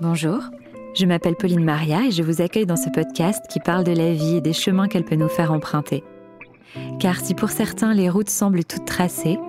Bonjour, 0.00 0.38
je 0.94 1.06
m'appelle 1.06 1.34
Pauline 1.34 1.64
Maria 1.64 2.06
et 2.06 2.12
je 2.12 2.22
vous 2.22 2.40
accueille 2.40 2.66
dans 2.66 2.76
ce 2.76 2.88
podcast 2.88 3.44
qui 3.48 3.58
parle 3.58 3.82
de 3.82 3.90
la 3.90 4.12
vie 4.12 4.36
et 4.36 4.40
des 4.40 4.52
chemins 4.52 4.86
qu'elle 4.86 5.04
peut 5.04 5.16
nous 5.16 5.28
faire 5.28 5.50
emprunter. 5.50 6.04
Car 7.00 7.16
si 7.16 7.34
pour 7.34 7.50
certains 7.50 7.94
les 7.94 8.08
routes 8.08 8.30
semblent 8.30 8.64
toutes 8.64 8.84
tracées, 8.84 9.40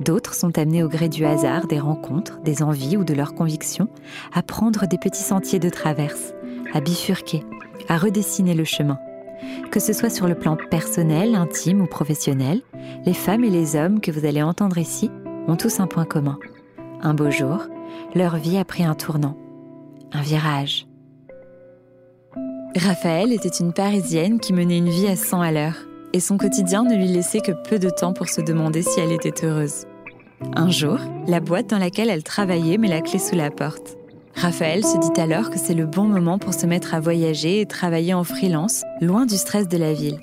d'autres 0.00 0.34
sont 0.34 0.58
amenés 0.58 0.82
au 0.82 0.90
gré 0.90 1.08
du 1.08 1.24
hasard, 1.24 1.66
des 1.68 1.78
rencontres, 1.78 2.38
des 2.42 2.62
envies 2.62 2.98
ou 2.98 3.04
de 3.04 3.14
leurs 3.14 3.34
convictions 3.34 3.88
à 4.34 4.42
prendre 4.42 4.86
des 4.86 4.98
petits 4.98 5.22
sentiers 5.22 5.58
de 5.58 5.70
traverse, 5.70 6.34
à 6.74 6.82
bifurquer, 6.82 7.42
à 7.88 7.96
redessiner 7.96 8.52
le 8.52 8.64
chemin. 8.64 8.98
Que 9.70 9.80
ce 9.80 9.94
soit 9.94 10.10
sur 10.10 10.28
le 10.28 10.34
plan 10.34 10.58
personnel, 10.70 11.34
intime 11.34 11.80
ou 11.80 11.86
professionnel, 11.86 12.60
les 13.06 13.14
femmes 13.14 13.44
et 13.44 13.50
les 13.50 13.74
hommes 13.74 14.02
que 14.02 14.10
vous 14.10 14.26
allez 14.26 14.42
entendre 14.42 14.76
ici 14.76 15.10
ont 15.48 15.56
tous 15.56 15.80
un 15.80 15.86
point 15.86 16.04
commun. 16.04 16.38
Un 17.00 17.14
beau 17.14 17.30
jour, 17.30 17.68
leur 18.14 18.36
vie 18.36 18.58
a 18.58 18.66
pris 18.66 18.84
un 18.84 18.94
tournant 18.94 19.38
un 20.14 20.22
virage. 20.22 20.86
Raphaël 22.76 23.32
était 23.32 23.48
une 23.48 23.72
Parisienne 23.72 24.38
qui 24.38 24.52
menait 24.52 24.78
une 24.78 24.88
vie 24.88 25.08
à 25.08 25.16
100 25.16 25.40
à 25.40 25.52
l'heure, 25.52 25.76
et 26.12 26.20
son 26.20 26.38
quotidien 26.38 26.84
ne 26.84 26.94
lui 26.94 27.08
laissait 27.08 27.40
que 27.40 27.52
peu 27.68 27.78
de 27.78 27.90
temps 27.90 28.12
pour 28.12 28.28
se 28.28 28.40
demander 28.40 28.82
si 28.82 29.00
elle 29.00 29.12
était 29.12 29.44
heureuse. 29.44 29.86
Un 30.54 30.70
jour, 30.70 30.98
la 31.26 31.40
boîte 31.40 31.68
dans 31.68 31.78
laquelle 31.78 32.10
elle 32.10 32.22
travaillait 32.22 32.78
met 32.78 32.88
la 32.88 33.00
clé 33.00 33.18
sous 33.18 33.34
la 33.34 33.50
porte. 33.50 33.96
Raphaël 34.36 34.84
se 34.84 34.98
dit 34.98 35.20
alors 35.20 35.50
que 35.50 35.58
c'est 35.58 35.74
le 35.74 35.86
bon 35.86 36.04
moment 36.04 36.38
pour 36.38 36.54
se 36.54 36.66
mettre 36.66 36.94
à 36.94 37.00
voyager 37.00 37.60
et 37.60 37.66
travailler 37.66 38.14
en 38.14 38.24
freelance, 38.24 38.82
loin 39.00 39.26
du 39.26 39.36
stress 39.36 39.68
de 39.68 39.76
la 39.76 39.92
ville. 39.92 40.20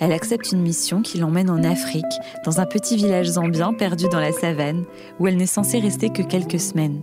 Elle 0.00 0.12
accepte 0.12 0.52
une 0.52 0.62
mission 0.62 1.02
qui 1.02 1.18
l'emmène 1.18 1.50
en 1.50 1.64
Afrique, 1.64 2.04
dans 2.44 2.60
un 2.60 2.66
petit 2.66 2.96
village 2.96 3.26
zambien 3.26 3.72
perdu 3.72 4.08
dans 4.08 4.20
la 4.20 4.32
savane, 4.32 4.84
où 5.18 5.26
elle 5.26 5.36
n'est 5.36 5.46
censée 5.46 5.80
rester 5.80 6.10
que 6.10 6.22
quelques 6.22 6.60
semaines. 6.60 7.02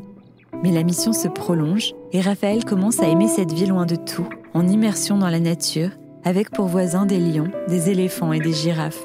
Mais 0.63 0.71
la 0.71 0.84
mission 0.84 1.12
se 1.12 1.27
prolonge 1.27 1.93
et 2.16 2.22
Raphaël 2.22 2.64
commence 2.64 3.02
à 3.02 3.10
aimer 3.10 3.28
cette 3.28 3.52
vie 3.52 3.66
loin 3.66 3.86
de 3.86 3.98
tout, 3.98 4.26
en 4.54 4.66
immersion 4.70 5.18
dans 5.18 5.30
la 5.30 5.41
nature, 5.41 5.90
avec 6.24 6.49
pour 6.49 6.68
voisins 6.68 7.05
des 7.05 7.20
lions, 7.20 7.52
des 7.68 7.90
éléphants 7.90 8.32
et 8.32 8.40
des 8.40 8.54
girafes. 8.54 9.04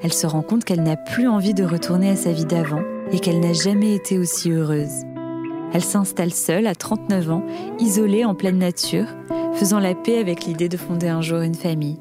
Elle 0.00 0.12
se 0.12 0.28
rend 0.28 0.42
compte 0.42 0.64
qu'elle 0.64 0.84
n'a 0.84 0.96
plus 0.96 1.26
envie 1.26 1.54
de 1.54 1.64
retourner 1.64 2.08
à 2.08 2.14
sa 2.14 2.30
vie 2.30 2.44
d'avant 2.44 2.82
et 3.10 3.18
qu'elle 3.18 3.40
n'a 3.40 3.52
jamais 3.52 3.96
été 3.96 4.16
aussi 4.16 4.52
heureuse. 4.52 5.02
Elle 5.72 5.82
s'installe 5.82 6.32
seule 6.32 6.68
à 6.68 6.76
39 6.76 7.30
ans, 7.32 7.42
isolée 7.80 8.24
en 8.24 8.36
pleine 8.36 8.58
nature, 8.58 9.08
faisant 9.54 9.80
la 9.80 9.96
paix 9.96 10.18
avec 10.18 10.44
l'idée 10.44 10.68
de 10.68 10.76
fonder 10.76 11.08
un 11.08 11.22
jour 11.22 11.40
une 11.40 11.56
famille. 11.56 11.98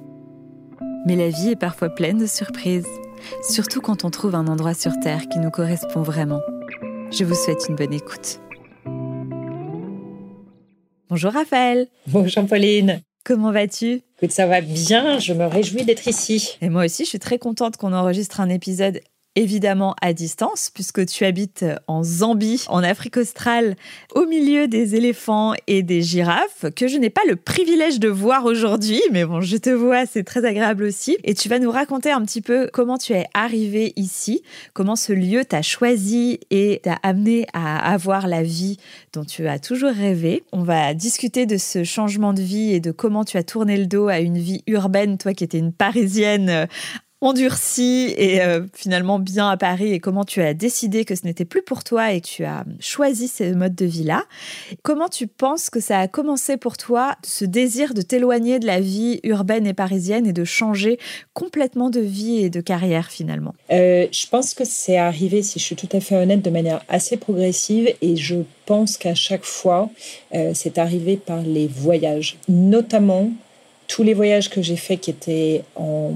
Mais 1.07 1.15
la 1.15 1.29
vie 1.29 1.49
est 1.49 1.59
parfois 1.59 1.89
pleine 1.89 2.19
de 2.19 2.27
surprises, 2.27 2.85
surtout 3.41 3.81
quand 3.81 4.05
on 4.05 4.11
trouve 4.11 4.35
un 4.35 4.45
endroit 4.45 4.75
sur 4.75 4.91
Terre 4.99 5.27
qui 5.27 5.39
nous 5.39 5.49
correspond 5.49 6.03
vraiment. 6.03 6.41
Je 7.09 7.23
vous 7.23 7.33
souhaite 7.33 7.65
une 7.67 7.75
bonne 7.75 7.93
écoute. 7.93 8.41
Bonjour 11.09 11.33
Raphaël. 11.33 11.87
Bonjour 12.07 12.47
Pauline. 12.47 13.01
Comment 13.23 13.51
vas-tu? 13.51 14.01
Écoute, 14.17 14.31
ça 14.31 14.47
va 14.47 14.61
bien, 14.61 15.19
je 15.19 15.33
me 15.33 15.45
réjouis 15.45 15.85
d'être 15.85 16.07
ici. 16.07 16.57
Et 16.61 16.69
moi 16.69 16.85
aussi, 16.85 17.03
je 17.03 17.09
suis 17.09 17.19
très 17.19 17.37
contente 17.37 17.77
qu'on 17.77 17.93
enregistre 17.93 18.39
un 18.39 18.49
épisode 18.49 19.01
évidemment 19.35 19.95
à 20.01 20.13
distance, 20.13 20.71
puisque 20.73 21.05
tu 21.05 21.25
habites 21.25 21.65
en 21.87 22.03
Zambie, 22.03 22.63
en 22.69 22.83
Afrique 22.83 23.17
australe, 23.17 23.75
au 24.13 24.25
milieu 24.25 24.67
des 24.67 24.95
éléphants 24.95 25.53
et 25.67 25.83
des 25.83 26.01
girafes, 26.01 26.65
que 26.75 26.87
je 26.87 26.97
n'ai 26.97 27.09
pas 27.09 27.21
le 27.27 27.35
privilège 27.35 27.99
de 27.99 28.07
voir 28.07 28.45
aujourd'hui, 28.45 29.01
mais 29.11 29.25
bon, 29.25 29.41
je 29.41 29.57
te 29.57 29.69
vois, 29.69 30.05
c'est 30.05 30.23
très 30.23 30.45
agréable 30.45 30.83
aussi. 30.83 31.17
Et 31.23 31.33
tu 31.33 31.49
vas 31.49 31.59
nous 31.59 31.71
raconter 31.71 32.11
un 32.11 32.21
petit 32.23 32.41
peu 32.41 32.69
comment 32.71 32.97
tu 32.97 33.13
es 33.13 33.25
arrivé 33.33 33.93
ici, 33.95 34.41
comment 34.73 34.95
ce 34.95 35.13
lieu 35.13 35.45
t'a 35.45 35.61
choisi 35.61 36.39
et 36.51 36.79
t'a 36.83 36.97
amené 37.03 37.45
à 37.53 37.91
avoir 37.91 38.27
la 38.27 38.43
vie 38.43 38.77
dont 39.13 39.25
tu 39.25 39.47
as 39.47 39.59
toujours 39.59 39.91
rêvé. 39.91 40.43
On 40.51 40.63
va 40.63 40.93
discuter 40.93 41.45
de 41.45 41.57
ce 41.57 41.83
changement 41.83 42.33
de 42.33 42.41
vie 42.41 42.73
et 42.73 42.79
de 42.79 42.91
comment 42.91 43.25
tu 43.25 43.37
as 43.37 43.43
tourné 43.43 43.77
le 43.77 43.85
dos 43.85 44.07
à 44.07 44.19
une 44.19 44.37
vie 44.37 44.63
urbaine, 44.67 45.17
toi 45.17 45.33
qui 45.33 45.43
étais 45.43 45.59
une 45.59 45.73
Parisienne 45.73 46.67
endurci 47.21 48.13
et 48.17 48.41
euh, 48.41 48.61
finalement 48.73 49.19
bien 49.19 49.49
à 49.49 49.57
Paris 49.57 49.91
et 49.93 49.99
comment 49.99 50.25
tu 50.25 50.41
as 50.41 50.53
décidé 50.53 51.05
que 51.05 51.15
ce 51.15 51.25
n'était 51.25 51.45
plus 51.45 51.61
pour 51.61 51.83
toi 51.83 52.13
et 52.13 52.21
tu 52.21 52.43
as 52.43 52.65
choisi 52.79 53.27
ce 53.27 53.53
mode 53.53 53.73
de 53.73 53.85
vie-là. 53.85 54.23
Comment 54.83 55.07
tu 55.07 55.27
penses 55.27 55.69
que 55.69 55.79
ça 55.79 55.99
a 55.99 56.07
commencé 56.07 56.57
pour 56.57 56.77
toi, 56.77 57.15
ce 57.23 57.45
désir 57.45 57.93
de 57.93 58.01
t'éloigner 58.01 58.59
de 58.59 58.67
la 58.67 58.79
vie 58.79 59.19
urbaine 59.23 59.65
et 59.65 59.73
parisienne 59.73 60.27
et 60.27 60.33
de 60.33 60.43
changer 60.43 60.99
complètement 61.33 61.89
de 61.89 62.01
vie 62.01 62.37
et 62.37 62.49
de 62.49 62.61
carrière 62.61 63.09
finalement? 63.09 63.55
Euh, 63.71 64.07
Je 64.11 64.27
pense 64.27 64.53
que 64.53 64.65
c'est 64.65 64.97
arrivé, 64.97 65.41
si 65.41 65.59
je 65.59 65.63
suis 65.63 65.75
tout 65.75 65.89
à 65.93 65.99
fait 65.99 66.17
honnête, 66.17 66.41
de 66.41 66.49
manière 66.49 66.81
assez 66.89 67.17
progressive 67.17 67.93
et 68.01 68.15
je 68.17 68.35
pense 68.65 68.97
qu'à 68.97 69.15
chaque 69.15 69.45
fois, 69.45 69.89
euh, 70.33 70.51
c'est 70.53 70.77
arrivé 70.77 71.17
par 71.17 71.41
les 71.41 71.67
voyages, 71.67 72.37
notamment 72.49 73.31
tous 73.87 74.03
les 74.03 74.13
voyages 74.13 74.49
que 74.49 74.61
j'ai 74.61 74.75
faits 74.75 75.01
qui 75.01 75.11
étaient 75.11 75.63
en 75.75 76.13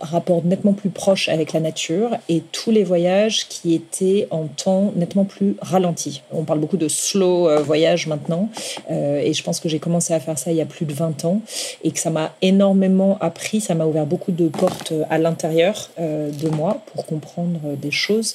rapport 0.00 0.44
nettement 0.44 0.72
plus 0.72 0.90
proche 0.90 1.28
avec 1.28 1.52
la 1.52 1.60
nature 1.60 2.10
et 2.28 2.42
tous 2.52 2.70
les 2.70 2.84
voyages 2.84 3.48
qui 3.48 3.74
étaient 3.74 4.26
en 4.30 4.46
temps 4.46 4.92
nettement 4.96 5.24
plus 5.24 5.56
ralenti. 5.60 6.22
On 6.32 6.44
parle 6.44 6.60
beaucoup 6.60 6.76
de 6.76 6.88
slow 6.88 7.48
euh, 7.48 7.60
voyage 7.60 8.06
maintenant 8.06 8.48
euh, 8.90 9.20
et 9.20 9.32
je 9.32 9.42
pense 9.42 9.60
que 9.60 9.68
j'ai 9.68 9.78
commencé 9.78 10.14
à 10.14 10.20
faire 10.20 10.38
ça 10.38 10.50
il 10.50 10.56
y 10.56 10.60
a 10.60 10.66
plus 10.66 10.86
de 10.86 10.92
20 10.92 11.24
ans 11.24 11.40
et 11.84 11.90
que 11.90 11.98
ça 11.98 12.10
m'a 12.10 12.32
énormément 12.42 13.18
appris, 13.20 13.60
ça 13.60 13.74
m'a 13.74 13.84
ouvert 13.84 14.06
beaucoup 14.06 14.32
de 14.32 14.48
portes 14.48 14.92
à 15.10 15.18
l'intérieur 15.18 15.90
euh, 15.98 16.30
de 16.30 16.48
moi 16.48 16.82
pour 16.92 17.06
comprendre 17.06 17.60
des 17.80 17.90
choses. 17.90 18.34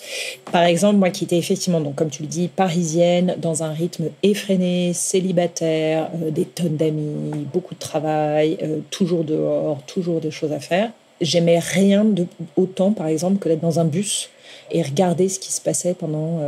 Par 0.51 0.63
exemple, 0.63 0.97
moi 0.97 1.09
qui 1.09 1.23
étais 1.23 1.37
effectivement, 1.37 1.81
donc 1.81 1.95
comme 1.95 2.09
tu 2.09 2.21
le 2.21 2.27
dis, 2.27 2.47
parisienne, 2.47 3.35
dans 3.37 3.63
un 3.63 3.71
rythme 3.71 4.05
effréné, 4.23 4.93
célibataire, 4.93 6.09
des 6.31 6.45
tonnes 6.45 6.77
d'amis, 6.77 7.47
beaucoup 7.51 7.73
de 7.73 7.79
travail, 7.79 8.57
toujours 8.91 9.23
dehors, 9.23 9.81
toujours 9.87 10.21
des 10.21 10.31
choses 10.31 10.51
à 10.51 10.59
faire 10.59 10.91
j'aimais 11.21 11.59
rien 11.59 12.03
de 12.05 12.25
autant, 12.55 12.91
par 12.91 13.07
exemple, 13.07 13.39
que 13.39 13.49
d'être 13.49 13.61
dans 13.61 13.79
un 13.79 13.85
bus 13.85 14.29
et 14.71 14.81
regarder 14.81 15.29
ce 15.29 15.39
qui 15.39 15.51
se 15.51 15.61
passait 15.61 15.93
pendant 15.93 16.39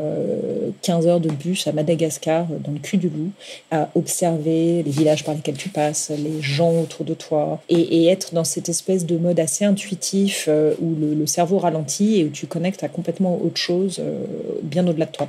15 0.82 1.06
euh, 1.06 1.10
heures 1.10 1.20
de 1.20 1.30
bus 1.30 1.68
à 1.68 1.72
Madagascar, 1.72 2.48
dans 2.48 2.72
le 2.72 2.80
cul 2.80 2.98
du 2.98 3.10
loup, 3.10 3.30
à 3.70 3.90
observer 3.96 4.84
les 4.84 4.92
villages 4.92 5.24
par 5.24 5.36
lesquels 5.36 5.58
tu 5.58 5.70
passes, 5.70 6.12
les 6.12 6.42
gens 6.42 6.82
autour 6.82 7.06
de 7.06 7.14
toi, 7.14 7.62
et, 7.70 8.08
être 8.08 8.34
dans 8.34 8.44
cette 8.44 8.70
espèce 8.70 9.06
de 9.06 9.18
mode 9.18 9.40
assez 9.40 9.66
intuitif 9.66 10.46
euh, 10.48 10.74
où 10.82 10.96
le, 10.96 11.26
cerveau 11.28 11.60
ralentit 11.60 12.22
et 12.22 12.24
où 12.24 12.30
tu 12.30 12.48
connectes 12.48 12.84
à 12.84 12.88
complètement 12.88 13.40
autre 13.44 13.58
chose, 13.58 13.98
euh, 14.00 14.24
bien 14.64 14.88
au-delà 14.88 15.06
de 15.06 15.12
toi. 15.12 15.28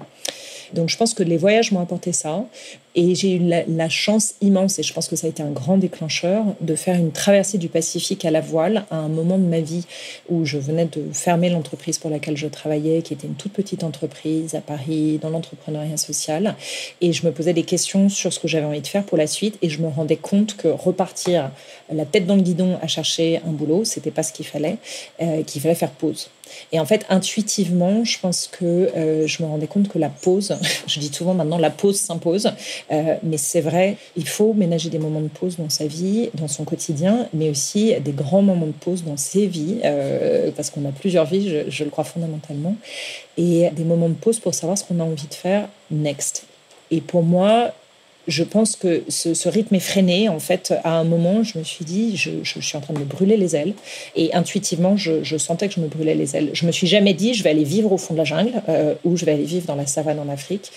Donc 0.72 0.88
je 0.88 0.96
pense 0.96 1.14
que 1.14 1.22
les 1.22 1.36
voyages 1.36 1.72
m'ont 1.72 1.80
apporté 1.80 2.12
ça. 2.12 2.44
Et 2.94 3.14
j'ai 3.14 3.36
eu 3.36 3.38
la, 3.38 3.88
chance 3.88 4.34
immense, 4.40 4.80
et 4.80 4.82
je 4.82 4.92
pense 4.92 5.06
que 5.06 5.14
ça 5.14 5.28
a 5.28 5.30
été 5.30 5.40
un 5.40 5.52
grand 5.52 5.76
déclencheur, 5.76 6.44
de 6.60 6.74
faire 6.74 6.96
une 6.96 7.12
traversée 7.12 7.56
du 7.56 7.68
Pacifique 7.68 8.24
à 8.24 8.32
la 8.32 8.40
voile 8.40 8.86
à 8.90 8.96
un 8.96 9.06
moment 9.06 9.38
de 9.38 9.44
ma 9.44 9.60
vie 9.60 9.84
où 10.28 10.44
je 10.44 10.58
venais 10.58 10.86
de 10.86 11.04
fermer 11.12 11.48
l'entreprise 11.48 11.98
pour 11.98 12.10
laquelle 12.10 12.36
je 12.36 12.48
travaillais, 12.48 13.02
qui 13.02 13.12
était 13.12 13.28
une 13.28 13.36
toute 13.36 13.52
petite 13.52 13.84
entreprise 13.84 14.56
à 14.56 14.60
Paris, 14.60 15.20
dans 15.22 15.30
l'entrepreneuriat 15.30 15.96
social. 15.96 16.56
Et 17.00 17.12
je 17.12 17.24
me 17.24 17.30
posais 17.30 17.52
des 17.52 17.62
questions 17.62 18.08
sur 18.08 18.32
ce 18.32 18.40
que 18.40 18.48
j'avais 18.48 18.66
envie 18.66 18.80
de 18.80 18.86
faire 18.88 19.04
pour 19.04 19.16
la 19.16 19.28
suite. 19.28 19.58
Et 19.62 19.68
je 19.68 19.80
me 19.80 19.86
rendais 19.86 20.16
compte 20.16 20.56
que 20.56 20.66
repartir 20.66 21.52
la 21.92 22.04
tête 22.04 22.26
dans 22.26 22.34
le 22.34 22.42
guidon 22.42 22.78
à 22.82 22.88
chercher 22.88 23.40
un 23.46 23.52
boulot, 23.52 23.84
c'était 23.84 24.10
pas 24.10 24.24
ce 24.24 24.32
qu'il 24.32 24.46
fallait, 24.46 24.78
euh, 25.22 25.44
qu'il 25.44 25.62
fallait 25.62 25.76
faire 25.76 25.92
pause. 25.92 26.30
Et 26.72 26.80
en 26.80 26.86
fait, 26.86 27.04
intuitivement, 27.08 28.04
je 28.04 28.18
pense 28.18 28.48
que 28.48 28.64
euh, 28.64 29.26
je 29.26 29.42
me 29.42 29.48
rendais 29.48 29.66
compte 29.66 29.88
que 29.88 29.98
la 29.98 30.08
pause, 30.08 30.56
je 30.86 31.00
dis 31.00 31.12
souvent 31.12 31.34
maintenant 31.34 31.58
la 31.58 31.70
pause 31.70 31.98
s'impose, 31.98 32.50
euh, 32.90 33.16
mais 33.22 33.36
c'est 33.36 33.60
vrai, 33.60 33.96
il 34.16 34.28
faut 34.28 34.52
ménager 34.54 34.90
des 34.90 34.98
moments 34.98 35.20
de 35.20 35.28
pause 35.28 35.56
dans 35.56 35.68
sa 35.68 35.86
vie, 35.86 36.30
dans 36.34 36.48
son 36.48 36.64
quotidien, 36.64 37.28
mais 37.32 37.50
aussi 37.50 37.94
des 38.00 38.12
grands 38.12 38.42
moments 38.42 38.66
de 38.66 38.72
pause 38.72 39.04
dans 39.04 39.16
ses 39.16 39.46
vies, 39.46 39.78
euh, 39.84 40.50
parce 40.56 40.70
qu'on 40.70 40.84
a 40.84 40.92
plusieurs 40.92 41.24
vies, 41.24 41.48
je, 41.48 41.70
je 41.70 41.84
le 41.84 41.90
crois 41.90 42.04
fondamentalement, 42.04 42.76
et 43.36 43.70
des 43.72 43.84
moments 43.84 44.08
de 44.08 44.14
pause 44.14 44.40
pour 44.40 44.54
savoir 44.54 44.76
ce 44.76 44.84
qu'on 44.84 45.00
a 45.00 45.04
envie 45.04 45.28
de 45.28 45.34
faire 45.34 45.68
next. 45.90 46.44
Et 46.90 47.00
pour 47.00 47.22
moi, 47.22 47.72
je 48.28 48.44
pense 48.44 48.76
que 48.76 49.02
ce, 49.08 49.48
rythme 49.48 49.74
est 49.74 49.80
freiné. 49.80 50.28
En 50.28 50.38
fait, 50.38 50.74
à 50.84 50.98
un 50.98 51.04
moment, 51.04 51.42
je 51.42 51.58
me 51.58 51.64
suis 51.64 51.84
dit, 51.84 52.16
je, 52.16 52.30
suis 52.44 52.76
en 52.76 52.80
train 52.80 52.92
de 52.92 52.98
me 53.00 53.04
brûler 53.04 53.38
les 53.38 53.56
ailes. 53.56 53.72
Et 54.14 54.32
intuitivement, 54.34 54.96
je, 54.96 55.36
sentais 55.38 55.68
que 55.68 55.74
je 55.74 55.80
me 55.80 55.88
brûlais 55.88 56.14
les 56.14 56.36
ailes. 56.36 56.50
Je 56.52 56.66
me 56.66 56.72
suis 56.72 56.86
jamais 56.86 57.14
dit, 57.14 57.32
je 57.34 57.42
vais 57.42 57.50
aller 57.50 57.64
vivre 57.64 57.90
au 57.90 57.98
fond 57.98 58.12
de 58.12 58.18
la 58.18 58.24
jungle 58.24 58.62
euh, 58.68 58.94
ou 59.04 59.16
je 59.16 59.24
vais 59.24 59.32
aller 59.32 59.44
vivre 59.44 59.66
dans 59.66 59.76
la 59.76 59.86
savane 59.86 60.20
en 60.20 60.28
Afrique. 60.28 60.70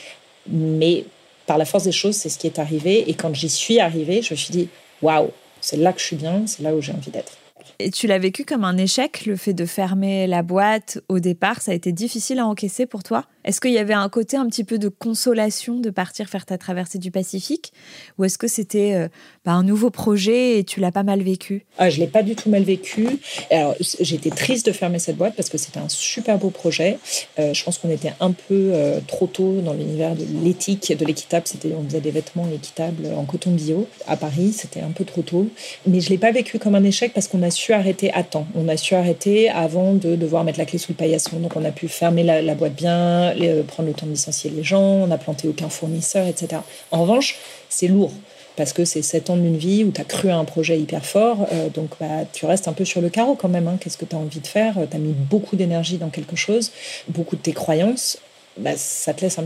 Mais 0.49 1.03
par 1.45 1.57
la 1.57 1.65
force 1.65 1.83
des 1.83 1.91
choses, 1.91 2.15
c'est 2.15 2.29
ce 2.29 2.39
qui 2.39 2.47
est 2.47 2.57
arrivé. 2.57 3.09
Et 3.09 3.13
quand 3.13 3.35
j'y 3.35 3.49
suis 3.49 3.79
arrivée, 3.79 4.21
je 4.21 4.33
me 4.33 4.37
suis 4.37 4.51
dit, 4.51 4.69
waouh, 5.01 5.29
c'est 5.59 5.77
là 5.77 5.91
que 5.91 5.99
je 5.99 6.05
suis 6.05 6.15
bien, 6.15 6.43
c'est 6.47 6.63
là 6.63 6.73
où 6.73 6.81
j'ai 6.81 6.93
envie 6.93 7.11
d'être. 7.11 7.33
Et 7.79 7.91
tu 7.91 8.07
l'as 8.07 8.19
vécu 8.19 8.45
comme 8.45 8.63
un 8.63 8.77
échec, 8.77 9.25
le 9.25 9.35
fait 9.35 9.53
de 9.53 9.65
fermer 9.65 10.27
la 10.27 10.43
boîte 10.43 10.99
au 11.09 11.19
départ 11.19 11.61
Ça 11.61 11.71
a 11.71 11.73
été 11.73 11.91
difficile 11.91 12.39
à 12.39 12.45
encaisser 12.45 12.85
pour 12.85 13.03
toi? 13.03 13.25
Est-ce 13.43 13.59
qu'il 13.59 13.71
y 13.71 13.77
avait 13.77 13.93
un 13.93 14.09
côté 14.09 14.37
un 14.37 14.45
petit 14.47 14.63
peu 14.63 14.77
de 14.77 14.87
consolation 14.87 15.79
de 15.79 15.89
partir 15.89 16.29
faire 16.29 16.45
ta 16.45 16.57
traversée 16.57 16.99
du 16.99 17.11
Pacifique 17.11 17.73
Ou 18.17 18.25
est-ce 18.25 18.37
que 18.37 18.47
c'était 18.47 18.93
euh, 18.93 19.07
bah, 19.45 19.53
un 19.53 19.63
nouveau 19.63 19.89
projet 19.89 20.59
et 20.59 20.63
tu 20.63 20.79
l'as 20.79 20.91
pas 20.91 21.03
mal 21.03 21.21
vécu? 21.21 21.65
Ah, 21.77 21.89
Je 21.89 21.99
l'ai 21.99 22.07
pas 22.07 22.23
du 22.23 22.35
tout 22.35 22.49
mal 22.49 22.63
vécu. 22.63 23.07
Alors, 23.49 23.75
j'étais 23.99 24.29
triste 24.29 24.67
de 24.67 24.71
fermer 24.71 24.99
cette 24.99 25.17
boîte 25.17 25.35
parce 25.35 25.49
que 25.49 25.57
c'était 25.57 25.79
un 25.79 25.89
super 25.89 26.37
beau 26.37 26.49
projet. 26.49 26.99
Euh, 27.39 27.53
je 27.53 27.63
pense 27.63 27.77
qu'on 27.79 27.89
était 27.89 28.13
un 28.19 28.31
peu 28.31 28.71
euh, 28.73 28.99
trop 29.07 29.27
tôt 29.27 29.61
dans 29.61 29.73
l'univers 29.73 30.15
de 30.15 30.25
l'éthique, 30.43 30.95
de 30.95 31.05
l'équitable. 31.05 31.47
C'était, 31.47 31.73
on 31.73 31.83
faisait 31.83 32.01
des 32.01 32.11
vêtements 32.11 32.47
équitables 32.53 33.07
en 33.17 33.25
coton 33.25 33.51
bio 33.51 33.87
à 34.07 34.17
Paris. 34.17 34.53
C'était 34.53 34.81
un 34.81 34.91
peu 34.91 35.03
trop 35.05 35.23
tôt. 35.23 35.47
Mais 35.87 35.99
je 35.99 36.09
l'ai 36.09 36.17
pas 36.17 36.31
vécu 36.31 36.59
comme 36.59 36.75
un 36.75 36.83
échec 36.83 37.13
parce 37.13 37.27
qu'on 37.27 37.41
a 37.41 37.49
su 37.49 37.73
arrêter 37.73 38.13
à 38.13 38.23
temps. 38.23 38.45
On 38.55 38.67
a 38.67 38.77
su 38.77 38.93
arrêter 38.93 39.49
avant 39.49 39.93
de 39.93 40.15
devoir 40.15 40.43
mettre 40.43 40.59
la 40.59 40.65
clé 40.65 40.77
sous 40.77 40.91
le 40.91 40.97
paillasson. 40.97 41.39
Donc, 41.39 41.55
on 41.55 41.65
a 41.65 41.71
pu 41.71 41.87
fermer 41.87 42.23
la, 42.23 42.41
la 42.41 42.55
boîte 42.55 42.75
bien 42.75 43.30
euh, 43.39 43.63
prendre 43.63 43.89
le 43.89 43.93
temps 43.93 44.05
de 44.05 44.11
licencier 44.11 44.49
les 44.49 44.63
gens, 44.63 44.81
on 44.81 45.07
n'a 45.07 45.17
planté 45.17 45.47
aucun 45.47 45.69
fournisseur, 45.69 46.27
etc. 46.27 46.61
En 46.91 47.01
revanche, 47.01 47.37
c'est 47.69 47.87
lourd 47.87 48.11
parce 48.57 48.73
que 48.73 48.83
c'est 48.83 49.01
sept 49.01 49.29
ans 49.29 49.37
d'une 49.37 49.57
vie 49.57 49.83
où 49.83 49.91
tu 49.91 50.01
as 50.01 50.03
cru 50.03 50.29
à 50.29 50.37
un 50.37 50.45
projet 50.45 50.77
hyper 50.77 51.05
fort, 51.05 51.47
euh, 51.53 51.69
donc 51.69 51.91
bah, 51.99 52.25
tu 52.31 52.45
restes 52.45 52.67
un 52.67 52.73
peu 52.73 52.85
sur 52.85 53.01
le 53.01 53.09
carreau 53.09 53.35
quand 53.35 53.49
même. 53.49 53.67
Hein. 53.67 53.77
Qu'est-ce 53.79 53.97
que 53.97 54.05
tu 54.05 54.15
as 54.15 54.19
envie 54.19 54.39
de 54.41 54.47
faire? 54.47 54.75
Tu 54.89 54.95
as 54.95 54.99
mis 54.99 55.13
beaucoup 55.13 55.55
d'énergie 55.55 55.97
dans 55.97 56.09
quelque 56.09 56.35
chose, 56.35 56.71
beaucoup 57.07 57.35
de 57.35 57.41
tes 57.41 57.53
croyances, 57.53 58.17
bah, 58.57 58.71
ça 58.75 59.13
te 59.13 59.21
laisse 59.21 59.39
un, 59.39 59.45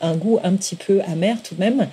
un 0.00 0.16
goût 0.16 0.38
un 0.42 0.54
petit 0.54 0.76
peu 0.76 1.00
amer 1.02 1.36
tout 1.42 1.54
de 1.54 1.60
même. 1.60 1.88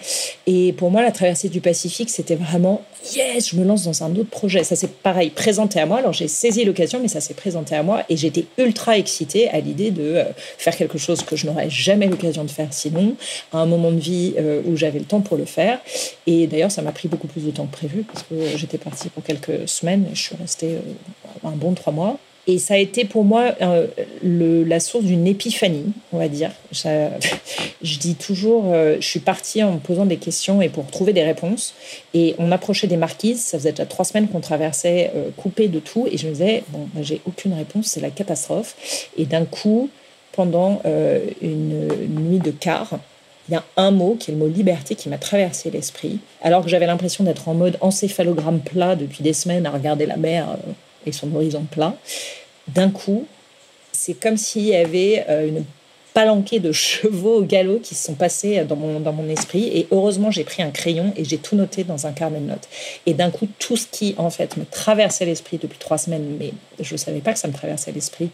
Et 0.47 0.73
pour 0.73 0.91
moi, 0.91 1.01
la 1.01 1.11
traversée 1.11 1.49
du 1.49 1.61
Pacifique, 1.61 2.09
c'était 2.09 2.35
vraiment 2.35 2.83
yes, 3.15 3.49
je 3.49 3.55
me 3.55 3.65
lance 3.65 3.83
dans 3.83 4.03
un 4.03 4.15
autre 4.15 4.29
projet. 4.29 4.63
Ça 4.63 4.75
s'est 4.75 4.87
pareil 4.87 5.29
présenté 5.29 5.79
à 5.79 5.85
moi. 5.85 5.99
Alors 5.99 6.13
j'ai 6.13 6.27
saisi 6.27 6.63
l'occasion, 6.63 6.99
mais 7.01 7.07
ça 7.07 7.21
s'est 7.21 7.33
présenté 7.33 7.75
à 7.75 7.83
moi 7.83 8.03
et 8.09 8.17
j'étais 8.17 8.45
ultra 8.57 8.97
excitée 8.97 9.49
à 9.49 9.59
l'idée 9.59 9.91
de 9.91 10.03
euh, 10.03 10.23
faire 10.57 10.75
quelque 10.75 10.97
chose 10.97 11.23
que 11.23 11.35
je 11.35 11.47
n'aurais 11.47 11.69
jamais 11.69 12.07
l'occasion 12.07 12.43
de 12.43 12.51
faire 12.51 12.71
sinon, 12.71 13.15
à 13.51 13.59
un 13.59 13.65
moment 13.65 13.91
de 13.91 13.99
vie 13.99 14.33
euh, 14.37 14.61
où 14.65 14.75
j'avais 14.75 14.99
le 14.99 15.05
temps 15.05 15.21
pour 15.21 15.37
le 15.37 15.45
faire. 15.45 15.79
Et 16.27 16.47
d'ailleurs, 16.47 16.71
ça 16.71 16.81
m'a 16.81 16.91
pris 16.91 17.07
beaucoup 17.07 17.27
plus 17.27 17.45
de 17.45 17.51
temps 17.51 17.65
que 17.65 17.71
prévu 17.71 18.03
parce 18.03 18.23
que 18.23 18.57
j'étais 18.57 18.77
partie 18.77 19.09
pour 19.09 19.23
quelques 19.23 19.67
semaines 19.67 20.05
et 20.11 20.15
je 20.15 20.21
suis 20.21 20.35
restée 20.35 20.75
euh, 20.75 21.47
un 21.47 21.51
bon 21.51 21.73
trois 21.73 21.93
mois. 21.93 22.17
Et 22.47 22.57
ça 22.57 22.73
a 22.73 22.77
été 22.77 23.05
pour 23.05 23.23
moi 23.23 23.53
euh, 23.61 23.87
la 24.23 24.79
source 24.79 25.05
d'une 25.05 25.27
épiphanie, 25.27 25.93
on 26.11 26.17
va 26.17 26.27
dire. 26.27 26.51
je 26.73 27.99
dis 27.99 28.15
toujours, 28.15 28.73
euh, 28.73 28.95
je 28.99 29.05
suis 29.05 29.19
partie 29.19 29.61
en 29.63 29.73
me 29.73 29.79
posant 29.79 30.05
des 30.05 30.17
questions 30.17 30.61
et 30.61 30.69
pour 30.69 30.87
trouver 30.87 31.13
des 31.13 31.23
réponses. 31.23 31.75
Et 32.15 32.35
on 32.39 32.51
approchait 32.51 32.87
des 32.87 32.97
marquises, 32.97 33.41
ça 33.41 33.59
faisait 33.59 33.71
déjà 33.71 33.85
trois 33.85 34.05
semaines 34.05 34.27
qu'on 34.27 34.39
traversait, 34.39 35.11
euh, 35.15 35.29
coupé 35.37 35.67
de 35.67 35.79
tout. 35.79 36.07
Et 36.11 36.17
je 36.17 36.27
me 36.27 36.31
disais, 36.31 36.63
bon, 36.69 36.87
j'ai 37.01 37.21
aucune 37.27 37.53
réponse, 37.53 37.87
c'est 37.87 38.01
la 38.01 38.09
catastrophe. 38.09 39.07
Et 39.17 39.25
d'un 39.25 39.45
coup, 39.45 39.89
pendant 40.31 40.81
une, 41.41 41.89
nuit 42.07 42.39
de 42.39 42.51
quart, 42.51 42.97
il 43.49 43.53
y 43.53 43.57
a 43.57 43.63
un 43.75 43.91
mot 43.91 44.15
qui 44.17 44.31
est 44.31 44.33
le 44.33 44.39
mot 44.39 44.47
liberté 44.47 44.95
qui 44.95 45.09
m'a 45.09 45.17
traversé 45.17 45.69
l'esprit. 45.69 46.19
Alors 46.41 46.63
que 46.63 46.69
j'avais 46.69 46.85
l'impression 46.85 47.25
d'être 47.25 47.49
en 47.49 47.53
mode 47.53 47.77
encéphalogramme 47.81 48.61
plat 48.61 48.95
depuis 48.95 49.23
des 49.23 49.33
semaines 49.33 49.65
à 49.65 49.71
regarder 49.71 50.05
la 50.05 50.15
mer 50.15 50.57
et 51.05 51.11
son 51.11 51.33
horizon 51.35 51.65
plat, 51.69 51.95
d'un 52.67 52.89
coup, 52.89 53.25
c'est 53.91 54.13
comme 54.13 54.37
s'il 54.37 54.63
y 54.63 54.75
avait 54.75 55.25
euh, 55.29 55.47
une 55.47 55.63
palanquée 56.13 56.59
de 56.59 56.71
chevaux 56.71 57.37
au 57.37 57.43
galop 57.43 57.79
qui 57.79 57.95
se 57.95 58.05
sont 58.05 58.15
passés 58.15 58.63
dans 58.63 58.75
mon, 58.75 58.99
dans 58.99 59.13
mon 59.13 59.29
esprit. 59.29 59.69
Et 59.73 59.87
heureusement, 59.91 60.31
j'ai 60.31 60.43
pris 60.43 60.61
un 60.61 60.71
crayon 60.71 61.13
et 61.15 61.23
j'ai 61.23 61.37
tout 61.37 61.55
noté 61.55 61.83
dans 61.83 62.07
un 62.07 62.11
carnet 62.11 62.39
de 62.39 62.45
notes. 62.45 62.67
Et 63.05 63.13
d'un 63.13 63.31
coup, 63.31 63.47
tout 63.59 63.77
ce 63.77 63.87
qui, 63.87 64.15
en 64.17 64.29
fait, 64.29 64.57
me 64.57 64.65
traversait 64.65 65.25
l'esprit 65.25 65.57
depuis 65.57 65.77
trois 65.77 65.97
semaines, 65.97 66.37
mais 66.39 66.51
je 66.79 66.93
ne 66.93 66.97
savais 66.97 67.19
pas 67.19 67.33
que 67.33 67.39
ça 67.39 67.47
me 67.47 67.53
traversait 67.53 67.91
l'esprit. 67.91 68.29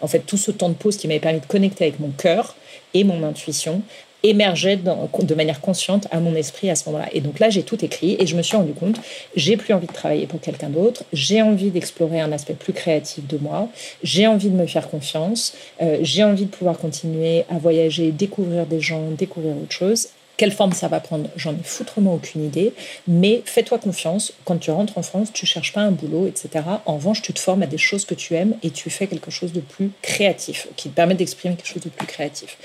En 0.00 0.08
fait, 0.08 0.20
tout 0.20 0.36
ce 0.36 0.50
temps 0.50 0.68
de 0.68 0.74
pause 0.74 0.96
qui 0.96 1.08
m'avait 1.08 1.20
permis 1.20 1.40
de 1.40 1.46
connecter 1.46 1.84
avec 1.84 2.00
mon 2.00 2.10
cœur 2.10 2.56
et 2.94 3.04
mon 3.04 3.22
intuition 3.22 3.82
émergeait 4.22 4.76
de 4.76 5.34
manière 5.34 5.60
consciente 5.60 6.08
à 6.10 6.20
mon 6.20 6.34
esprit 6.34 6.70
à 6.70 6.74
ce 6.74 6.88
moment-là. 6.88 7.08
Et 7.12 7.20
donc 7.20 7.38
là, 7.38 7.50
j'ai 7.50 7.62
tout 7.62 7.84
écrit 7.84 8.16
et 8.18 8.26
je 8.26 8.36
me 8.36 8.42
suis 8.42 8.56
rendu 8.56 8.72
compte, 8.72 8.96
j'ai 9.36 9.56
plus 9.56 9.72
envie 9.74 9.86
de 9.86 9.92
travailler 9.92 10.26
pour 10.26 10.40
quelqu'un 10.40 10.68
d'autre, 10.68 11.04
j'ai 11.12 11.42
envie 11.42 11.70
d'explorer 11.70 12.20
un 12.20 12.32
aspect 12.32 12.54
plus 12.54 12.72
créatif 12.72 13.26
de 13.26 13.38
moi, 13.38 13.68
j'ai 14.02 14.26
envie 14.26 14.50
de 14.50 14.56
me 14.56 14.66
faire 14.66 14.88
confiance, 14.88 15.54
euh, 15.82 15.98
j'ai 16.02 16.24
envie 16.24 16.46
de 16.46 16.50
pouvoir 16.50 16.78
continuer 16.78 17.44
à 17.48 17.58
voyager, 17.58 18.10
découvrir 18.10 18.66
des 18.66 18.80
gens, 18.80 19.10
découvrir 19.16 19.52
autre 19.56 19.72
chose. 19.72 20.08
Quelle 20.38 20.52
forme 20.52 20.72
ça 20.72 20.86
va 20.86 21.00
prendre 21.00 21.28
J'en 21.34 21.52
ai 21.52 21.62
foutrement 21.64 22.14
aucune 22.14 22.44
idée. 22.44 22.72
Mais 23.08 23.42
fais-toi 23.44 23.78
confiance. 23.78 24.32
Quand 24.44 24.56
tu 24.56 24.70
rentres 24.70 24.96
en 24.96 25.02
France, 25.02 25.32
tu 25.32 25.46
cherches 25.46 25.72
pas 25.72 25.80
un 25.80 25.90
boulot, 25.90 26.28
etc. 26.28 26.64
En 26.86 26.94
revanche, 26.94 27.22
tu 27.22 27.32
te 27.32 27.40
formes 27.40 27.62
à 27.62 27.66
des 27.66 27.76
choses 27.76 28.04
que 28.04 28.14
tu 28.14 28.34
aimes 28.34 28.54
et 28.62 28.70
tu 28.70 28.88
fais 28.88 29.08
quelque 29.08 29.32
chose 29.32 29.52
de 29.52 29.58
plus 29.58 29.90
créatif, 30.00 30.68
qui 30.76 30.90
te 30.90 30.94
permet 30.94 31.14
d'exprimer 31.14 31.56
quelque 31.56 31.66
chose 31.66 31.82
de 31.82 31.88
plus 31.88 32.06
créatif. 32.06 32.56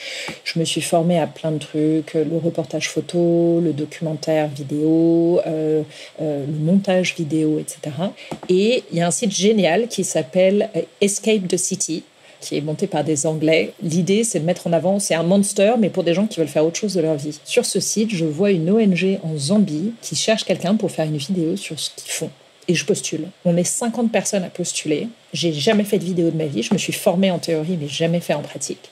Je 0.44 0.60
me 0.60 0.66
suis 0.66 0.82
formée 0.82 1.20
à 1.20 1.26
plein 1.26 1.52
de 1.52 1.58
trucs, 1.58 2.14
le 2.14 2.38
reportage 2.38 2.90
photo, 2.90 3.60
le 3.60 3.74
documentaire 3.74 4.50
vidéo, 4.50 5.42
euh, 5.48 5.82
euh, 6.22 6.46
le 6.46 6.60
montage 6.60 7.16
vidéo, 7.16 7.58
etc. 7.58 7.96
Et 8.50 8.84
il 8.92 9.00
y 9.00 9.02
a 9.02 9.08
un 9.08 9.12
site 9.12 9.32
génial 9.32 9.88
qui 9.88 10.04
s'appelle 10.04 10.70
Escape 11.02 11.48
the 11.48 11.58
City 11.58 12.04
qui 12.44 12.58
est 12.58 12.62
monté 12.62 12.88
par 12.88 13.04
des 13.04 13.26
Anglais. 13.26 13.74
L'idée, 13.82 14.24
c'est 14.24 14.40
de 14.40 14.46
mettre 14.46 14.68
en 14.68 14.74
avant, 14.74 15.00
c'est 15.00 15.16
un 15.16 15.24
monster, 15.24 15.74
mais 15.80 15.90
pour 15.90 16.04
des 16.04 16.14
gens 16.14 16.28
qui 16.28 16.40
veulent 16.40 16.50
faire 16.50 16.66
autre 16.66 16.78
chose 16.78 16.94
de 16.94 17.02
leur 17.02 17.16
vie. 17.16 17.40
Sur 17.46 17.66
ce 17.66 17.80
site, 17.80 18.10
je 18.12 18.26
vois 18.26 18.52
une 18.52 18.70
ONG 18.70 19.20
en 19.24 19.38
Zambie 19.38 19.94
qui 20.02 20.16
cherche 20.16 20.44
quelqu'un 20.44 20.76
pour 20.76 20.92
faire 20.92 21.06
une 21.06 21.18
vidéo 21.18 21.56
sur 21.56 21.80
ce 21.80 21.90
qu'ils 21.96 22.12
font. 22.12 22.30
Et 22.68 22.76
je 22.76 22.86
postule. 22.86 23.28
On 23.44 23.58
est 23.58 23.66
50 23.66 24.12
personnes 24.12 24.44
à 24.44 24.50
postuler. 24.50 25.10
J'ai 25.34 25.52
jamais 25.52 25.84
fait 25.84 25.98
de 25.98 26.06
vidéo 26.06 26.30
de 26.32 26.38
ma 26.38 26.46
vie. 26.46 26.64
Je 26.64 26.74
me 26.74 26.78
suis 26.78 26.94
formée 26.94 27.30
en 27.30 27.40
théorie, 27.40 27.78
mais 27.80 27.90
jamais 27.90 28.22
fait 28.22 28.34
en 28.34 28.42
pratique. 28.42 28.90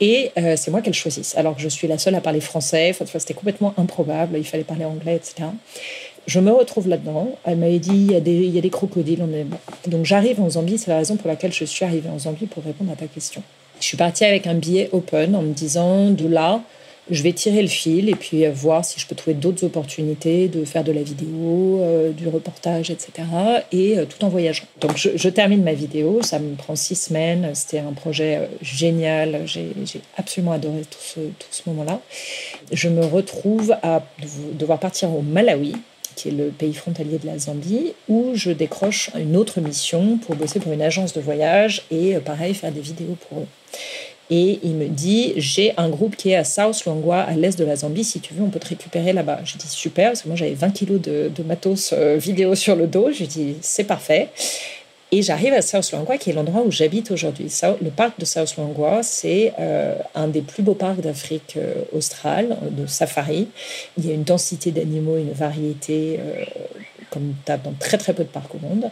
Et 0.00 0.30
euh, 0.38 0.54
c'est 0.56 0.70
moi 0.70 0.82
qu'elle 0.82 0.94
choisisse. 0.94 1.36
Alors 1.36 1.56
que 1.56 1.62
je 1.62 1.68
suis 1.68 1.88
la 1.88 1.98
seule 1.98 2.14
à 2.14 2.20
parler 2.20 2.40
français. 2.40 2.90
Enfin, 2.90 3.04
c'était 3.18 3.34
complètement 3.34 3.74
improbable. 3.76 4.38
Il 4.38 4.44
fallait 4.44 4.62
parler 4.62 4.84
anglais, 4.84 5.16
etc. 5.16 5.48
Je 6.28 6.40
me 6.40 6.52
retrouve 6.52 6.88
là-dedans. 6.88 7.30
Elle 7.44 7.56
m'avait 7.56 7.78
dit 7.78 7.90
il 7.90 8.12
y, 8.12 8.14
a 8.14 8.20
des, 8.60 8.70
crocodiles. 8.70 9.24
Donc 9.86 10.04
j'arrive 10.04 10.42
en 10.42 10.50
Zambie. 10.50 10.76
C'est 10.76 10.90
la 10.90 10.98
raison 10.98 11.16
pour 11.16 11.26
laquelle 11.26 11.54
je 11.54 11.64
suis 11.64 11.86
arrivée 11.86 12.10
en 12.10 12.18
Zambie 12.18 12.44
pour 12.44 12.62
répondre 12.62 12.92
à 12.92 12.96
ta 12.96 13.06
question. 13.06 13.42
Je 13.80 13.86
suis 13.86 13.96
partie 13.96 14.26
avec 14.26 14.46
un 14.46 14.52
billet 14.54 14.90
open 14.92 15.34
en 15.34 15.40
me 15.40 15.54
disant 15.54 16.10
de 16.10 16.28
là, 16.28 16.60
je 17.10 17.22
vais 17.22 17.32
tirer 17.32 17.62
le 17.62 17.68
fil 17.68 18.10
et 18.10 18.14
puis 18.14 18.46
voir 18.48 18.84
si 18.84 19.00
je 19.00 19.06
peux 19.06 19.14
trouver 19.14 19.32
d'autres 19.32 19.64
opportunités 19.64 20.48
de 20.48 20.66
faire 20.66 20.84
de 20.84 20.92
la 20.92 21.02
vidéo, 21.02 21.80
euh, 21.80 22.10
du 22.10 22.28
reportage, 22.28 22.90
etc. 22.90 23.10
Et 23.72 23.96
euh, 23.96 24.04
tout 24.04 24.22
en 24.22 24.28
voyageant. 24.28 24.64
Donc 24.82 24.98
je, 24.98 25.28
termine 25.30 25.62
ma 25.62 25.72
vidéo, 25.72 26.20
ça 26.22 26.38
me 26.38 26.56
prend 26.56 26.76
six 26.76 26.96
semaines. 26.96 27.52
C'était 27.54 27.78
un 27.78 27.94
projet 27.94 28.36
euh, 28.36 28.46
génial. 28.60 29.44
J'ai 29.46 29.72
absolument 30.18 30.52
adoré 30.52 30.82
tout 30.82 30.98
ce, 31.00 31.20
tout 31.20 31.48
ce 31.50 31.62
moment-là. 31.70 32.02
Je 32.70 32.90
me 32.90 33.06
retrouve 33.06 33.74
à 33.82 34.02
devoir 34.52 34.78
partir 34.78 35.08
au 35.14 35.22
Malawi 35.22 35.72
qui 36.18 36.28
est 36.28 36.32
le 36.32 36.48
pays 36.48 36.74
frontalier 36.74 37.18
de 37.18 37.26
la 37.26 37.38
Zambie, 37.38 37.92
où 38.08 38.32
je 38.34 38.50
décroche 38.50 39.10
une 39.16 39.36
autre 39.36 39.60
mission 39.60 40.18
pour 40.18 40.34
bosser 40.34 40.58
pour 40.58 40.72
une 40.72 40.82
agence 40.82 41.12
de 41.12 41.20
voyage 41.20 41.82
et 41.92 42.16
euh, 42.16 42.20
pareil, 42.20 42.54
faire 42.54 42.72
des 42.72 42.80
vidéos 42.80 43.16
pour 43.28 43.38
eux. 43.38 43.46
Et 44.30 44.58
il 44.62 44.74
me 44.74 44.88
dit, 44.88 45.32
j'ai 45.36 45.72
un 45.78 45.88
groupe 45.88 46.16
qui 46.16 46.30
est 46.30 46.36
à 46.36 46.44
South 46.44 46.84
Luangwa, 46.84 47.20
à 47.20 47.34
l'est 47.34 47.58
de 47.58 47.64
la 47.64 47.76
Zambie, 47.76 48.04
si 48.04 48.20
tu 48.20 48.34
veux, 48.34 48.42
on 48.42 48.50
peut 48.50 48.58
te 48.58 48.68
récupérer 48.68 49.12
là-bas. 49.14 49.40
Je 49.44 49.56
dis, 49.56 49.68
super, 49.68 50.10
parce 50.10 50.22
que 50.22 50.28
moi 50.28 50.36
j'avais 50.36 50.54
20 50.54 50.70
kilos 50.70 51.00
de, 51.00 51.30
matos 51.46 51.94
euh, 51.96 52.16
vidéo 52.16 52.54
sur 52.54 52.76
le 52.76 52.86
dos. 52.88 53.10
Je 53.12 53.24
dis, 53.24 53.54
c'est 53.62 53.84
parfait. 53.84 54.28
Et 55.10 55.22
j'arrive 55.22 55.54
à 55.54 55.62
South 55.62 55.90
Luangwa, 55.90 56.18
qui 56.18 56.30
est 56.30 56.32
l'endroit 56.34 56.62
où 56.62 56.70
j'habite 56.70 57.10
aujourd'hui. 57.10 57.50
Le 57.80 57.90
parc 57.90 58.20
de 58.20 58.26
South 58.26 58.56
Luangwa, 58.56 59.02
c'est 59.02 59.54
euh, 59.58 59.94
un 60.14 60.28
des 60.28 60.42
plus 60.42 60.62
beaux 60.62 60.74
parcs 60.74 61.00
d'Afrique 61.00 61.54
euh, 61.56 61.74
australe, 61.92 62.58
de 62.70 62.86
safari. 62.86 63.48
Il 63.96 64.06
y 64.06 64.10
a 64.10 64.14
une 64.14 64.24
densité 64.24 64.70
d'animaux, 64.70 65.16
une 65.16 65.32
variété, 65.32 66.20
euh, 66.20 66.44
comme 67.10 67.32
tu 67.46 67.50
as 67.50 67.56
dans 67.56 67.72
très 67.72 67.96
très 67.96 68.12
peu 68.12 68.22
de 68.22 68.28
parcs 68.28 68.54
au 68.54 68.58
monde. 68.58 68.90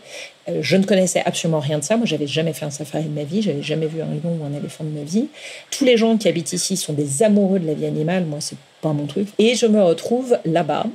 je 0.48 0.76
ne 0.76 0.84
connaissais 0.84 1.22
absolument 1.26 1.60
rien 1.60 1.80
de 1.80 1.84
ça. 1.84 1.98
Moi, 1.98 2.06
j'avais 2.06 2.26
jamais 2.26 2.54
fait 2.54 2.64
un 2.64 2.70
safari 2.70 3.04
de 3.04 3.14
ma 3.14 3.24
vie. 3.24 3.42
J'avais 3.42 3.62
jamais 3.62 3.86
vu 3.86 4.00
un 4.00 4.06
lion 4.06 4.38
ou 4.40 4.44
un 4.46 4.56
éléphant 4.56 4.84
de 4.84 4.98
ma 4.98 5.04
vie. 5.04 5.28
Tous 5.70 5.84
les 5.84 5.98
gens 5.98 6.16
qui 6.16 6.28
habitent 6.28 6.54
ici 6.54 6.78
sont 6.78 6.94
des 6.94 7.22
amoureux 7.24 7.58
de 7.58 7.66
la 7.66 7.74
vie 7.74 7.84
animale. 7.84 8.24
Moi, 8.24 8.38
c'est 8.40 8.56
pas 8.80 8.94
mon 8.94 9.04
truc. 9.04 9.28
Et 9.38 9.54
je 9.54 9.66
me 9.66 9.82
retrouve 9.82 10.38
là-bas 10.46 10.86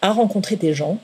à 0.00 0.12
rencontrer 0.12 0.56
des 0.56 0.72
gens 0.72 0.98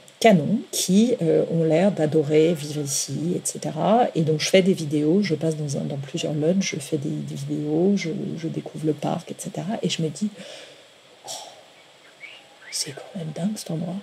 qui 0.71 1.15
euh, 1.23 1.45
ont 1.51 1.65
l'air 1.65 1.93
d'adorer 1.93 2.55
vivre 2.55 2.83
ici, 2.83 3.35
etc. 3.35 3.75
Et 4.15 4.23
donc 4.23 4.41
je 4.41 4.49
fais 4.49 4.63
des 4.63 4.73
vidéos, 4.73 5.23
je 5.23 5.35
passe 5.35 5.57
dans, 5.57 5.97
plusieurs 5.97 6.35
lunchs, 6.35 6.75
je 6.75 6.81
fais 6.81 6.97
des, 6.97 7.11
vidéos, 7.35 7.97
je, 7.97 8.49
découvre 8.49 8.87
le 8.87 8.93
parc, 8.93 9.31
etc. 9.31 9.51
Et 9.83 9.89
je 9.89 10.03
me 10.03 10.09
dis, 10.09 10.29
oh, 11.27 11.31
c'est 12.71 12.93
quand 12.93 13.19
même 13.19 13.31
dingue 13.35 13.57
cet 13.57 13.71
endroit. 13.71 13.97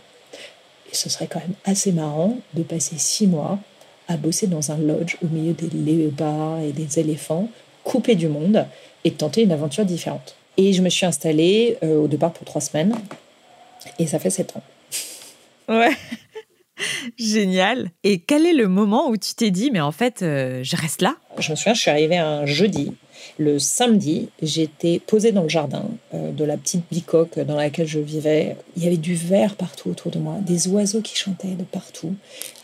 Et 0.92 0.96
ce 0.96 1.10
serait 1.10 1.28
quand 1.28 1.40
même 1.40 1.56
assez 1.66 1.92
marrant 1.92 2.38
de 2.54 2.64
passer 2.64 2.98
six 2.98 3.28
mois 3.28 3.60
à 4.08 4.18
bosser 4.18 4.48
dans 4.48 4.72
un 4.72 4.78
lodge 4.78 5.18
au 5.24 5.28
milieu 5.28 5.54
des 5.54 5.70
léopards 5.70 6.60
et 6.60 6.72
des 6.72 7.00
éléphants, 7.00 7.50
coupé 7.84 8.16
du 8.16 8.28
monde, 8.28 8.66
et 9.04 9.12
tenter 9.12 9.44
une 9.44 9.52
aventure 9.52 9.86
différente. 9.86 10.36
Et 10.58 10.74
je 10.74 10.82
me 10.82 10.90
suis 10.90 11.06
installée 11.06 11.78
euh, 11.84 11.98
au 11.98 12.08
départ 12.08 12.32
pour 12.32 12.46
trois 12.46 12.62
semaines, 12.62 12.96
et 14.00 14.08
ça 14.08 14.20
fait 14.20 14.30
sept 14.30 14.56
ans. 14.56 14.64
Ouais. 15.70 15.92
Génial. 17.18 17.90
Et 18.04 18.20
quel 18.20 18.46
est 18.46 18.54
le 18.54 18.68
moment 18.68 19.10
où 19.10 19.18
tu 19.18 19.36
t'es 19.36 19.52
dit, 19.52 19.72
mais 19.72 19.82
en 19.82 19.92
fait, 19.92 20.22
euh, 20.22 20.62
je 20.64 20.76
reste 20.76 21.02
là? 21.02 21.16
Je 21.38 21.52
me 21.52 21.56
souviens, 21.56 21.74
je 21.74 21.82
suis 21.82 21.92
arrivée 21.92 22.18
un 22.18 22.46
jeudi. 22.46 22.94
Le 23.38 23.58
samedi, 23.58 24.30
j'étais 24.42 25.00
posée 25.00 25.32
dans 25.32 25.44
le 25.44 25.50
jardin 25.50 25.86
euh, 26.14 26.32
de 26.32 26.44
la 26.44 26.58
petite 26.58 26.84
bicoque 26.92 27.40
dans 27.40 27.56
laquelle 27.56 27.88
je 27.88 28.00
vivais. 28.00 28.58
Il 28.76 28.84
y 28.84 28.88
avait 28.88 28.98
du 28.98 29.16
vert 29.16 29.56
partout 29.56 29.90
autour 29.90 30.12
de 30.12 30.20
moi, 30.20 30.38
des 30.42 30.68
oiseaux 30.68 31.02
qui 31.02 31.16
chantaient 31.16 31.56
de 31.56 31.64
partout. 31.64 32.16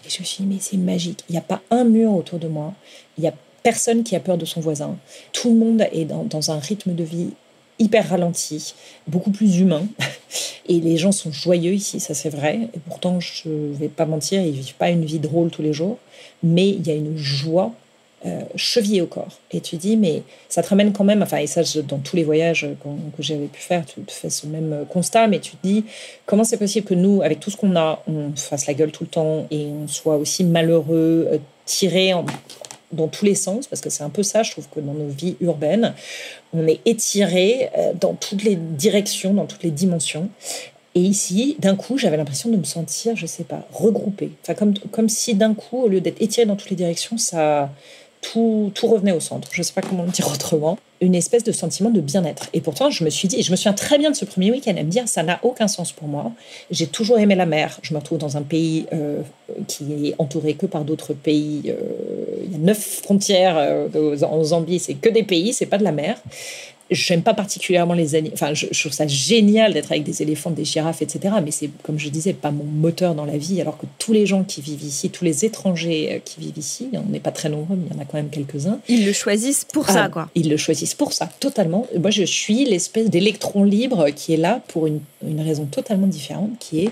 Et 0.05 0.09
je 0.09 0.19
me 0.19 0.25
suis 0.25 0.43
dit, 0.43 0.49
mais 0.53 0.59
c'est 0.59 0.77
magique. 0.77 1.23
Il 1.29 1.33
n'y 1.33 1.37
a 1.37 1.41
pas 1.41 1.61
un 1.71 1.83
mur 1.83 2.11
autour 2.13 2.39
de 2.39 2.47
moi. 2.47 2.73
Il 3.17 3.21
n'y 3.21 3.27
a 3.27 3.33
personne 3.63 4.03
qui 4.03 4.15
a 4.15 4.19
peur 4.19 4.37
de 4.37 4.45
son 4.45 4.61
voisin. 4.61 4.97
Tout 5.33 5.49
le 5.49 5.59
monde 5.59 5.87
est 5.91 6.05
dans 6.05 6.51
un 6.51 6.59
rythme 6.59 6.93
de 6.93 7.03
vie 7.03 7.31
hyper 7.79 8.09
ralenti, 8.09 8.75
beaucoup 9.07 9.31
plus 9.31 9.59
humain. 9.59 9.83
Et 10.67 10.79
les 10.79 10.97
gens 10.97 11.11
sont 11.11 11.31
joyeux 11.31 11.73
ici, 11.73 11.99
ça 11.99 12.13
c'est 12.13 12.29
vrai. 12.29 12.59
Et 12.75 12.79
pourtant, 12.87 13.19
je 13.19 13.49
ne 13.49 13.73
vais 13.73 13.87
pas 13.87 14.05
mentir, 14.05 14.41
ils 14.41 14.51
vivent 14.51 14.75
pas 14.75 14.89
une 14.89 15.05
vie 15.05 15.19
drôle 15.19 15.49
tous 15.49 15.63
les 15.63 15.73
jours. 15.73 15.97
Mais 16.43 16.69
il 16.69 16.85
y 16.85 16.91
a 16.91 16.93
une 16.93 17.17
joie 17.17 17.73
euh, 18.25 18.41
chevillée 18.55 19.01
au 19.01 19.07
corps. 19.07 19.39
Et 19.51 19.61
tu 19.61 19.77
dis, 19.77 19.97
mais 19.97 20.23
ça 20.49 20.61
te 20.61 20.67
ramène 20.67 20.91
quand 20.91 21.05
même, 21.05 21.23
enfin, 21.23 21.37
et 21.37 21.47
ça, 21.47 21.61
dans 21.87 21.97
tous 21.99 22.17
les 22.17 22.23
voyages 22.23 22.67
que 23.17 23.23
j'avais 23.23 23.45
pu 23.45 23.61
faire, 23.61 23.85
tu 23.85 24.01
fais 24.07 24.29
ce 24.29 24.45
même 24.45 24.85
constat, 24.89 25.27
mais 25.27 25.39
tu 25.39 25.51
te 25.51 25.65
dis, 25.65 25.85
comment 26.25 26.43
c'est 26.43 26.57
possible 26.57 26.85
que 26.85 26.93
nous, 26.93 27.21
avec 27.21 27.39
tout 27.39 27.49
ce 27.49 27.57
qu'on 27.57 27.75
a, 27.75 28.03
on 28.07 28.35
fasse 28.35 28.67
la 28.67 28.73
gueule 28.73 28.91
tout 28.91 29.05
le 29.05 29.09
temps 29.09 29.47
et 29.51 29.67
on 29.67 29.87
soit 29.87 30.17
aussi 30.17 30.43
malheureux, 30.43 31.29
euh, 31.31 31.37
tiré 31.65 32.13
en, 32.13 32.25
dans 32.91 33.07
tous 33.07 33.25
les 33.25 33.35
sens, 33.35 33.67
parce 33.67 33.81
que 33.81 33.89
c'est 33.89 34.03
un 34.03 34.09
peu 34.09 34.23
ça, 34.23 34.43
je 34.43 34.51
trouve 34.51 34.67
que 34.69 34.79
dans 34.79 34.93
nos 34.93 35.07
vies 35.07 35.35
urbaines, 35.41 35.93
on 36.53 36.67
est 36.67 36.79
étiré 36.85 37.69
euh, 37.77 37.93
dans 37.99 38.13
toutes 38.13 38.43
les 38.43 38.55
directions, 38.55 39.33
dans 39.33 39.45
toutes 39.45 39.63
les 39.63 39.71
dimensions. 39.71 40.29
Et 40.95 41.01
ici, 41.01 41.55
d'un 41.59 41.75
coup, 41.75 41.97
j'avais 41.97 42.17
l'impression 42.17 42.49
de 42.49 42.57
me 42.57 42.63
sentir, 42.63 43.15
je 43.15 43.27
sais 43.27 43.43
pas, 43.43 43.67
regroupée. 43.71 44.31
Enfin, 44.41 44.55
comme, 44.55 44.73
comme 44.91 45.07
si 45.07 45.35
d'un 45.35 45.53
coup, 45.53 45.83
au 45.83 45.87
lieu 45.87 46.01
d'être 46.01 46.21
étiré 46.21 46.47
dans 46.47 46.55
toutes 46.55 46.71
les 46.71 46.75
directions, 46.75 47.17
ça, 47.17 47.69
tout, 48.21 48.71
tout 48.75 48.87
revenait 48.87 49.11
au 49.11 49.19
centre. 49.19 49.47
Je 49.51 49.61
ne 49.61 49.63
sais 49.63 49.73
pas 49.73 49.81
comment 49.81 50.03
le 50.03 50.11
dire 50.11 50.27
autrement. 50.31 50.77
Une 51.01 51.15
espèce 51.15 51.45
de 51.45 51.53
sentiment 51.53 51.89
de 51.89 52.01
bien-être. 52.01 52.49
Et 52.51 52.59
pourtant, 52.59 52.89
je 52.89 53.05
me 53.05 53.09
suis 53.09 53.29
dit, 53.29 53.39
et 53.39 53.41
je 53.41 53.51
me 53.51 53.55
souviens 53.55 53.73
très 53.73 53.97
bien 53.97 54.11
de 54.11 54.15
ce 54.15 54.25
premier 54.25 54.51
week-end, 54.51 54.75
à 54.75 54.83
me 54.83 54.89
dire, 54.89 55.07
ça 55.07 55.23
n'a 55.23 55.39
aucun 55.43 55.69
sens 55.69 55.93
pour 55.93 56.09
moi. 56.09 56.33
J'ai 56.71 56.87
toujours 56.87 57.19
aimé 57.19 57.35
la 57.35 57.45
mer. 57.45 57.79
Je 57.81 57.93
me 57.93 57.99
retrouve 57.99 58.17
dans 58.17 58.35
un 58.35 58.41
pays 58.41 58.85
euh, 58.91 59.21
qui 59.67 60.09
est 60.09 60.15
entouré 60.17 60.55
que 60.55 60.65
par 60.65 60.83
d'autres 60.83 61.13
pays. 61.13 61.63
Euh, 61.67 62.43
il 62.43 62.51
y 62.51 62.55
a 62.55 62.57
neuf 62.57 63.01
frontières 63.03 63.55
euh, 63.57 64.17
en 64.23 64.43
Zambie, 64.43 64.79
c'est 64.79 64.95
que 64.95 65.09
des 65.09 65.23
pays, 65.23 65.53
c'est 65.53 65.67
pas 65.67 65.77
de 65.77 65.85
la 65.85 65.93
mer. 65.93 66.17
J'aime 66.91 67.21
pas 67.21 67.33
particulièrement 67.33 67.93
les 67.93 68.15
animaux. 68.15 68.33
Enfin, 68.33 68.53
je, 68.53 68.65
trouve 68.67 68.91
ça 68.91 69.05
génial 69.05 69.73
d'être 69.73 69.91
avec 69.91 70.03
des 70.03 70.21
éléphants, 70.21 70.49
des 70.49 70.65
girafes, 70.65 71.01
etc. 71.01 71.35
Mais 71.43 71.51
c'est, 71.51 71.69
comme 71.83 71.99
je 71.99 72.09
disais, 72.09 72.33
pas 72.33 72.51
mon 72.51 72.63
moteur 72.63 73.13
dans 73.13 73.25
la 73.25 73.37
vie. 73.37 73.61
Alors 73.61 73.77
que 73.77 73.85
tous 73.99 74.11
les 74.11 74.25
gens 74.25 74.43
qui 74.43 74.61
vivent 74.61 74.83
ici, 74.83 75.09
tous 75.09 75.23
les 75.23 75.45
étrangers 75.45 76.13
euh, 76.13 76.19
qui 76.23 76.39
vivent 76.39 76.57
ici, 76.57 76.89
on 76.93 77.11
n'est 77.11 77.19
pas 77.19 77.31
très 77.31 77.49
nombreux, 77.49 77.75
mais 77.75 77.87
il 77.89 77.95
y 77.95 77.99
en 77.99 78.01
a 78.01 78.05
quand 78.05 78.17
même 78.17 78.29
quelques-uns. 78.29 78.79
Ils 78.87 79.05
le 79.05 79.13
choisissent 79.13 79.65
pour 79.65 79.87
ça, 79.87 80.05
ah, 80.05 80.09
quoi. 80.09 80.29
Ils 80.33 80.49
le 80.49 80.57
choisissent 80.57 80.95
pour 80.95 81.13
ça, 81.13 81.29
totalement. 81.39 81.85
Moi, 81.99 82.09
je 82.09 82.23
suis 82.23 82.65
l'espèce 82.65 83.09
d'électron 83.09 83.63
libre 83.63 84.09
qui 84.09 84.33
est 84.33 84.37
là 84.37 84.61
pour 84.67 84.87
une, 84.87 85.01
une 85.27 85.41
raison 85.41 85.65
totalement 85.65 86.07
différente, 86.07 86.51
qui 86.59 86.85
est, 86.85 86.89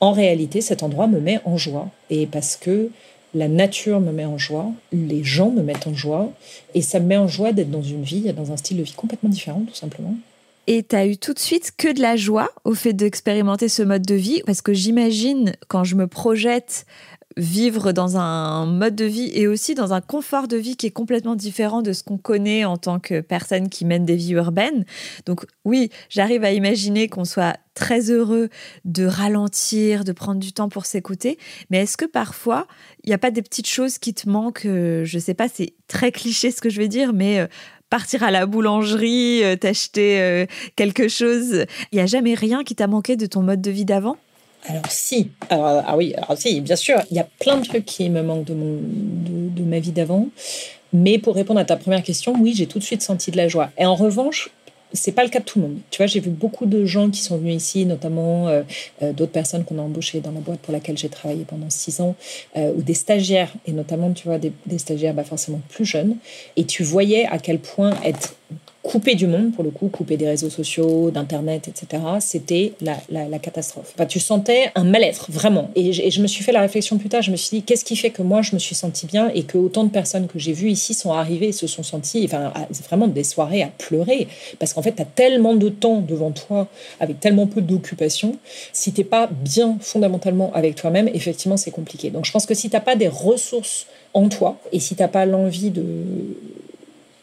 en 0.00 0.12
réalité, 0.12 0.60
cet 0.60 0.82
endroit 0.82 1.08
me 1.08 1.20
met 1.20 1.40
en 1.44 1.56
joie. 1.56 1.88
Et 2.10 2.26
parce 2.26 2.56
que 2.56 2.90
la 3.36 3.48
nature 3.48 4.00
me 4.00 4.12
met 4.12 4.24
en 4.24 4.38
joie, 4.38 4.72
les 4.92 5.22
gens 5.22 5.50
me 5.50 5.62
mettent 5.62 5.86
en 5.86 5.94
joie, 5.94 6.32
et 6.74 6.82
ça 6.82 7.00
me 7.00 7.06
met 7.06 7.16
en 7.16 7.28
joie 7.28 7.52
d'être 7.52 7.70
dans 7.70 7.82
une 7.82 8.02
vie, 8.02 8.32
dans 8.32 8.50
un 8.50 8.56
style 8.56 8.78
de 8.78 8.82
vie 8.82 8.94
complètement 8.94 9.28
différent, 9.28 9.62
tout 9.68 9.74
simplement. 9.74 10.14
Et 10.66 10.82
tu 10.82 10.96
as 10.96 11.06
eu 11.06 11.16
tout 11.16 11.32
de 11.32 11.38
suite 11.38 11.72
que 11.76 11.92
de 11.92 12.00
la 12.00 12.16
joie 12.16 12.50
au 12.64 12.74
fait 12.74 12.92
d'expérimenter 12.92 13.68
ce 13.68 13.82
mode 13.82 14.02
de 14.02 14.14
vie? 14.16 14.42
Parce 14.46 14.62
que 14.62 14.72
j'imagine, 14.72 15.52
quand 15.68 15.84
je 15.84 15.94
me 15.94 16.08
projette 16.08 16.86
vivre 17.36 17.92
dans 17.92 18.16
un 18.16 18.64
mode 18.66 18.94
de 18.94 19.04
vie 19.04 19.30
et 19.34 19.46
aussi 19.46 19.74
dans 19.74 19.92
un 19.92 20.00
confort 20.00 20.48
de 20.48 20.56
vie 20.56 20.76
qui 20.76 20.86
est 20.86 20.90
complètement 20.90 21.36
différent 21.36 21.82
de 21.82 21.92
ce 21.92 22.02
qu'on 22.02 22.16
connaît 22.16 22.64
en 22.64 22.78
tant 22.78 22.98
que 22.98 23.20
personne 23.20 23.68
qui 23.68 23.84
mène 23.84 24.06
des 24.06 24.16
vies 24.16 24.32
urbaines. 24.32 24.84
Donc 25.26 25.44
oui, 25.64 25.90
j'arrive 26.08 26.44
à 26.44 26.52
imaginer 26.52 27.08
qu'on 27.08 27.24
soit 27.26 27.56
très 27.74 28.10
heureux 28.10 28.48
de 28.86 29.04
ralentir, 29.04 30.04
de 30.04 30.12
prendre 30.12 30.40
du 30.40 30.52
temps 30.52 30.70
pour 30.70 30.86
s'écouter, 30.86 31.38
mais 31.68 31.82
est-ce 31.82 31.98
que 31.98 32.06
parfois, 32.06 32.66
il 33.04 33.08
n'y 33.08 33.14
a 33.14 33.18
pas 33.18 33.30
des 33.30 33.42
petites 33.42 33.68
choses 33.68 33.98
qui 33.98 34.14
te 34.14 34.28
manquent 34.28 34.64
euh, 34.64 35.04
Je 35.04 35.18
sais 35.18 35.34
pas, 35.34 35.48
c'est 35.48 35.74
très 35.86 36.10
cliché 36.12 36.50
ce 36.50 36.62
que 36.62 36.70
je 36.70 36.78
vais 36.78 36.88
dire, 36.88 37.12
mais 37.12 37.40
euh, 37.40 37.46
partir 37.90 38.22
à 38.22 38.30
la 38.30 38.46
boulangerie, 38.46 39.44
euh, 39.44 39.56
t'acheter 39.56 40.46
quelque 40.74 41.08
chose, 41.08 41.66
il 41.92 41.96
n'y 41.96 42.00
a 42.00 42.06
jamais 42.06 42.34
rien 42.34 42.64
qui 42.64 42.74
t'a 42.74 42.86
manqué 42.86 43.16
de 43.16 43.26
ton 43.26 43.42
mode 43.42 43.60
de 43.60 43.70
vie 43.70 43.84
d'avant? 43.84 44.16
Alors 44.68 44.90
si, 44.90 45.30
ah 45.50 45.96
oui, 45.96 46.14
alors 46.14 46.36
si, 46.36 46.60
bien 46.60 46.76
sûr, 46.76 47.00
il 47.10 47.16
y 47.16 47.20
a 47.20 47.26
plein 47.40 47.58
de 47.58 47.66
trucs 47.66 47.84
qui 47.84 48.10
me 48.10 48.22
manquent 48.22 48.44
de, 48.44 48.54
mon, 48.54 48.78
de, 48.80 49.62
ma 49.62 49.78
vie 49.78 49.92
d'avant. 49.92 50.28
Mais 50.92 51.18
pour 51.18 51.34
répondre 51.34 51.60
à 51.60 51.64
ta 51.64 51.76
première 51.76 52.02
question, 52.02 52.34
oui, 52.40 52.54
j'ai 52.56 52.66
tout 52.66 52.78
de 52.78 52.84
suite 52.84 53.02
senti 53.02 53.30
de 53.30 53.36
la 53.36 53.48
joie. 53.48 53.70
Et 53.78 53.84
en 53.84 53.94
revanche, 53.94 54.50
c'est 54.92 55.12
pas 55.12 55.24
le 55.24 55.30
cas 55.30 55.40
de 55.40 55.44
tout 55.44 55.58
le 55.58 55.68
monde. 55.68 55.78
Tu 55.90 55.98
vois, 55.98 56.06
j'ai 56.06 56.20
vu 56.20 56.30
beaucoup 56.30 56.66
de 56.66 56.84
gens 56.84 57.10
qui 57.10 57.20
sont 57.20 57.36
venus 57.36 57.56
ici, 57.56 57.86
notamment 57.86 58.48
euh, 58.48 58.62
euh, 59.02 59.12
d'autres 59.12 59.32
personnes 59.32 59.64
qu'on 59.64 59.78
a 59.78 59.82
embauchées 59.82 60.20
dans 60.20 60.30
la 60.30 60.40
boîte 60.40 60.60
pour 60.60 60.72
laquelle 60.72 60.96
j'ai 60.96 61.08
travaillé 61.08 61.44
pendant 61.44 61.70
six 61.70 62.00
ans, 62.00 62.14
euh, 62.56 62.72
ou 62.76 62.82
des 62.82 62.94
stagiaires, 62.94 63.52
et 63.66 63.72
notamment, 63.72 64.12
tu 64.12 64.26
vois, 64.26 64.38
des, 64.38 64.52
des 64.64 64.78
stagiaires 64.78 65.14
bah, 65.14 65.24
forcément 65.24 65.60
plus 65.68 65.84
jeunes. 65.84 66.16
Et 66.56 66.64
tu 66.64 66.82
voyais 66.82 67.26
à 67.26 67.38
quel 67.38 67.58
point 67.58 67.94
être 68.04 68.34
coupé 68.86 69.16
du 69.16 69.26
monde, 69.26 69.52
pour 69.52 69.64
le 69.64 69.70
coup, 69.70 69.88
coupé 69.88 70.16
des 70.16 70.28
réseaux 70.28 70.48
sociaux, 70.48 71.10
d'Internet, 71.10 71.66
etc., 71.66 72.02
c'était 72.20 72.72
la, 72.80 73.38
catastrophe. 73.38 73.92
Enfin, 73.94 74.06
tu 74.06 74.20
sentais 74.20 74.70
un 74.76 74.84
mal-être, 74.84 75.30
vraiment. 75.30 75.70
Et 75.74 75.92
je, 75.92 76.22
me 76.22 76.28
suis 76.28 76.44
fait 76.44 76.52
la 76.52 76.60
réflexion 76.60 76.96
plus 76.96 77.08
tard, 77.08 77.20
je 77.20 77.32
me 77.32 77.36
suis 77.36 77.58
dit, 77.58 77.62
qu'est-ce 77.64 77.84
qui 77.84 77.96
fait 77.96 78.10
que 78.10 78.22
moi, 78.22 78.42
je 78.42 78.54
me 78.54 78.60
suis 78.60 78.76
sentie 78.76 79.06
bien 79.06 79.28
et 79.34 79.42
que 79.42 79.58
autant 79.58 79.82
de 79.82 79.90
personnes 79.90 80.28
que 80.28 80.38
j'ai 80.38 80.52
vues 80.52 80.70
ici 80.70 80.94
sont 80.94 81.12
arrivées 81.12 81.48
et 81.48 81.52
se 81.52 81.66
sont 81.66 81.82
senties, 81.82 82.22
enfin, 82.24 82.52
vraiment 82.88 83.08
des 83.08 83.24
soirées 83.24 83.62
à 83.64 83.70
pleurer? 83.76 84.28
Parce 84.60 84.72
qu'en 84.72 84.82
fait, 84.82 84.94
tu 84.94 85.02
as 85.02 85.06
tellement 85.06 85.54
de 85.54 85.68
temps 85.68 86.00
devant 86.00 86.30
toi, 86.30 86.68
avec 87.00 87.18
tellement 87.18 87.48
peu 87.48 87.60
d'occupation. 87.60 88.36
Si 88.72 88.92
t'es 88.92 89.04
pas 89.04 89.28
bien 89.28 89.78
fondamentalement 89.80 90.52
avec 90.54 90.76
toi-même, 90.76 91.08
effectivement, 91.12 91.56
c'est 91.56 91.72
compliqué. 91.72 92.10
Donc, 92.10 92.24
je 92.24 92.30
pense 92.30 92.46
que 92.46 92.54
si 92.54 92.70
t'as 92.70 92.80
pas 92.80 92.94
des 92.94 93.08
ressources 93.08 93.86
en 94.14 94.28
toi 94.28 94.58
et 94.72 94.78
si 94.78 94.94
t'as 94.94 95.08
pas 95.08 95.26
l'envie 95.26 95.70
de 95.70 95.84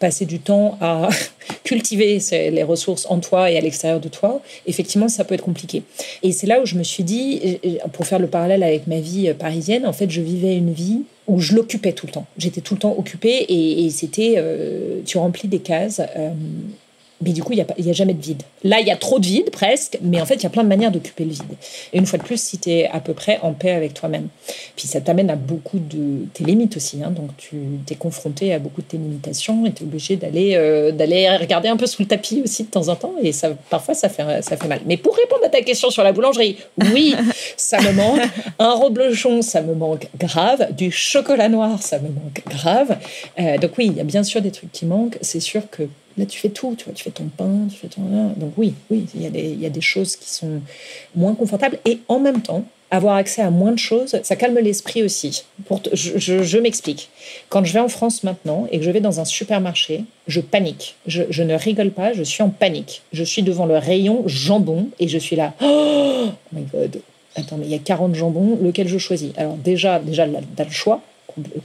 passer 0.03 0.25
du 0.25 0.39
temps 0.39 0.77
à 0.81 1.07
cultiver 1.63 2.19
les 2.51 2.63
ressources 2.63 3.05
en 3.09 3.19
toi 3.19 3.49
et 3.49 3.57
à 3.57 3.61
l'extérieur 3.61 4.01
de 4.01 4.09
toi, 4.09 4.41
effectivement, 4.67 5.07
ça 5.07 5.23
peut 5.23 5.33
être 5.33 5.43
compliqué. 5.45 5.83
Et 6.23 6.33
c'est 6.33 6.45
là 6.45 6.59
où 6.61 6.65
je 6.65 6.75
me 6.75 6.83
suis 6.83 7.05
dit, 7.05 7.57
pour 7.93 8.05
faire 8.05 8.19
le 8.19 8.27
parallèle 8.27 8.63
avec 8.63 8.85
ma 8.85 8.99
vie 8.99 9.29
euh, 9.29 9.33
parisienne, 9.33 9.85
en 9.85 9.93
fait, 9.93 10.09
je 10.09 10.19
vivais 10.19 10.57
une 10.57 10.73
vie 10.73 11.03
où 11.27 11.39
je 11.39 11.55
l'occupais 11.55 11.93
tout 11.93 12.05
le 12.05 12.11
temps. 12.11 12.25
J'étais 12.37 12.59
tout 12.59 12.73
le 12.73 12.81
temps 12.81 12.93
occupée 12.97 13.45
et, 13.47 13.89
c'était, 13.91 14.33
euh, 14.35 14.99
tu 15.05 15.17
remplis 15.17 15.47
des 15.47 15.59
cases. 15.59 16.01
Euh, 16.17 16.31
mais 17.23 17.31
du 17.31 17.43
coup, 17.43 17.53
il 17.53 17.55
n'y 17.55 17.89
a, 17.89 17.91
a, 17.91 17.93
jamais 17.93 18.13
de 18.13 18.21
vide. 18.21 18.43
Là, 18.63 18.79
il 18.79 18.87
y 18.87 18.91
a 18.91 18.95
trop 18.95 19.19
de 19.19 19.25
vide, 19.25 19.49
presque, 19.51 19.97
mais 20.01 20.21
en 20.21 20.25
fait, 20.25 20.35
il 20.35 20.43
y 20.43 20.45
a 20.45 20.49
plein 20.49 20.63
de 20.63 20.67
manières 20.67 20.91
d'occuper 20.91 21.25
le 21.25 21.31
vide. 21.31 21.43
Et 21.93 21.97
une 21.97 22.05
fois 22.05 22.19
de 22.19 22.23
plus, 22.23 22.41
si 22.41 22.57
tu 22.57 22.69
es 22.69 22.87
à 22.87 22.99
peu 22.99 23.13
près 23.13 23.39
en 23.41 23.53
paix 23.53 23.71
avec 23.71 23.93
toi-même. 23.93 24.27
Puis 24.75 24.87
ça 24.87 25.01
t'amène 25.01 25.29
à 25.29 25.35
beaucoup 25.35 25.79
de 25.79 26.25
tes 26.33 26.43
limites 26.43 26.77
aussi. 26.77 27.01
Hein. 27.03 27.11
donc, 27.11 27.29
tu 27.37 27.57
es 27.89 27.95
confronté 27.95 28.53
à 28.53 28.59
beaucoup 28.59 28.81
de 28.81 28.87
tes 28.87 28.97
limitations 28.97 29.65
et 29.65 29.71
tu 29.71 29.83
es 29.83 29.85
obligé 29.85 30.15
d'aller 30.15 30.53
euh, 30.55 30.91
d'aller 30.91 31.29
regarder 31.37 31.69
un 31.69 31.77
peu 31.77 31.85
sous 31.85 32.01
le 32.01 32.07
tapis 32.07 32.41
aussi 32.43 32.63
de 32.63 32.69
temps 32.69 32.87
en 32.87 32.95
temps. 32.95 33.13
Et 33.21 33.31
ça, 33.31 33.51
parfois, 33.69 33.93
ça 33.93 34.09
fait, 34.09 34.41
ça 34.41 34.57
fait 34.57 34.67
mal. 34.67 34.81
Mais 34.85 34.97
pour 34.97 35.15
répondre 35.15 35.43
à 35.45 35.49
ta 35.49 35.61
question 35.61 35.89
sur 35.89 36.03
la 36.03 36.11
boulangerie, 36.11 36.57
oui, 36.93 37.15
ça 37.57 37.81
me 37.81 37.91
manque. 37.91 38.21
Un 38.59 38.73
reblochon, 38.73 39.41
ça 39.41 39.61
me 39.61 39.73
manque 39.73 40.07
grave. 40.19 40.73
Du 40.73 40.91
chocolat 40.91 41.49
noir, 41.49 41.81
ça 41.81 41.99
me 41.99 42.09
manque 42.09 42.43
grave. 42.47 42.97
Euh, 43.39 43.57
donc 43.57 43.71
oui, 43.77 43.87
il 43.87 43.97
y 43.97 44.01
a 44.01 44.03
bien 44.03 44.23
sûr 44.23 44.41
des 44.41 44.51
trucs 44.51 44.71
qui 44.71 44.85
manquent. 44.85 45.17
C'est 45.21 45.39
sûr 45.39 45.69
que 45.69 45.83
Là, 46.17 46.25
tu 46.25 46.39
fais 46.39 46.49
tout, 46.49 46.75
tu 46.77 46.85
vois, 46.85 46.93
tu 46.93 47.03
fais 47.03 47.11
ton 47.11 47.25
pain, 47.25 47.67
tu 47.69 47.77
fais 47.77 47.87
ton... 47.87 48.01
Donc 48.37 48.53
oui, 48.57 48.73
oui, 48.91 49.05
il 49.15 49.23
y, 49.23 49.25
a 49.25 49.29
des, 49.29 49.53
y 49.55 49.65
a 49.65 49.69
des 49.69 49.81
choses 49.81 50.15
qui 50.15 50.29
sont 50.29 50.61
moins 51.15 51.33
confortables. 51.33 51.79
Et 51.85 51.99
en 52.07 52.19
même 52.19 52.41
temps, 52.41 52.65
avoir 52.91 53.15
accès 53.15 53.41
à 53.41 53.49
moins 53.49 53.71
de 53.71 53.79
choses, 53.79 54.19
ça 54.21 54.35
calme 54.35 54.59
l'esprit 54.59 55.01
aussi. 55.01 55.45
Pour 55.65 55.81
je, 55.91 56.43
je, 56.43 56.57
m'explique. 56.59 57.09
Quand 57.49 57.63
je 57.63 57.73
vais 57.73 57.79
en 57.79 57.89
France 57.89 58.23
maintenant 58.23 58.67
et 58.71 58.77
que 58.77 58.85
je 58.85 58.91
vais 58.91 59.01
dans 59.01 59.19
un 59.19 59.25
supermarché, 59.25 60.03
je 60.27 60.41
panique. 60.41 60.95
Je, 61.07 61.23
je, 61.29 61.41
ne 61.41 61.55
rigole 61.55 61.89
pas, 61.89 62.13
je 62.13 62.21
suis 62.21 62.43
en 62.43 62.49
panique. 62.49 63.01
Je 63.11 63.23
suis 63.23 63.41
devant 63.41 63.65
le 63.65 63.77
rayon 63.77 64.23
jambon 64.27 64.89
et 64.99 65.07
je 65.07 65.17
suis 65.17 65.35
là. 65.35 65.53
Oh 65.61 66.29
my 66.53 66.63
god. 66.71 67.01
Attends, 67.35 67.57
mais 67.57 67.65
il 67.65 67.71
y 67.71 67.75
a 67.75 67.79
40 67.79 68.13
jambons, 68.13 68.59
lequel 68.61 68.87
je 68.87 68.99
choisis? 68.99 69.31
Alors 69.37 69.55
déjà, 69.55 69.97
déjà, 69.97 70.27
tu 70.27 70.61
as 70.61 70.65
le 70.65 70.71
choix 70.71 71.01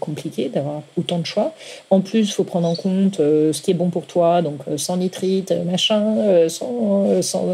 compliqué 0.00 0.48
d'avoir 0.48 0.82
autant 0.96 1.18
de 1.18 1.26
choix. 1.26 1.52
En 1.90 2.00
plus, 2.00 2.20
il 2.20 2.32
faut 2.32 2.44
prendre 2.44 2.68
en 2.68 2.74
compte 2.74 3.20
euh, 3.20 3.52
ce 3.52 3.62
qui 3.62 3.70
est 3.70 3.74
bon 3.74 3.90
pour 3.90 4.06
toi, 4.06 4.42
donc 4.42 4.60
euh, 4.68 4.76
sans 4.76 4.96
nitrite, 4.96 5.52
machin, 5.66 6.16
euh, 6.18 6.48
sans, 6.48 7.22
sans 7.22 7.46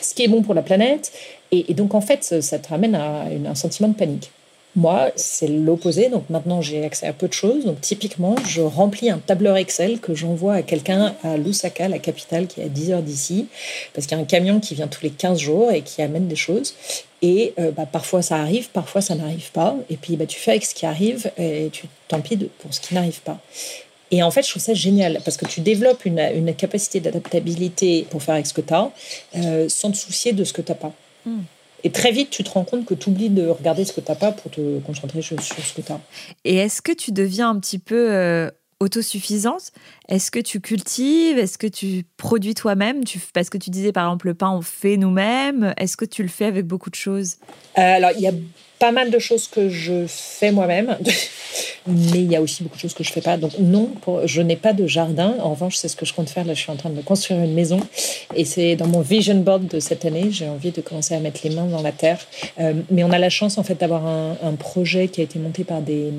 ce 0.00 0.14
qui 0.14 0.22
est 0.22 0.28
bon 0.28 0.42
pour 0.42 0.54
la 0.54 0.62
planète. 0.62 1.12
Et, 1.52 1.74
donc, 1.74 1.94
en 1.94 2.00
fait, 2.00 2.24
ça, 2.40 2.58
te 2.58 2.68
ramène 2.68 2.96
à 2.96 3.24
un 3.48 3.54
sentiment 3.54 3.88
de 3.88 3.94
panique. 3.94 4.30
Moi, 4.76 5.10
c'est 5.16 5.48
l'opposé. 5.48 6.10
Donc 6.10 6.28
maintenant, 6.28 6.60
j'ai 6.60 6.84
accès 6.84 7.06
à 7.06 7.14
peu 7.14 7.28
de 7.28 7.32
choses. 7.32 7.64
Donc 7.64 7.80
typiquement, 7.80 8.36
je 8.46 8.60
remplis 8.60 9.10
un 9.10 9.18
tableur 9.18 9.56
Excel 9.56 9.98
que 9.98 10.14
j'envoie 10.14 10.54
à 10.54 10.62
quelqu'un 10.62 11.14
à 11.24 11.38
Lusaka, 11.38 11.88
la 11.88 11.98
capitale, 11.98 12.46
qui 12.46 12.60
est 12.60 12.64
à 12.64 12.68
10 12.68 12.90
heures 12.92 13.02
d'ici, 13.02 13.46
parce 13.94 14.06
qu'il 14.06 14.16
y 14.16 14.20
a 14.20 14.22
un 14.22 14.26
camion 14.26 14.60
qui 14.60 14.74
vient 14.74 14.86
tous 14.86 15.02
les 15.02 15.10
15 15.10 15.38
jours 15.38 15.72
et 15.72 15.80
qui 15.80 16.02
amène 16.02 16.28
des 16.28 16.36
choses. 16.36 16.74
Et 17.22 17.54
euh, 17.58 17.70
bah, 17.70 17.86
parfois 17.90 18.20
ça 18.20 18.36
arrive, 18.36 18.68
parfois 18.68 19.00
ça 19.00 19.14
n'arrive 19.14 19.50
pas. 19.52 19.74
Et 19.88 19.96
puis 19.96 20.16
bah, 20.16 20.26
tu 20.26 20.38
fais 20.38 20.52
avec 20.52 20.64
ce 20.66 20.74
qui 20.74 20.84
arrive 20.84 21.30
et 21.38 21.70
tu 21.72 21.86
tant 22.08 22.20
pis 22.20 22.36
pour 22.36 22.72
ce 22.74 22.80
qui 22.80 22.94
n'arrive 22.94 23.22
pas. 23.22 23.40
Et 24.10 24.22
en 24.22 24.30
fait, 24.30 24.42
je 24.44 24.50
trouve 24.50 24.62
ça 24.62 24.74
génial 24.74 25.20
parce 25.24 25.36
que 25.36 25.46
tu 25.46 25.60
développes 25.60 26.04
une, 26.04 26.54
capacité 26.54 27.00
d'adaptabilité 27.00 28.06
pour 28.10 28.22
faire 28.22 28.34
avec 28.34 28.46
ce 28.46 28.54
que 28.54 28.60
tu 28.60 28.72
as 28.72 28.90
euh, 29.36 29.68
sans 29.68 29.90
te 29.90 29.96
soucier 29.96 30.32
de 30.32 30.44
ce 30.44 30.52
que 30.52 30.62
tu 30.62 30.70
n'as 30.70 30.76
pas. 30.76 30.92
Hmm. 31.24 31.40
Et 31.84 31.90
très 31.90 32.10
vite, 32.10 32.30
tu 32.30 32.42
te 32.42 32.50
rends 32.50 32.64
compte 32.64 32.84
que 32.84 32.94
tu 32.94 33.10
oublies 33.10 33.30
de 33.30 33.46
regarder 33.48 33.84
ce 33.84 33.92
que 33.92 34.00
tu 34.00 34.10
n'as 34.10 34.16
pas 34.16 34.32
pour 34.32 34.50
te 34.50 34.80
concentrer 34.80 35.22
sur, 35.22 35.40
ce 35.40 35.74
que 35.74 35.80
tu 35.80 35.92
as. 35.92 36.00
Et 36.44 36.56
est-ce 36.56 36.82
que 36.82 36.92
tu 36.92 37.12
deviens 37.12 37.50
un 37.50 37.60
petit 37.60 37.78
peu 37.78 38.12
euh, 38.12 38.50
autosuffisante? 38.80 39.72
Est-ce 40.08 40.30
que 40.30 40.40
tu 40.40 40.60
cultives? 40.60 41.38
Est-ce 41.38 41.58
que 41.58 41.66
tu 41.66 42.04
produis 42.16 42.54
toi-même? 42.54 43.02
Parce 43.32 43.50
que 43.50 43.58
tu 43.58 43.70
disais 43.70 43.92
par 43.92 44.06
exemple 44.06 44.26
le 44.26 44.34
pain, 44.34 44.50
on 44.50 44.62
fait 44.62 44.96
nous-mêmes. 44.96 45.74
Est-ce 45.76 45.96
que 45.96 46.04
tu 46.04 46.22
le 46.22 46.28
fais 46.28 46.46
avec 46.46 46.66
beaucoup 46.66 46.90
de 46.90 46.96
choses? 46.96 47.36
Euh, 47.78 47.96
Alors, 47.96 48.10
il 48.16 48.20
y 48.20 48.26
a 48.26 48.32
pas 48.78 48.92
mal 48.92 49.10
de 49.10 49.18
choses 49.18 49.48
que 49.48 49.68
je 49.68 50.04
fais 50.06 50.52
moi-même, 50.52 50.96
mais 51.86 52.18
il 52.18 52.30
y 52.30 52.36
a 52.36 52.42
aussi 52.42 52.62
beaucoup 52.62 52.76
de 52.76 52.80
choses 52.80 52.94
que 52.94 53.04
je 53.04 53.12
fais 53.12 53.20
pas. 53.20 53.36
Donc 53.36 53.52
non, 53.58 53.90
je 54.24 54.42
n'ai 54.42 54.56
pas 54.56 54.72
de 54.72 54.86
jardin. 54.86 55.34
En 55.40 55.50
revanche, 55.50 55.76
c'est 55.76 55.88
ce 55.88 55.96
que 55.96 56.04
je 56.04 56.12
compte 56.12 56.28
faire. 56.28 56.44
Là, 56.44 56.54
je 56.54 56.60
suis 56.60 56.70
en 56.70 56.76
train 56.76 56.90
de 56.90 57.00
construire 57.00 57.40
une 57.40 57.54
maison 57.54 57.80
et 58.34 58.44
c'est 58.44 58.76
dans 58.76 58.86
mon 58.86 59.00
vision 59.00 59.36
board 59.36 59.66
de 59.66 59.80
cette 59.80 60.04
année. 60.04 60.28
J'ai 60.30 60.48
envie 60.48 60.72
de 60.72 60.80
commencer 60.80 61.14
à 61.14 61.20
mettre 61.20 61.40
les 61.44 61.50
mains 61.50 61.66
dans 61.66 61.82
la 61.82 61.92
terre. 61.92 62.18
Euh, 62.60 62.74
mais 62.90 63.02
on 63.04 63.10
a 63.10 63.18
la 63.18 63.30
chance 63.30 63.56
en 63.58 63.62
fait 63.62 63.76
d'avoir 63.80 64.06
un, 64.06 64.36
projet 64.58 65.08
qui 65.08 65.20
a 65.20 65.24
été 65.24 65.38
monté 65.38 65.64
par 65.64 65.82
des, 65.82 66.10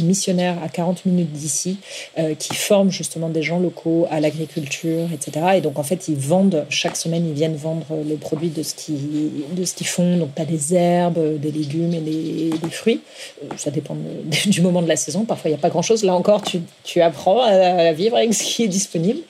missionnaires 0.00 0.56
à 0.64 0.68
40 0.68 1.06
minutes 1.06 1.32
d'ici, 1.32 1.78
euh, 2.18 2.34
qui 2.34 2.54
forment 2.54 2.90
justement 2.90 3.28
des 3.28 3.42
gens 3.42 3.58
locaux 3.58 4.06
à 4.10 4.20
l'agriculture, 4.20 5.08
etc. 5.12 5.46
Et 5.56 5.60
donc 5.60 5.78
en 5.78 5.82
fait, 5.82 6.08
ils 6.08 6.16
vendent 6.16 6.64
chaque 6.70 6.96
semaine, 6.96 7.26
ils 7.26 7.34
viennent 7.34 7.56
vendre 7.56 7.86
le 8.08 8.14
produit 8.16 8.48
de 8.48 8.62
ce 8.62 8.74
qu'ils 8.74 9.44
de 9.52 9.64
ce 9.64 9.74
qu'ils 9.74 9.88
font. 9.88 10.16
Donc 10.16 10.34
tu 10.34 10.42
as 10.42 10.44
des 10.44 10.74
herbes, 10.74 11.38
des 11.40 11.50
légumes 11.50 11.99
les, 12.00 12.50
fruits. 12.70 13.00
Euh, 13.42 13.46
ça 13.56 13.70
dépend 13.70 13.96
du 14.46 14.60
moment 14.60 14.82
de 14.82 14.88
la 14.88 14.96
saison. 14.96 15.24
Parfois, 15.24 15.50
il 15.50 15.54
n'y 15.54 15.58
a 15.58 15.62
pas 15.62 15.70
grand-chose. 15.70 16.04
Là 16.04 16.14
encore, 16.14 16.42
tu, 16.42 16.60
tu 16.84 17.00
apprends 17.00 17.42
à, 17.42 17.92
vivre 17.92 18.16
avec 18.16 18.34
ce 18.34 18.42
qui 18.42 18.64
est 18.64 18.68
disponible. 18.68 19.20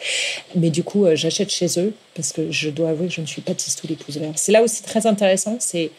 Mais 0.55 0.71
du 0.71 0.83
coup, 0.83 1.05
euh, 1.07 1.17
j'achète 1.17 1.50
chez 1.50 1.79
eux 1.79 1.93
parce 2.15 2.33
que 2.33 2.50
je 2.50 2.71
dois 2.71 2.91
avouer 2.91 3.09
que 3.09 3.15
je 3.15 3.21
ne 3.21 3.27
suis 3.27 3.43
pas 3.43 3.55
tisse 3.55 3.77
les 3.89 3.97
pouces 3.97 4.17
verts. 4.17 4.33
C'est 4.37 4.53
là 4.53 4.62
aussi 4.62 4.83
très 4.83 5.07
intéressant 5.07 5.57
c'est, 5.59 5.91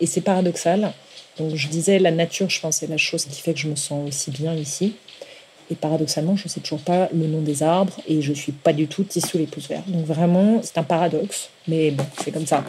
et 0.00 0.06
c'est 0.06 0.20
paradoxal. 0.20 0.92
Donc, 1.38 1.54
je 1.54 1.68
disais, 1.68 1.98
la 1.98 2.10
nature, 2.10 2.50
je 2.50 2.60
pense, 2.60 2.76
c'est 2.78 2.86
la 2.86 2.96
chose 2.96 3.24
qui 3.24 3.40
fait 3.40 3.54
que 3.54 3.60
je 3.60 3.68
me 3.68 3.76
sens 3.76 4.06
aussi 4.08 4.30
bien 4.30 4.54
ici. 4.54 4.94
Et 5.70 5.74
paradoxalement, 5.76 6.36
je 6.36 6.44
ne 6.44 6.48
sais 6.48 6.60
toujours 6.60 6.80
pas 6.80 7.08
le 7.14 7.26
nom 7.26 7.40
des 7.40 7.62
arbres 7.62 7.94
et 8.08 8.22
je 8.22 8.30
ne 8.30 8.34
suis 8.34 8.52
pas 8.52 8.72
du 8.72 8.88
tout 8.88 9.04
tisse 9.04 9.28
tous 9.30 9.38
les 9.38 9.46
pouces 9.46 9.68
verts. 9.68 9.84
Donc, 9.86 10.04
vraiment, 10.04 10.60
c'est 10.62 10.78
un 10.78 10.82
paradoxe. 10.82 11.48
Mais 11.68 11.92
bon, 11.92 12.04
c'est 12.22 12.32
comme 12.32 12.46
ça. 12.46 12.64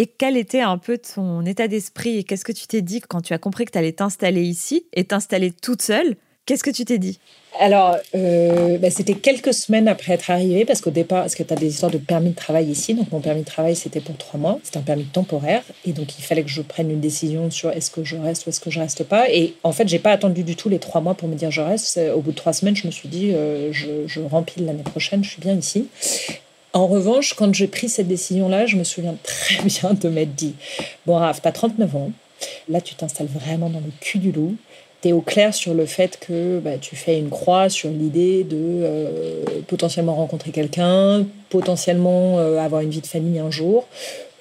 Et 0.00 0.06
quel 0.06 0.36
était 0.36 0.60
un 0.60 0.78
peu 0.78 0.96
ton 0.96 1.44
état 1.44 1.66
d'esprit 1.66 2.18
et 2.18 2.24
qu'est-ce 2.24 2.44
que 2.44 2.52
tu 2.52 2.68
t'es 2.68 2.82
dit 2.82 3.00
quand 3.00 3.20
tu 3.20 3.32
as 3.32 3.38
compris 3.38 3.64
que 3.64 3.72
tu 3.72 3.78
allais 3.78 3.90
t'installer 3.90 4.42
ici 4.42 4.86
et 4.92 5.02
t'installer 5.02 5.50
toute 5.50 5.82
seule? 5.82 6.14
Qu'est-ce 6.46 6.62
que 6.62 6.70
tu 6.70 6.84
t'es 6.84 6.98
dit? 6.98 7.18
Alors, 7.58 7.96
euh, 8.14 8.78
bah, 8.78 8.90
c'était 8.90 9.14
quelques 9.14 9.52
semaines 9.52 9.88
après 9.88 10.12
être 10.12 10.30
arrivée, 10.30 10.64
parce 10.64 10.80
qu'au 10.80 10.90
départ, 10.90 11.22
parce 11.22 11.34
que 11.34 11.42
tu 11.42 11.52
as 11.52 11.56
des 11.56 11.66
histoires 11.66 11.90
de 11.90 11.98
permis 11.98 12.30
de 12.30 12.36
travail 12.36 12.70
ici. 12.70 12.94
Donc, 12.94 13.10
mon 13.10 13.20
permis 13.20 13.40
de 13.40 13.46
travail, 13.46 13.74
c'était 13.74 14.00
pour 14.00 14.16
trois 14.16 14.38
mois. 14.38 14.60
C'était 14.62 14.78
un 14.78 14.82
permis 14.82 15.04
temporaire. 15.04 15.62
Et 15.84 15.92
donc, 15.92 16.16
il 16.16 16.22
fallait 16.22 16.44
que 16.44 16.48
je 16.48 16.62
prenne 16.62 16.90
une 16.90 17.00
décision 17.00 17.50
sur 17.50 17.70
est-ce 17.70 17.90
que 17.90 18.04
je 18.04 18.16
reste 18.16 18.46
ou 18.46 18.50
est-ce 18.50 18.60
que 18.60 18.70
je 18.70 18.78
reste 18.78 19.02
pas. 19.02 19.28
Et 19.30 19.56
en 19.64 19.72
fait, 19.72 19.88
j'ai 19.88 19.98
pas 19.98 20.12
attendu 20.12 20.44
du 20.44 20.54
tout 20.54 20.68
les 20.68 20.78
trois 20.78 21.00
mois 21.00 21.14
pour 21.14 21.28
me 21.28 21.34
dire 21.34 21.50
je 21.50 21.60
reste. 21.60 22.00
Au 22.14 22.20
bout 22.20 22.30
de 22.30 22.36
trois 22.36 22.52
semaines, 22.52 22.76
je 22.76 22.86
me 22.86 22.92
suis 22.92 23.08
dit 23.08 23.32
euh, 23.34 23.72
je, 23.72 24.06
je 24.06 24.20
rempile 24.20 24.64
l'année 24.64 24.84
prochaine, 24.84 25.24
je 25.24 25.30
suis 25.30 25.40
bien 25.40 25.54
ici. 25.54 25.88
En 26.72 26.86
revanche, 26.86 27.34
quand 27.34 27.54
j'ai 27.54 27.66
pris 27.66 27.88
cette 27.88 28.08
décision-là, 28.08 28.66
je 28.66 28.76
me 28.76 28.84
souviens 28.84 29.16
très 29.22 29.62
bien 29.64 29.94
de 29.94 30.08
m'être 30.08 30.34
dit 30.34 30.54
Bon, 31.06 31.16
Raph, 31.16 31.40
tu 31.40 31.48
as 31.48 31.52
39 31.52 31.96
ans, 31.96 32.12
là, 32.68 32.80
tu 32.80 32.94
t'installes 32.94 33.28
vraiment 33.28 33.70
dans 33.70 33.80
le 33.80 33.90
cul 34.00 34.18
du 34.18 34.32
loup. 34.32 34.56
Tu 35.00 35.08
es 35.08 35.12
au 35.12 35.20
clair 35.20 35.54
sur 35.54 35.74
le 35.74 35.86
fait 35.86 36.18
que 36.18 36.58
bah, 36.58 36.76
tu 36.76 36.96
fais 36.96 37.18
une 37.18 37.30
croix 37.30 37.68
sur 37.68 37.88
l'idée 37.88 38.42
de 38.42 38.56
euh, 38.56 39.42
potentiellement 39.68 40.16
rencontrer 40.16 40.50
quelqu'un, 40.50 41.24
potentiellement 41.50 42.38
euh, 42.38 42.58
avoir 42.58 42.82
une 42.82 42.90
vie 42.90 43.00
de 43.00 43.06
famille 43.06 43.38
un 43.38 43.50
jour. 43.50 43.86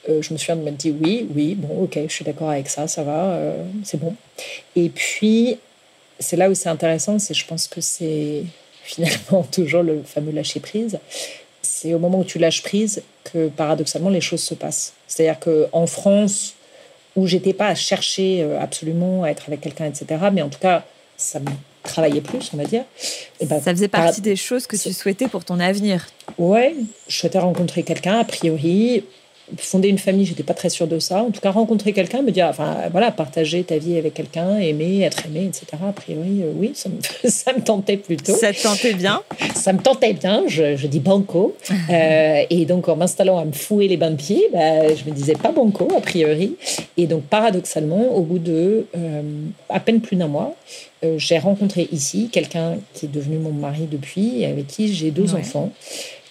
Euh, 0.09 0.21
je 0.21 0.33
me 0.33 0.37
souviens 0.37 0.55
de 0.55 0.61
m'être 0.61 0.77
dit 0.77 0.93
oui, 0.99 1.27
oui, 1.35 1.53
bon, 1.55 1.83
ok, 1.83 1.99
je 2.07 2.11
suis 2.11 2.25
d'accord 2.25 2.49
avec 2.49 2.69
ça, 2.69 2.87
ça 2.87 3.03
va, 3.03 3.39
c'est 3.83 3.99
bon. 3.99 4.15
Et 4.75 4.89
puis, 4.89 5.59
c'est 6.19 6.37
là 6.37 6.49
où 6.49 6.55
c'est 6.55 6.69
intéressant, 6.69 7.19
c'est 7.19 7.35
je 7.35 7.45
pense 7.45 7.67
que 7.67 7.79
c'est 7.79 8.43
finalement 8.83 9.43
toujours 9.43 9.83
le 9.83 10.01
fameux 10.03 10.31
lâcher 10.31 10.59
prise 10.59 10.97
c'est 11.79 11.93
au 11.93 11.99
moment 11.99 12.19
où 12.19 12.23
tu 12.23 12.39
lâches 12.39 12.63
prise 12.63 13.03
que 13.23 13.49
paradoxalement 13.49 14.09
les 14.09 14.21
choses 14.21 14.41
se 14.41 14.55
passent. 14.55 14.93
C'est-à-dire 15.07 15.39
qu'en 15.39 15.85
France, 15.85 16.55
où 17.15 17.27
j'étais 17.27 17.53
pas 17.53 17.67
à 17.67 17.75
chercher 17.75 18.41
euh, 18.41 18.59
absolument 18.59 19.23
à 19.23 19.29
être 19.29 19.43
avec 19.47 19.61
quelqu'un, 19.61 19.85
etc., 19.85 20.05
mais 20.33 20.41
en 20.41 20.49
tout 20.49 20.59
cas, 20.59 20.85
ça 21.17 21.39
me 21.39 21.45
travaillait 21.83 22.21
plus, 22.21 22.49
on 22.53 22.57
va 22.57 22.65
dire. 22.65 22.83
Et 23.39 23.45
ben, 23.45 23.61
ça 23.61 23.71
faisait 23.71 23.87
partie 23.87 24.21
des 24.21 24.35
choses 24.35 24.65
que 24.65 24.75
tu 24.75 24.91
souhaitais 24.91 25.27
pour 25.27 25.45
ton 25.45 25.59
avenir. 25.59 26.07
Ouais, 26.39 26.75
je 27.07 27.15
souhaitais 27.15 27.39
rencontrer 27.39 27.83
quelqu'un, 27.83 28.19
a 28.19 28.23
priori, 28.23 29.03
fonder 29.57 29.87
une 29.87 29.97
famille, 29.97 30.25
j'étais 30.25 30.43
pas 30.43 30.53
très 30.53 30.69
sûre 30.69 30.87
de 30.87 30.99
ça. 30.99 31.23
En 31.23 31.31
tout 31.31 31.39
cas, 31.39 31.51
rencontrer 31.51 31.93
quelqu'un, 31.93 32.21
me 32.21 32.31
dire, 32.31 32.47
enfin, 32.47 32.75
voilà, 32.91 33.11
partager 33.11 33.63
ta 33.63 33.77
vie 33.77 33.97
avec 33.97 34.13
quelqu'un, 34.13 34.57
aimer, 34.57 35.01
être 35.01 35.25
aimé, 35.25 35.45
etc. 35.45 35.65
A 35.87 35.93
priori, 35.93 36.41
euh, 36.43 36.51
oui, 36.55 36.71
ça 36.73 36.89
me, 36.89 36.99
ça 37.29 37.53
me, 37.53 37.61
tentait 37.61 37.97
plutôt. 37.97 38.35
Ça 38.35 38.51
te 38.51 38.61
tentait 38.61 38.93
bien 38.93 39.21
Ça 39.55 39.71
me 39.71 39.79
tentait 39.79 40.13
bien, 40.13 40.43
je, 40.47 40.75
je 40.75 40.87
dis 40.87 40.99
banco. 40.99 41.55
Euh, 41.89 42.43
et 42.49 42.65
donc, 42.65 42.89
en 42.89 42.97
m'installant 42.97 43.37
à 43.37 43.45
me 43.45 43.53
fouer 43.53 43.87
les 43.87 43.95
bains 43.95 44.11
de 44.11 44.17
pied, 44.17 44.49
bah, 44.51 44.93
je 44.93 45.09
me 45.09 45.15
disais 45.15 45.35
pas 45.35 45.51
banco, 45.51 45.87
a 45.95 46.01
priori. 46.01 46.57
Et 46.97 47.07
donc, 47.07 47.23
paradoxalement, 47.23 48.13
au 48.13 48.23
bout 48.23 48.39
de 48.39 48.85
euh, 48.97 49.21
à 49.69 49.79
peine 49.79 50.01
plus 50.01 50.17
d'un 50.17 50.27
mois, 50.27 50.55
j'ai 51.17 51.37
rencontré 51.37 51.87
ici 51.91 52.29
quelqu'un 52.29 52.77
qui 52.93 53.05
est 53.05 53.09
devenu 53.09 53.37
mon 53.37 53.53
mari 53.53 53.87
depuis, 53.89 54.41
et 54.41 54.47
avec 54.47 54.67
qui 54.67 54.93
j'ai 54.93 55.11
deux 55.11 55.35
enfants 55.35 55.71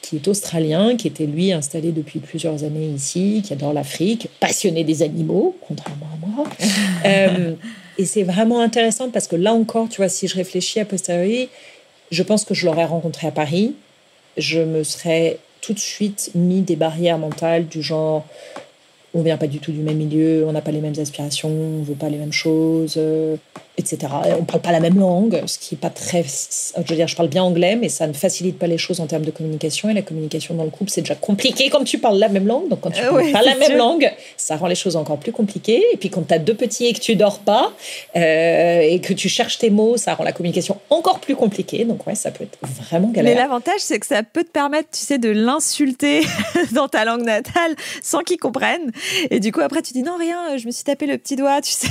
qui 0.06 0.16
est 0.16 0.28
australien, 0.28 0.96
qui 0.96 1.08
était 1.08 1.26
lui 1.26 1.52
installé 1.52 1.90
depuis 1.90 2.20
plusieurs 2.20 2.62
années 2.62 2.86
ici, 2.86 3.42
qui 3.44 3.52
adore 3.52 3.72
l'Afrique, 3.72 4.28
passionné 4.38 4.84
des 4.84 5.02
animaux, 5.02 5.56
contrairement 5.66 6.06
à 6.14 6.26
moi. 6.26 6.44
Euh, 7.04 7.52
et 7.98 8.04
c'est 8.04 8.24
vraiment 8.24 8.60
intéressant 8.60 9.10
parce 9.10 9.28
que 9.28 9.36
là 9.36 9.52
encore, 9.52 9.88
tu 9.88 9.98
vois, 9.98 10.08
si 10.08 10.26
je 10.26 10.34
réfléchis 10.34 10.80
à 10.80 10.84
posteriori, 10.84 11.48
je 12.10 12.22
pense 12.24 12.44
que 12.44 12.52
je 12.52 12.66
l'aurais 12.66 12.84
rencontré 12.84 13.28
à 13.28 13.30
Paris. 13.30 13.74
Je 14.36 14.60
me 14.60 14.82
serais 14.82 15.38
tout 15.60 15.72
de 15.72 15.78
suite 15.78 16.32
mis 16.34 16.62
des 16.62 16.74
barrières 16.74 17.18
mentales 17.18 17.68
du 17.68 17.82
genre 17.82 18.26
on 19.14 19.22
vient 19.22 19.36
pas 19.36 19.46
du 19.46 19.60
tout 19.60 19.72
du 19.72 19.80
même 19.80 19.96
milieu, 19.96 20.44
on 20.46 20.52
n'a 20.52 20.60
pas 20.62 20.72
les 20.72 20.80
mêmes 20.80 20.98
aspirations, 20.98 21.48
on 21.48 21.82
veut 21.82 21.94
pas 21.94 22.08
les 22.08 22.18
mêmes 22.18 22.32
choses, 22.32 22.94
euh, 22.98 23.36
etc. 23.78 24.12
On 24.38 24.44
parle 24.44 24.62
pas 24.62 24.72
la 24.72 24.80
même 24.80 24.98
langue, 24.98 25.42
ce 25.46 25.58
qui 25.58 25.74
est 25.74 25.78
pas 25.78 25.90
très. 25.90 26.24
Je 26.24 26.88
veux 26.88 26.96
dire, 26.96 27.08
je 27.08 27.16
parle 27.16 27.28
bien 27.28 27.42
anglais, 27.42 27.76
mais 27.76 27.88
ça 27.88 28.06
ne 28.06 28.12
facilite 28.12 28.58
pas 28.58 28.66
les 28.66 28.78
choses 28.78 29.00
en 29.00 29.06
termes 29.06 29.24
de 29.24 29.30
communication. 29.30 29.90
Et 29.90 29.94
la 29.94 30.02
communication 30.02 30.54
dans 30.54 30.64
le 30.64 30.70
couple, 30.70 30.90
c'est 30.90 31.02
déjà 31.02 31.14
compliqué 31.14 31.68
quand 31.70 31.84
tu 31.84 31.98
parles 31.98 32.18
la 32.18 32.28
même 32.28 32.46
langue. 32.46 32.68
Donc 32.68 32.80
quand 32.80 32.90
tu 32.90 33.02
parles 33.02 33.32
pas 33.32 33.42
la 33.42 33.56
même 33.56 33.76
langue, 33.76 34.10
ça 34.36 34.56
rend 34.56 34.66
les 34.66 34.74
choses 34.74 34.96
encore 34.96 35.18
plus 35.18 35.32
compliquées. 35.32 35.82
Et 35.92 35.96
puis 35.96 36.10
quand 36.10 36.26
tu 36.26 36.34
as 36.34 36.38
deux 36.38 36.54
petits 36.54 36.86
et 36.86 36.92
que 36.92 37.00
tu 37.00 37.16
dors 37.16 37.38
pas 37.38 37.72
euh, 38.16 38.80
et 38.80 39.00
que 39.00 39.12
tu 39.12 39.28
cherches 39.28 39.58
tes 39.58 39.70
mots, 39.70 39.96
ça 39.96 40.14
rend 40.14 40.24
la 40.24 40.32
communication 40.32 40.78
encore 40.90 41.20
plus 41.20 41.36
compliquée. 41.36 41.84
Donc 41.84 42.06
ouais, 42.06 42.14
ça 42.14 42.30
peut 42.30 42.44
être 42.44 42.58
vraiment 42.62 43.08
galère. 43.08 43.34
Mais 43.34 43.40
l'avantage, 43.40 43.80
c'est 43.80 43.98
que 43.98 44.06
ça 44.06 44.22
peut 44.22 44.44
te 44.44 44.50
permettre, 44.50 44.88
tu 44.92 45.00
sais, 45.00 45.18
de 45.18 45.28
l'insulter 45.28 46.22
dans 46.72 46.88
ta 46.88 47.04
langue 47.04 47.24
natale 47.24 47.74
sans 48.02 48.20
qu'il 48.20 48.38
comprenne. 48.38 48.92
Et 49.30 49.40
du 49.40 49.52
coup, 49.52 49.60
après, 49.60 49.82
tu 49.82 49.92
dis 49.92 50.02
non, 50.02 50.16
rien, 50.16 50.56
je 50.56 50.66
me 50.66 50.70
suis 50.70 50.84
tapé 50.84 51.06
le 51.06 51.18
petit 51.18 51.36
doigt, 51.36 51.60
tu 51.60 51.72
sais. 51.72 51.88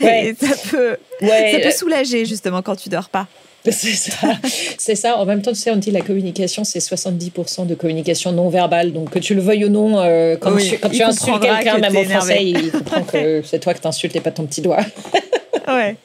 et 0.00 0.34
ça 0.34 0.54
peut, 0.70 0.83
ça 1.20 1.58
peut 1.62 1.70
soulager, 1.70 2.24
justement, 2.24 2.62
quand 2.62 2.76
tu 2.76 2.88
dors 2.88 3.08
pas. 3.08 3.26
C'est 3.70 3.94
ça. 3.94 4.28
c'est 4.76 4.94
ça. 4.94 5.16
En 5.16 5.24
même 5.24 5.40
temps, 5.40 5.52
tu 5.52 5.58
sais, 5.58 5.70
on 5.70 5.76
dit 5.76 5.90
la 5.90 6.02
communication, 6.02 6.64
c'est 6.64 6.80
70% 6.80 7.66
de 7.66 7.74
communication 7.74 8.30
non 8.30 8.50
verbale. 8.50 8.92
Donc, 8.92 9.08
que 9.08 9.18
tu 9.18 9.34
le 9.34 9.40
veuilles 9.40 9.64
ou 9.64 9.70
non, 9.70 10.00
euh, 10.00 10.36
quand, 10.36 10.54
tu, 10.58 10.76
quand 10.76 10.90
tu 10.90 11.02
insultes 11.02 11.40
quelqu'un, 11.40 11.78
même 11.78 11.96
en 11.96 12.04
français, 12.04 12.44
il 12.44 12.70
comprend 12.70 13.02
que 13.04 13.40
c'est 13.46 13.60
toi 13.60 13.72
que 13.72 13.80
t'insultes 13.80 14.14
et 14.16 14.20
pas 14.20 14.32
ton 14.32 14.44
petit 14.44 14.60
doigt. 14.60 14.84
ouais. 15.68 15.96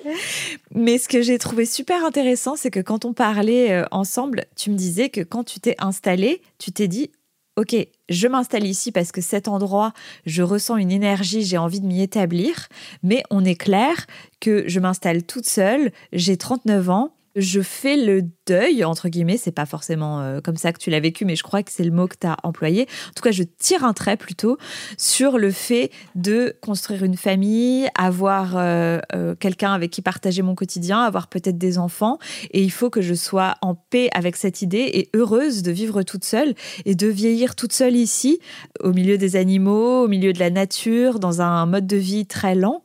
Mais 0.73 0.97
ce 0.97 1.09
que 1.09 1.21
j'ai 1.21 1.37
trouvé 1.37 1.65
super 1.65 2.05
intéressant, 2.05 2.55
c'est 2.55 2.71
que 2.71 2.79
quand 2.79 3.03
on 3.03 3.11
parlait 3.11 3.71
euh, 3.71 3.83
ensemble, 3.91 4.45
tu 4.55 4.69
me 4.69 4.77
disais 4.77 5.09
que 5.09 5.19
quand 5.19 5.43
tu 5.43 5.59
t'es 5.59 5.75
installé, 5.79 6.41
tu 6.59 6.71
t'es 6.71 6.87
dit 6.87 7.11
ok, 7.57 7.75
je 8.09 8.27
m'installe 8.27 8.65
ici 8.65 8.91
parce 8.91 9.11
que 9.11 9.21
cet 9.21 9.47
endroit, 9.47 9.93
je 10.25 10.43
ressens 10.43 10.77
une 10.77 10.91
énergie, 10.91 11.43
j'ai 11.43 11.57
envie 11.57 11.79
de 11.79 11.85
m'y 11.85 12.01
établir, 12.01 12.67
mais 13.03 13.23
on 13.29 13.45
est 13.45 13.55
clair 13.55 14.07
que 14.39 14.67
je 14.67 14.79
m'installe 14.79 15.23
toute 15.23 15.45
seule, 15.45 15.91
j'ai 16.13 16.37
39 16.37 16.89
ans, 16.89 17.13
je 17.35 17.61
fais 17.61 17.97
le 17.97 18.23
deuil, 18.47 18.83
entre 18.83 19.09
guillemets, 19.09 19.37
c'est 19.37 19.51
pas 19.51 19.65
forcément 19.65 20.21
euh, 20.21 20.41
comme 20.41 20.57
ça 20.57 20.73
que 20.73 20.79
tu 20.79 20.89
l'as 20.89 20.99
vécu, 20.99 21.25
mais 21.25 21.35
je 21.35 21.43
crois 21.43 21.61
que 21.61 21.71
c'est 21.71 21.83
le 21.83 21.91
mot 21.91 22.07
que 22.07 22.15
tu 22.19 22.27
as 22.27 22.37
employé. 22.43 22.87
En 23.09 23.13
tout 23.15 23.21
cas, 23.21 23.31
je 23.31 23.43
tire 23.43 23.83
un 23.83 23.93
trait 23.93 24.17
plutôt 24.17 24.57
sur 24.97 25.37
le 25.37 25.51
fait 25.51 25.91
de 26.15 26.55
construire 26.61 27.03
une 27.03 27.15
famille, 27.15 27.87
avoir 27.95 28.57
euh, 28.57 28.99
euh, 29.13 29.35
quelqu'un 29.35 29.73
avec 29.73 29.91
qui 29.91 30.01
partager 30.01 30.41
mon 30.41 30.55
quotidien, 30.55 31.01
avoir 31.01 31.27
peut-être 31.27 31.57
des 31.57 31.77
enfants. 31.77 32.17
Et 32.51 32.63
il 32.63 32.71
faut 32.71 32.89
que 32.89 33.01
je 33.01 33.13
sois 33.13 33.55
en 33.61 33.75
paix 33.75 34.09
avec 34.13 34.35
cette 34.35 34.61
idée 34.61 34.89
et 34.93 35.09
heureuse 35.15 35.61
de 35.61 35.71
vivre 35.71 36.01
toute 36.03 36.25
seule 36.25 36.55
et 36.85 36.95
de 36.95 37.07
vieillir 37.07 37.55
toute 37.55 37.73
seule 37.73 37.95
ici, 37.95 38.39
au 38.81 38.91
milieu 38.91 39.17
des 39.17 39.35
animaux, 39.35 40.03
au 40.03 40.07
milieu 40.07 40.33
de 40.33 40.39
la 40.39 40.49
nature, 40.49 41.19
dans 41.19 41.41
un 41.41 41.65
mode 41.65 41.85
de 41.85 41.97
vie 41.97 42.25
très 42.25 42.55
lent. 42.55 42.81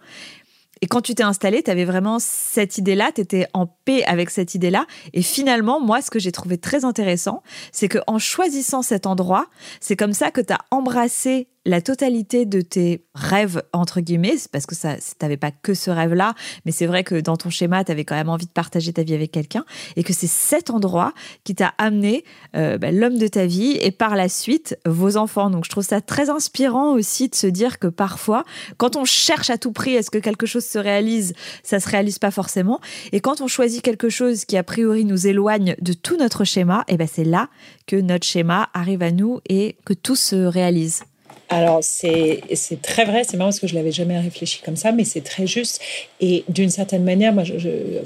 Et 0.85 0.87
quand 0.87 1.01
tu 1.01 1.15
t'es 1.15 1.23
installé, 1.23 1.63
tu 1.63 1.71
avais 1.71 1.87
vraiment 1.87 2.19
cette 2.19 2.77
idée-là, 2.77 3.11
tu 3.11 3.23
étais 3.23 3.47
en 3.55 3.65
paix 3.65 4.05
avec 4.05 4.29
cette 4.29 4.55
idée-là. 4.55 4.85
Et 5.15 5.23
finalement, 5.23 5.81
moi, 5.81 6.03
ce 6.03 6.11
que 6.11 6.19
j'ai 6.19 6.31
trouvé 6.31 6.59
très 6.59 6.85
intéressant, 6.85 7.43
c'est 7.73 7.89
qu'en 7.89 8.19
choisissant 8.19 8.83
cet 8.83 9.07
endroit, 9.07 9.47
c'est 9.81 9.97
comme 9.97 10.13
ça 10.13 10.31
que 10.31 10.43
tu 10.43 10.53
as 10.53 10.59
embrassé 10.71 11.49
la 11.65 11.81
totalité 11.81 12.45
de 12.45 12.61
tes 12.61 13.05
rêves, 13.15 13.63
entre 13.73 14.01
guillemets, 14.01 14.37
parce 14.53 14.67
que 14.67 14.75
ça, 14.75 14.97
t'avais 15.19 15.37
pas 15.37 15.51
que 15.51 15.75
ce 15.75 15.91
rêve-là, 15.91 16.35
mais 16.65 16.73
c'est 16.73 16.87
vrai 16.87 17.05
que 17.05 17.15
dans 17.15 17.37
ton 17.37 17.51
schéma, 17.51 17.85
tu 17.85 17.93
avais 17.93 18.05
quand 18.05 18.15
même 18.15 18.29
envie 18.29 18.47
de 18.47 18.51
partager 18.51 18.93
ta 18.93 19.03
vie 19.03 19.15
avec 19.15 19.33
quelqu'un, 19.33 19.65
et 19.97 20.03
que 20.03 20.13
c'est 20.13 20.27
cet 20.27 20.71
endroit 20.71 21.13
qui 21.45 21.55
t'a 21.55 21.75
amené 21.79 22.25
euh, 22.57 22.79
bah, 22.79 22.91
l'homme 22.93 23.19
de 23.19 23.29
ta 23.29 23.47
vie, 23.47 23.79
et 23.81 23.91
par 23.91 24.17
la 24.17 24.29
suite, 24.29 24.79
vos 24.87 25.17
enfants. 25.17 25.51
Donc 25.51 25.65
je 25.65 25.71
trouve 25.71 25.85
ça 25.85 26.01
très 26.01 26.31
inspirant 26.31 26.93
aussi 26.93 27.29
de 27.29 27.35
se 27.35 27.47
dire 27.47 27.79
que 27.79 27.87
parfois, 27.87 28.45
quand 28.77 28.97
on 28.97 29.05
cherche 29.05 29.51
à 29.51 29.59
tout 29.59 29.73
prix, 29.73 29.95
est-ce 29.95 30.11
que 30.11 30.19
quelque 30.19 30.47
chose 30.47 30.65
se 30.65 30.79
réalise, 30.79 31.33
ça 31.63 31.81
se 31.81 31.89
réalise 31.89 32.19
pas 32.19 32.31
forcément, 32.31 32.81
et 33.13 33.21
quand 33.21 33.41
on 33.41 33.47
choisit 33.47 33.83
quelque 33.83 34.09
chose 34.09 34.45
qui 34.45 34.57
a 34.57 34.63
priori 34.63 35.05
nous 35.05 35.27
éloigne 35.27 35.77
de 35.81 35.93
tout 35.93 36.17
notre 36.17 36.45
schéma, 36.45 36.85
et 36.89 36.97
ben 36.97 37.09
c'est 37.11 37.25
là 37.25 37.49
que 37.87 37.97
notre 37.97 38.27
schéma 38.27 38.69
arrive 38.75 39.03
à 39.03 39.11
nous 39.11 39.41
et 39.49 39.77
que 39.85 39.95
tout 39.95 40.17
se 40.17 40.37
réalise. 40.37 41.05
Alors, 41.49 41.81
c'est 41.83 42.41
très 42.83 43.05
vrai, 43.05 43.23
c'est 43.25 43.37
marrant 43.37 43.51
parce 43.51 43.61
que 43.61 43.67
je 43.67 43.75
l'avais 43.75 43.93
jamais 43.93 44.19
réfléchi 44.19 44.61
comme 44.65 44.77
ça, 44.77 44.93
mais 44.93 45.05
c'est 45.05 45.21
très 45.21 45.47
juste. 45.47 45.81
Et 46.21 46.45
d'une 46.49 46.71
certaine 46.71 47.05
manière, 47.05 47.33
moi, 47.33 47.45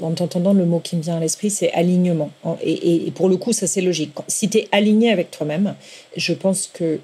en 0.01 0.11
t'entendant, 0.11 0.53
le 0.53 0.65
mot 0.65 0.79
qui 0.79 0.95
me 0.95 1.01
vient 1.01 1.17
à 1.17 1.19
l'esprit, 1.19 1.49
c'est 1.49 1.71
alignement. 1.71 2.31
Et, 2.61 3.07
et, 3.07 3.11
pour 3.11 3.29
le 3.29 3.37
coup, 3.37 3.53
ça, 3.53 3.67
c'est 3.67 3.81
logique. 3.81 4.11
Si 4.27 4.49
tu 4.49 4.59
es 4.59 4.67
aligné 4.71 5.11
avec 5.11 5.31
toi-même, 5.31 5.75
je 6.15 6.33
pense 6.33 6.67
que 6.67 6.99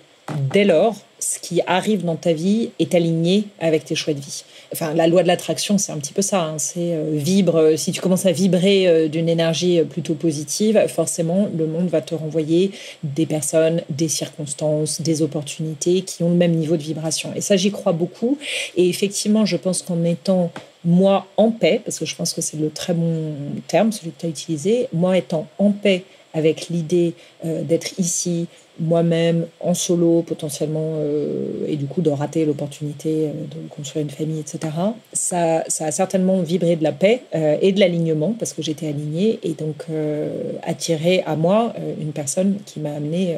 dès 0.51 0.65
lors, 0.65 0.95
ce 1.19 1.39
qui 1.39 1.61
arrive 1.65 2.03
dans 2.03 2.15
ta 2.15 2.33
vie 2.33 2.71
est 2.79 2.93
aligné 2.93 3.45
avec 3.59 3.85
tes 3.85 3.95
choix 3.95 4.13
de 4.13 4.19
vie. 4.19 4.43
Enfin, 4.75 4.93
la 4.93 5.07
loi 5.07 5.23
de 5.23 5.27
l'attraction, 5.29 5.77
c'est 5.77 5.93
un 5.93 5.97
petit 5.99 6.11
peu 6.11 6.21
ça. 6.21 6.41
Hein. 6.43 6.55
C'est 6.57 6.93
euh, 6.93 7.11
vibre. 7.13 7.77
Si 7.77 7.93
tu 7.93 8.01
commences 8.01 8.25
à 8.25 8.33
vibrer 8.33 8.89
euh, 8.89 9.07
d'une 9.07 9.29
énergie 9.29 9.79
euh, 9.79 9.85
plutôt 9.85 10.15
positive, 10.15 10.83
forcément, 10.89 11.47
le 11.57 11.65
monde 11.65 11.87
va 11.87 12.01
te 12.01 12.13
renvoyer 12.13 12.71
des 13.01 13.25
personnes, 13.25 13.83
des 13.89 14.09
circonstances, 14.09 14.99
des 15.01 15.21
opportunités 15.21 16.01
qui 16.01 16.23
ont 16.23 16.29
le 16.29 16.35
même 16.35 16.51
niveau 16.51 16.75
de 16.75 16.83
vibration. 16.83 17.31
Et 17.37 17.39
ça, 17.39 17.55
j'y 17.55 17.71
crois 17.71 17.93
beaucoup. 17.93 18.37
Et 18.75 18.89
effectivement, 18.89 19.45
je 19.45 19.55
pense 19.55 19.81
qu'en 19.81 20.03
étant 20.03 20.51
moi 20.83 21.25
en 21.37 21.51
paix, 21.51 21.81
parce 21.83 21.97
que 21.97 22.05
je 22.05 22.13
pense 22.13 22.33
que 22.33 22.41
c'est 22.41 22.57
le 22.57 22.69
très 22.69 22.93
bon 22.93 23.33
terme, 23.69 23.93
celui 23.93 24.11
que 24.11 24.19
tu 24.19 24.25
as 24.25 24.29
utilisé, 24.29 24.89
moi 24.91 25.17
étant 25.17 25.47
en 25.57 25.71
paix 25.71 26.03
avec 26.35 26.67
l'idée 26.69 27.13
d'être 27.43 27.97
ici, 27.97 28.47
moi-même 28.79 29.47
en 29.59 29.73
solo 29.73 30.21
potentiellement 30.21 30.95
euh, 30.97 31.65
et 31.67 31.77
du 31.77 31.85
coup 31.85 32.01
de 32.01 32.09
rater 32.09 32.45
l'opportunité 32.45 33.27
euh, 33.27 33.31
de 33.31 33.67
construire 33.69 34.03
une 34.03 34.11
famille, 34.11 34.39
etc. 34.39 34.73
Ça, 35.13 35.63
ça 35.67 35.85
a 35.85 35.91
certainement 35.91 36.41
vibré 36.41 36.75
de 36.75 36.83
la 36.83 36.91
paix 36.91 37.21
euh, 37.33 37.57
et 37.61 37.71
de 37.71 37.79
l'alignement 37.79 38.35
parce 38.37 38.53
que 38.53 38.61
j'étais 38.61 38.87
alignée 38.87 39.39
et 39.43 39.53
donc 39.53 39.85
attiré 40.63 41.23
à 41.25 41.35
moi 41.35 41.73
une 41.99 42.11
personne 42.11 42.57
qui 42.65 42.79
m'a 42.79 42.93
amené 42.93 43.37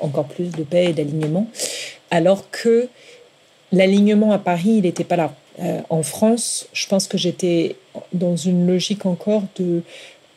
encore 0.00 0.26
plus 0.26 0.50
de 0.50 0.62
paix 0.62 0.86
et 0.90 0.92
d'alignement 0.92 1.48
alors 2.10 2.50
que 2.50 2.88
l'alignement 3.72 4.32
à 4.32 4.38
Paris 4.38 4.74
il 4.76 4.82
n'était 4.82 5.04
pas 5.04 5.16
là. 5.16 5.34
en 5.90 6.02
France, 6.02 6.68
je 6.72 6.86
pense 6.86 7.06
que 7.08 7.18
j'étais 7.18 7.76
dans 8.12 8.36
une 8.36 8.66
logique 8.66 9.06
encore 9.06 9.42
de 9.58 9.82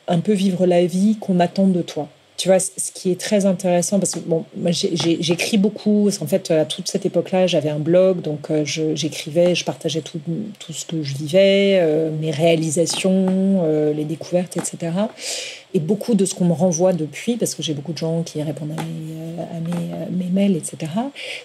un 0.08 0.20
peu 0.20 0.34
vivre 0.34 0.66
la 0.66 0.86
vie 0.86 1.18
qu'on 1.20 1.40
attend 1.40 1.68
de 1.68 1.82
toi 1.82 2.10
tu 2.42 2.48
vois, 2.48 2.58
ce 2.60 2.92
qui 2.92 3.12
est 3.12 3.22
très 3.22 3.46
intéressant, 3.46 4.00
parce 4.00 4.14
que 4.14 4.20
bon, 4.20 4.46
j'écris 4.72 5.60
beaucoup, 5.60 6.10
en 6.10 6.26
fait, 6.26 6.50
à 6.50 6.66
toute 6.66 6.88
cette 6.88 7.06
époque-là, 7.06 7.46
j'avais 7.46 7.70
un 7.70 7.78
blog, 7.78 8.22
donc 8.22 8.50
euh, 8.50 8.64
j'écrivais, 8.66 9.54
je, 9.54 9.64
partageais 9.64 10.02
tout, 10.02 10.20
tout, 10.58 10.74
ce 10.74 10.88
que 10.88 11.04
je 11.04 11.14
vivais, 11.14 11.78
euh, 11.80 12.10
mes 12.20 12.32
réalisations, 12.32 13.62
euh, 13.64 13.94
les 13.94 14.06
découvertes, 14.06 14.58
etc. 14.58 14.92
Et 15.76 15.80
beaucoup 15.80 16.16
de 16.16 16.26
ce 16.26 16.34
qu'on 16.34 16.46
me 16.46 16.54
renvoie 16.54 16.94
depuis, 16.94 17.38
parce 17.38 17.54
que 17.54 17.62
j'ai 17.62 17.76
beaucoup 17.76 17.94
de 17.94 18.00
gens 18.00 18.24
qui 18.24 18.42
répondent 18.42 18.72
à 18.72 18.82
mes, 18.82 19.44
à 19.44 20.10
mes 20.10 20.32
mails, 20.32 20.56
etc., 20.56 20.92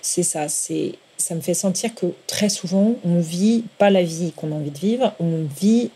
c'est 0.00 0.22
ça, 0.22 0.48
c'est 0.48 0.92
ça 1.18 1.34
me 1.34 1.42
fait 1.42 1.52
sentir 1.52 1.94
que 1.94 2.06
très 2.26 2.48
souvent, 2.48 2.94
on 3.04 3.20
vit 3.20 3.64
pas 3.76 3.90
la 3.90 4.02
vie 4.02 4.32
qu'on 4.34 4.50
a 4.50 4.54
envie 4.54 4.70
de 4.70 4.78
vivre, 4.78 5.12
on 5.20 5.44
vit 5.60 5.90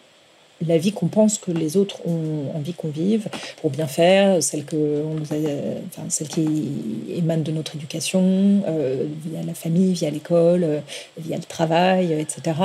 la 0.67 0.79
vie 0.79 0.93
qu'on 0.93 1.09
pense 1.09 1.39
que 1.39 1.51
les 1.51 1.77
autres 1.77 2.07
ont 2.07 2.55
envie 2.55 2.75
qu'on 2.75 2.89
vive 2.89 3.29
pour 3.61 3.71
bien 3.71 3.87
faire, 3.87 4.43
celle, 4.43 4.65
que 4.65 5.03
enfin, 5.23 6.05
celle 6.09 6.29
qui 6.29 6.47
émane 7.15 7.43
de 7.43 7.53
notre 7.53 7.77
éducation, 7.77 8.63
euh, 8.67 9.05
via 9.25 9.43
la 9.43 9.55
famille, 9.55 9.93
via 9.95 10.11
l'école, 10.11 10.65
euh, 10.65 10.81
via 11.19 11.37
le 11.37 11.43
travail, 11.43 12.13
etc. 12.13 12.57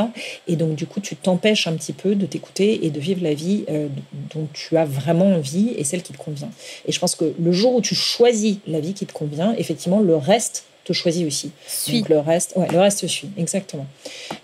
Et 0.47 0.55
donc, 0.55 0.75
du 0.75 0.85
coup, 0.85 0.99
tu 0.99 1.15
t'empêches 1.15 1.67
un 1.67 1.73
petit 1.73 1.93
peu 1.93 2.15
de 2.15 2.25
t'écouter 2.25 2.85
et 2.85 2.89
de 2.89 2.99
vivre 2.99 3.23
la 3.23 3.33
vie 3.33 3.63
euh, 3.69 3.87
dont 4.33 4.47
tu 4.53 4.75
as 4.77 4.85
vraiment 4.85 5.27
envie 5.27 5.73
et 5.77 5.83
celle 5.83 6.03
qui 6.03 6.13
te 6.13 6.17
convient. 6.17 6.49
Et 6.87 6.91
je 6.91 6.99
pense 6.99 7.15
que 7.15 7.33
le 7.39 7.51
jour 7.51 7.75
où 7.75 7.81
tu 7.81 7.95
choisis 7.95 8.57
la 8.67 8.79
vie 8.79 8.93
qui 8.93 9.05
te 9.05 9.13
convient, 9.13 9.55
effectivement, 9.57 9.99
le 9.99 10.15
reste 10.15 10.65
te 10.85 10.93
choisis 10.93 11.25
aussi. 11.25 11.51
Donc 11.91 12.09
le 12.09 12.19
reste, 12.19 12.53
ouais, 12.55 12.67
le 12.71 12.79
reste 12.79 13.05
suit, 13.07 13.29
exactement. 13.37 13.87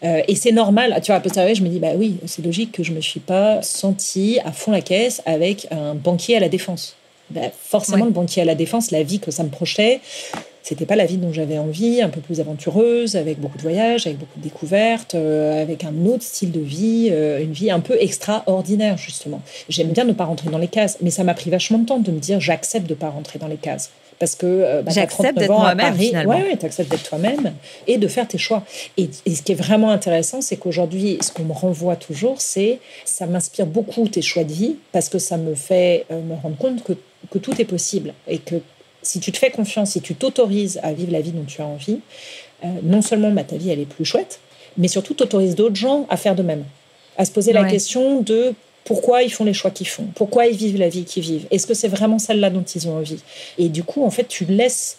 Euh, 0.03 0.21
et 0.27 0.35
c'est 0.35 0.51
normal, 0.51 0.99
tu 1.01 1.07
vois, 1.07 1.15
à 1.15 1.19
posteriori, 1.19 1.55
je 1.55 1.63
me 1.63 1.69
dis, 1.69 1.79
bah 1.79 1.93
oui, 1.95 2.17
c'est 2.25 2.43
logique 2.43 2.71
que 2.71 2.83
je 2.83 2.91
me 2.91 2.99
suis 2.99 3.19
pas 3.19 3.61
sentie 3.61 4.39
à 4.43 4.51
fond 4.51 4.71
la 4.71 4.81
caisse 4.81 5.21
avec 5.25 5.67
un 5.71 5.95
banquier 5.95 6.35
à 6.35 6.39
la 6.39 6.49
défense. 6.49 6.95
Bah, 7.29 7.41
forcément, 7.63 8.05
le 8.05 8.11
banquier 8.11 8.41
à 8.41 8.45
la 8.45 8.55
défense, 8.55 8.91
la 8.91 9.03
vie 9.03 9.19
que 9.19 9.31
ça 9.31 9.43
me 9.43 9.49
projetait, 9.49 10.01
c'était 10.63 10.85
pas 10.85 10.95
la 10.95 11.05
vie 11.05 11.17
dont 11.17 11.31
j'avais 11.31 11.57
envie, 11.57 12.01
un 12.01 12.09
peu 12.09 12.21
plus 12.21 12.39
aventureuse, 12.39 13.15
avec 13.15 13.39
beaucoup 13.39 13.57
de 13.57 13.61
voyages, 13.61 14.05
avec 14.05 14.19
beaucoup 14.19 14.37
de 14.37 14.43
découvertes, 14.43 15.15
euh, 15.15 15.61
avec 15.61 15.83
un 15.83 16.05
autre 16.05 16.23
style 16.23 16.51
de 16.51 16.59
vie, 16.59 17.09
euh, 17.11 17.41
une 17.41 17.53
vie 17.53 17.71
un 17.71 17.79
peu 17.79 17.95
extraordinaire 17.99 18.97
justement. 18.97 19.41
J'aime 19.69 19.89
bien 19.89 20.03
ne 20.03 20.13
pas 20.13 20.25
rentrer 20.25 20.49
dans 20.49 20.57
les 20.57 20.67
cases, 20.67 20.97
mais 21.01 21.09
ça 21.09 21.23
m'a 21.23 21.33
pris 21.33 21.49
vachement 21.49 21.79
de 21.79 21.85
temps 21.85 21.99
de 21.99 22.11
me 22.11 22.19
dire 22.19 22.39
j'accepte 22.39 22.87
de 22.87 22.93
pas 22.93 23.09
rentrer 23.09 23.39
dans 23.39 23.47
les 23.47 23.57
cases 23.57 23.91
parce 24.21 24.35
que 24.35 24.45
euh, 24.45 24.83
bah, 24.83 24.91
j'accepte 24.93 25.39
d'être 25.39 25.49
moi-même 25.49 25.97
finalement. 25.97 26.33
Toi-même 26.33 27.53
et 27.87 27.97
de 27.97 28.07
faire 28.07 28.27
tes 28.27 28.37
choix. 28.37 28.63
Et, 28.95 29.09
ce 29.11 29.41
qui 29.41 29.51
est 29.51 29.55
vraiment 29.55 29.89
intéressant, 29.89 30.41
c'est 30.41 30.57
qu'aujourd'hui, 30.57 31.17
ce 31.21 31.31
qu'on 31.31 31.43
me 31.43 31.53
renvoie 31.53 31.95
toujours, 31.95 32.39
c'est 32.39 32.77
ça 33.03 33.25
m'inspire 33.25 33.65
beaucoup 33.65 34.07
tes 34.07 34.21
choix 34.21 34.43
de 34.43 34.53
vie 34.53 34.75
parce 34.91 35.09
que 35.09 35.17
ça 35.17 35.37
me 35.37 35.55
fait 35.55 36.05
euh, 36.11 36.21
me 36.21 36.35
rendre 36.35 36.55
compte 36.57 36.83
que, 36.83 36.93
que 37.31 37.39
tout 37.39 37.59
est 37.59 37.65
possible 37.65 38.13
et 38.27 38.37
que 38.37 38.57
si 39.01 39.19
tu 39.19 39.31
te 39.31 39.39
fais 39.39 39.49
confiance, 39.49 39.93
si 39.93 40.01
tu 40.01 40.13
t'autorises 40.13 40.79
à 40.83 40.93
vivre 40.93 41.11
la 41.11 41.21
vie 41.21 41.31
dont 41.31 41.45
tu 41.45 41.59
as 41.63 41.65
envie, 41.65 42.01
euh, 42.63 42.67
non 42.83 43.01
seulement 43.01 43.31
bah, 43.31 43.43
ta 43.43 43.57
vie 43.57 43.71
elle 43.71 43.79
est 43.79 43.91
plus 43.91 44.05
chouette, 44.05 44.39
mais 44.77 44.87
surtout 44.87 45.15
t'autorises 45.15 45.55
d'autres 45.55 45.75
gens 45.75 46.05
à 46.11 46.17
faire 46.17 46.35
de 46.35 46.43
même, 46.43 46.63
à 47.17 47.25
se 47.25 47.31
poser 47.31 47.53
la 47.53 47.63
question 47.63 48.21
de 48.21 48.53
pourquoi 48.85 49.23
ils 49.23 49.31
font 49.31 49.43
les 49.43 49.53
choix 49.53 49.71
qu'ils 49.71 49.87
font, 49.87 50.07
pourquoi 50.15 50.47
ils 50.47 50.57
vivent 50.57 50.77
la 50.77 50.89
vie 50.89 51.03
qu'ils 51.03 51.23
vivent. 51.23 51.47
Est-ce 51.51 51.67
que 51.67 51.73
c'est 51.73 51.87
vraiment 51.87 52.19
celle-là 52.19 52.49
dont 52.49 52.63
ils 52.63 52.87
ont 52.87 52.97
envie? 52.97 53.21
Et 53.57 53.69
du 53.69 53.83
coup, 53.83 54.03
en 54.03 54.09
fait, 54.09 54.27
tu 54.27 54.45
laisses 54.45 54.97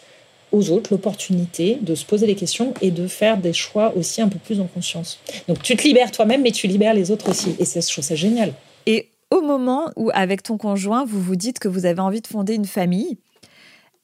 aux 0.53 0.71
autres 0.71 0.92
l'opportunité 0.92 1.79
de 1.81 1.95
se 1.95 2.05
poser 2.05 2.27
des 2.27 2.35
questions 2.35 2.75
et 2.83 2.90
de 2.90 3.07
faire 3.09 3.38
des 3.38 3.53
choix 3.53 3.92
aussi 3.97 4.21
un 4.21 4.29
peu 4.29 4.38
plus 4.38 4.61
en 4.61 4.66
conscience. 4.66 5.18
Donc 5.49 5.62
tu 5.62 5.75
te 5.77 5.83
libères 5.83 6.11
toi-même, 6.11 6.42
mais 6.42 6.53
tu 6.53 6.66
libères 6.66 6.95
les 6.95 7.11
autres 7.11 7.31
aussi. 7.31 7.57
Et 7.59 7.64
je 7.64 7.90
trouve 7.90 8.05
ça 8.05 8.14
génial. 8.14 8.53
Et 8.87 9.09
au 9.31 9.40
moment 9.40 9.90
où, 9.97 10.11
avec 10.12 10.42
ton 10.42 10.59
conjoint, 10.59 11.05
vous 11.07 11.21
vous 11.21 11.37
dites 11.37 11.59
que 11.59 11.68
vous 11.68 11.87
avez 11.87 12.01
envie 12.01 12.21
de 12.21 12.27
fonder 12.27 12.55
une 12.55 12.66
famille, 12.66 13.16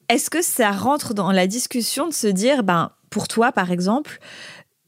est-ce 0.09 0.31
que 0.31 0.41
ça 0.41 0.71
rentre 0.71 1.13
dans 1.13 1.31
la 1.31 1.45
discussion 1.45 2.07
de 2.07 2.13
se 2.13 2.25
dire, 2.25 2.63
ben, 2.63 2.91
pour 3.11 3.27
toi, 3.27 3.51
par 3.51 3.71
exemple, 3.71 4.19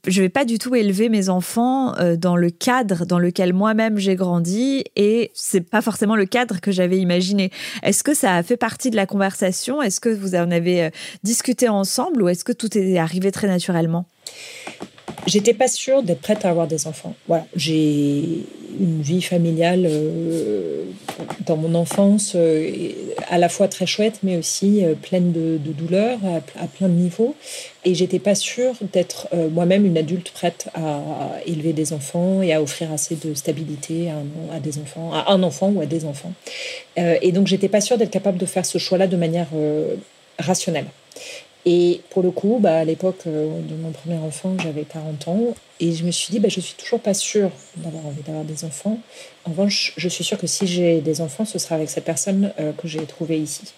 je 0.07 0.21
vais 0.21 0.29
pas 0.29 0.45
du 0.45 0.57
tout 0.57 0.75
élever 0.75 1.09
mes 1.09 1.29
enfants 1.29 1.95
euh, 1.97 2.15
dans 2.15 2.35
le 2.35 2.49
cadre 2.49 3.05
dans 3.05 3.19
lequel 3.19 3.53
moi-même 3.53 3.97
j'ai 3.97 4.15
grandi 4.15 4.83
et 4.95 5.31
c'est 5.33 5.61
pas 5.61 5.81
forcément 5.81 6.15
le 6.15 6.25
cadre 6.25 6.59
que 6.59 6.71
j'avais 6.71 6.97
imaginé. 6.97 7.51
Est-ce 7.83 8.03
que 8.03 8.13
ça 8.13 8.35
a 8.35 8.43
fait 8.43 8.57
partie 8.57 8.89
de 8.89 8.95
la 8.95 9.05
conversation? 9.05 9.81
Est-ce 9.81 9.99
que 9.99 10.09
vous 10.09 10.35
en 10.35 10.49
avez 10.51 10.83
euh, 10.83 10.89
discuté 11.23 11.69
ensemble 11.69 12.23
ou 12.23 12.29
est-ce 12.29 12.43
que 12.43 12.53
tout 12.53 12.77
est 12.77 12.97
arrivé 12.97 13.31
très 13.31 13.47
naturellement? 13.47 14.05
J'étais 15.28 15.54
pas 15.54 15.67
sûre 15.67 16.04
d'être 16.04 16.21
prête 16.21 16.45
à 16.45 16.50
avoir 16.50 16.67
des 16.67 16.88
enfants. 16.88 17.13
Voilà, 17.28 17.45
j'ai 17.56 18.43
une 18.80 19.02
vie 19.02 19.21
familiale 19.21 19.86
euh, 19.86 20.84
dans 21.45 21.58
mon 21.58 21.76
enfance 21.76 22.34
euh, 22.36 22.91
à 23.30 23.38
la 23.38 23.50
fois 23.50 23.67
très 23.67 23.86
chouette, 23.86 24.19
mais 24.24 24.38
aussi 24.38 24.84
euh, 24.84 24.93
pleine 24.95 25.32
de, 25.32 25.58
douleurs 25.58 26.19
à, 26.60 26.67
plein 26.67 26.88
de 26.88 26.93
niveaux. 26.93 27.36
Et 27.84 27.95
j'étais 27.95 28.19
pas 28.19 28.36
sûre 28.36 28.76
d'être 28.93 29.28
moi-même 29.52 29.86
une 29.86 29.97
adulte 29.97 30.32
prête 30.32 30.67
à, 30.76 31.02
élever 31.47 31.74
des 31.74 31.93
enfants 31.93 32.41
et 32.41 32.54
à 32.54 32.62
offrir 32.62 32.91
assez 32.91 33.15
de 33.15 33.34
stabilité 33.34 34.10
à, 34.54 34.60
des 34.60 34.78
enfants, 34.78 35.12
à 35.13 35.32
un 35.32 35.41
enfant 35.41 35.69
ou 35.69 35.82
à 35.82 35.88
des 35.88 36.06
enfants. 36.06 36.32
et 36.95 37.32
donc 37.32 37.47
j'étais 37.47 37.69
pas 37.69 37.82
sûre 37.82 37.97
d'être 37.97 38.12
capable 38.12 38.38
de 38.38 38.45
faire 38.45 38.67
ce 38.67 38.78
choix-là 38.78 39.08
de 39.08 39.17
manière 39.17 39.47
rationnelle. 40.38 40.86
Et 41.65 42.02
pour 42.10 42.24
le 42.24 42.32
coup, 42.32 42.58
bah, 42.60 42.80
à 42.80 42.86
l'époque 42.86 43.21
euh, 43.28 43.60
de 43.62 43.76
mon 43.76 43.91
premier 43.91 44.17
enfant, 44.17 44.56
j'avais 44.62 44.84
40 44.84 45.28
ans. 45.28 45.56
Et 45.80 45.91
je 45.91 46.04
me 46.04 46.12
suis 46.12 46.32
dit, 46.32 46.39
bah, 46.39 46.50
je 46.50 46.60
suis 46.60 46.74
toujours 46.76 47.00
pas 47.00 47.13
sûre 47.13 47.52
d'avoir 47.78 48.06
envie 48.06 48.24
d'avoir 48.24 48.43
des 48.43 48.65
enfants. 48.65 49.00
En 49.45 49.52
revanche, 49.52 49.93
je 49.97 50.10
suis 50.10 50.24
sûre 50.24 50.38
que 50.38 50.47
si 50.47 50.65
j'ai 50.65 51.02
des 51.02 51.21
enfants, 51.21 51.45
ce 51.45 51.60
sera 51.60 51.76
avec 51.76 51.89
cette 51.89 52.06
personne 52.06 52.52
euh, 52.60 52.71
que 52.74 52.88
j'ai 52.88 53.02
trouvée 53.06 53.39
ici. 53.39 53.74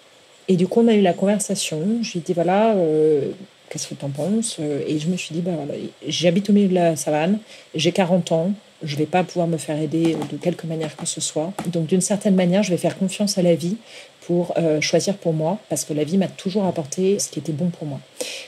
Et 0.48 0.56
du 0.56 0.68
coup, 0.68 0.82
on 0.82 0.88
a 0.88 0.94
eu 0.94 1.02
la 1.02 1.14
conversation. 1.14 2.00
Je 2.02 2.14
lui 2.14 2.20
ai 2.20 2.22
dit, 2.22 2.34
voilà, 2.34 2.74
euh, 2.76 3.32
qu'est-ce 3.70 3.88
que 3.88 3.96
tu 3.96 4.06
en 4.06 4.10
penses 4.10 4.60
Et 4.88 5.00
je 5.00 5.08
me 5.08 5.18
suis 5.18 5.36
dit, 5.36 5.42
bah, 5.42 5.52
voilà, 5.56 5.74
j'habite 6.08 6.50
au 6.50 6.54
milieu 6.54 6.70
de 6.70 6.76
la 6.76 6.96
savane, 6.96 7.40
j'ai 7.76 7.92
40 7.92 8.32
ans, 8.32 8.54
je 8.84 8.96
vais 8.96 9.06
pas 9.06 9.24
pouvoir 9.24 9.48
me 9.48 9.58
faire 9.58 9.80
aider 9.80 10.16
de 10.32 10.38
quelque 10.38 10.68
manière 10.68 10.96
que 10.96 11.06
ce 11.06 11.22
soit. 11.22 11.54
Donc 11.68 11.88
d'une 11.88 12.02
certaine 12.02 12.36
manière, 12.36 12.64
je 12.64 12.72
vais 12.72 12.78
faire 12.78 12.98
confiance 12.98 13.38
à 13.38 13.42
la 13.42 13.56
vie 13.56 13.78
pour 14.26 14.54
euh, 14.58 14.80
choisir 14.82 15.16
pour 15.18 15.34
moi, 15.34 15.60
parce 15.70 15.84
que 15.86 15.94
la 15.94 16.04
vie 16.04 16.18
m'a 16.18 16.28
toujours 16.28 16.66
apporté 16.66 17.20
ce 17.20 17.30
qui 17.30 17.40
était 17.40 17.52
bon 17.52 17.70
pour 17.70 17.88
moi. 17.88 18.00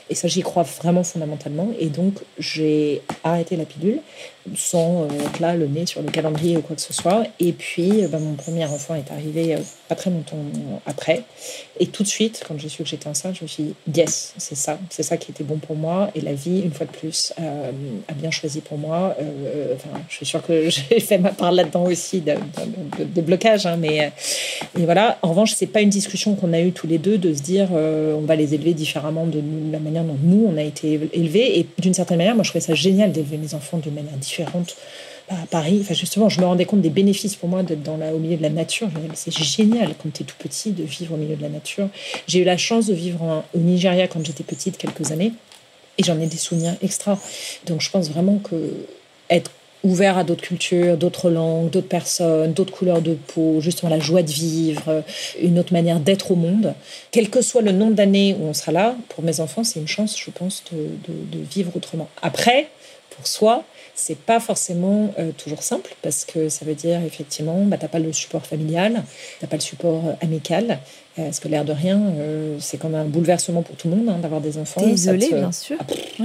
Et 0.09 0.15
ça, 0.15 0.27
j'y 0.27 0.41
crois 0.41 0.63
vraiment 0.63 1.03
fondamentalement. 1.03 1.69
Et 1.79 1.87
donc, 1.87 2.13
j'ai 2.39 3.01
arrêté 3.23 3.55
la 3.55 3.65
pilule 3.65 3.99
sans 4.55 5.03
euh, 5.03 5.07
être 5.25 5.39
là, 5.39 5.55
le 5.55 5.67
nez 5.67 5.85
sur 5.85 6.01
le 6.01 6.09
calendrier 6.11 6.55
ou 6.55 6.61
quoi 6.61 6.75
que 6.75 6.81
ce 6.81 6.93
soit. 6.93 7.23
Et 7.39 7.51
puis, 7.51 8.03
euh, 8.03 8.07
bah, 8.07 8.19
mon 8.19 8.35
premier 8.35 8.65
enfant 8.65 8.95
est 8.95 9.11
arrivé 9.11 9.57
pas 9.89 9.95
très 9.95 10.09
longtemps 10.09 10.37
après. 10.85 11.23
Et 11.79 11.87
tout 11.87 12.03
de 12.03 12.07
suite, 12.07 12.43
quand 12.47 12.57
j'ai 12.57 12.69
su 12.69 12.83
que 12.83 12.89
j'étais 12.89 13.07
enceinte, 13.07 13.35
je 13.35 13.43
me 13.43 13.47
suis 13.47 13.63
dit, 13.63 13.75
yes, 13.99 14.33
c'est 14.37 14.55
ça, 14.55 14.79
c'est 14.89 15.03
ça 15.03 15.17
qui 15.17 15.31
était 15.31 15.43
bon 15.43 15.57
pour 15.57 15.75
moi. 15.75 16.09
Et 16.15 16.21
la 16.21 16.33
vie, 16.33 16.61
une 16.61 16.71
fois 16.71 16.85
de 16.85 16.91
plus, 16.91 17.33
a 17.37 18.13
bien 18.13 18.31
choisi 18.31 18.61
pour 18.61 18.77
moi. 18.77 19.15
je 20.09 20.15
suis 20.15 20.25
sûre 20.25 20.45
que 20.45 20.69
j'ai 20.69 20.99
fait 20.99 21.17
ma 21.17 21.31
part 21.31 21.51
là-dedans 21.51 21.83
aussi 21.83 22.21
de, 22.21 22.35
de, 22.99 23.21
blocage. 23.21 23.65
Hein, 23.65 23.77
mais 23.77 24.11
voilà. 24.75 25.17
En 25.21 25.29
revanche, 25.29 25.53
c'est 25.53 25.64
pas 25.65 25.81
une 25.81 25.89
discussion 25.89 26.35
qu'on 26.35 26.53
a 26.53 26.61
eue 26.61 26.71
tous 26.71 26.87
les 26.87 26.97
deux 26.97 27.17
de 27.17 27.33
se 27.33 27.41
dire 27.41 27.69
euh, 27.73 28.15
on 28.15 28.21
va 28.21 28.35
les 28.35 28.53
élever 28.53 28.73
différemment 28.73 29.25
de 29.25 29.41
la 29.71 29.79
manière 29.79 30.03
dont 30.03 30.17
nous 30.21 30.49
on 30.51 30.57
a 30.57 30.63
été 30.63 30.99
élevés. 31.13 31.59
Et 31.59 31.67
d'une 31.79 31.93
certaine 31.93 32.17
manière, 32.17 32.35
moi 32.35 32.43
je 32.43 32.49
trouvais 32.49 32.65
ça 32.65 32.73
génial 32.73 33.11
d'élever 33.11 33.37
mes 33.37 33.53
enfants 33.53 33.77
d'une 33.77 33.93
manière 33.93 34.17
différente 34.17 34.75
à 35.29 35.35
Paris. 35.49 35.79
Enfin, 35.81 35.93
justement, 35.93 36.29
je 36.29 36.39
me 36.39 36.45
rendais 36.45 36.65
compte 36.65 36.81
des 36.81 36.89
bénéfices 36.89 37.35
pour 37.35 37.49
moi 37.49 37.63
d'être 37.63 37.81
dans 37.83 37.97
la, 37.97 38.13
au 38.13 38.19
milieu 38.19 38.37
de 38.37 38.43
la 38.43 38.49
nature. 38.49 38.89
C'est 39.15 39.35
génial 39.35 39.95
quand 40.01 40.13
tu 40.13 40.23
es 40.23 40.25
tout 40.25 40.35
petit 40.37 40.71
de 40.71 40.83
vivre 40.83 41.15
au 41.15 41.17
milieu 41.17 41.35
de 41.35 41.41
la 41.41 41.49
nature. 41.49 41.89
J'ai 42.27 42.39
eu 42.39 42.43
la 42.43 42.57
chance 42.57 42.87
de 42.87 42.93
vivre 42.93 43.43
au 43.53 43.59
Nigeria 43.59 44.07
quand 44.07 44.23
j'étais 44.25 44.43
petite 44.43 44.77
quelques 44.77 45.11
années 45.11 45.31
et 45.97 46.03
j'en 46.03 46.19
ai 46.19 46.27
des 46.27 46.37
souvenirs 46.37 46.75
extra. 46.81 47.19
Donc 47.65 47.81
je 47.81 47.89
pense 47.89 48.09
vraiment 48.09 48.37
que 48.37 48.55
être 49.29 49.51
ouvert 49.85 50.17
à 50.17 50.23
d'autres 50.23 50.41
cultures, 50.41 50.97
d'autres 50.97 51.29
langues, 51.29 51.69
d'autres 51.69 51.87
personnes, 51.87 52.53
d'autres 52.53 52.73
couleurs 52.73 53.01
de 53.01 53.13
peau, 53.13 53.61
justement 53.61 53.89
la 53.89 53.99
joie 53.99 54.23
de 54.23 54.31
vivre, 54.31 55.03
une 55.41 55.59
autre 55.59 55.71
manière 55.71 55.99
d'être 55.99 56.31
au 56.31 56.35
monde. 56.35 56.73
Quel 57.11 57.29
que 57.29 57.41
soit 57.41 57.61
le 57.61 57.71
nombre 57.71 57.93
d'années 57.93 58.35
où 58.39 58.45
on 58.45 58.53
sera 58.53 58.71
là, 58.71 58.95
pour 59.09 59.23
mes 59.23 59.39
enfants, 59.39 59.63
c'est 59.63 59.79
une 59.79 59.87
chance, 59.87 60.17
je 60.19 60.31
pense, 60.31 60.63
de, 60.71 61.37
vivre 61.51 61.71
autrement. 61.75 62.09
Après, 62.21 62.67
pour 63.11 63.27
soi, 63.27 63.63
c'est 63.95 64.17
pas 64.17 64.41
forcément 64.41 65.13
euh, 65.17 65.31
toujours 65.31 65.63
simple 65.63 65.95
parce 66.01 66.25
que 66.25 66.49
ça 66.49 66.65
veut 66.65 66.75
dire 66.75 67.01
effectivement, 67.01 67.63
bah, 67.63 67.77
t'as 67.79 67.87
pas 67.87 67.99
le 67.99 68.11
support 68.11 68.45
familial, 68.45 69.03
t'as 69.39 69.47
pas 69.47 69.55
le 69.55 69.61
support 69.61 70.03
euh, 70.05 70.13
amical. 70.21 70.79
Euh, 71.17 71.23
parce 71.23 71.39
que 71.39 71.47
l'air 71.47 71.63
de 71.63 71.71
rien, 71.71 71.97
c'est 72.59 72.77
comme 72.77 72.93
un 72.93 73.05
bouleversement 73.05 73.61
pour 73.61 73.77
tout 73.77 73.87
le 73.87 73.95
monde 73.95 74.09
hein, 74.09 74.19
d'avoir 74.21 74.41
des 74.41 74.57
enfants. 74.57 74.81
T'es 74.81 74.89
isolé, 74.89 75.29
bien 75.29 75.53
sûr. 75.53 75.77
Ah, 75.79 76.23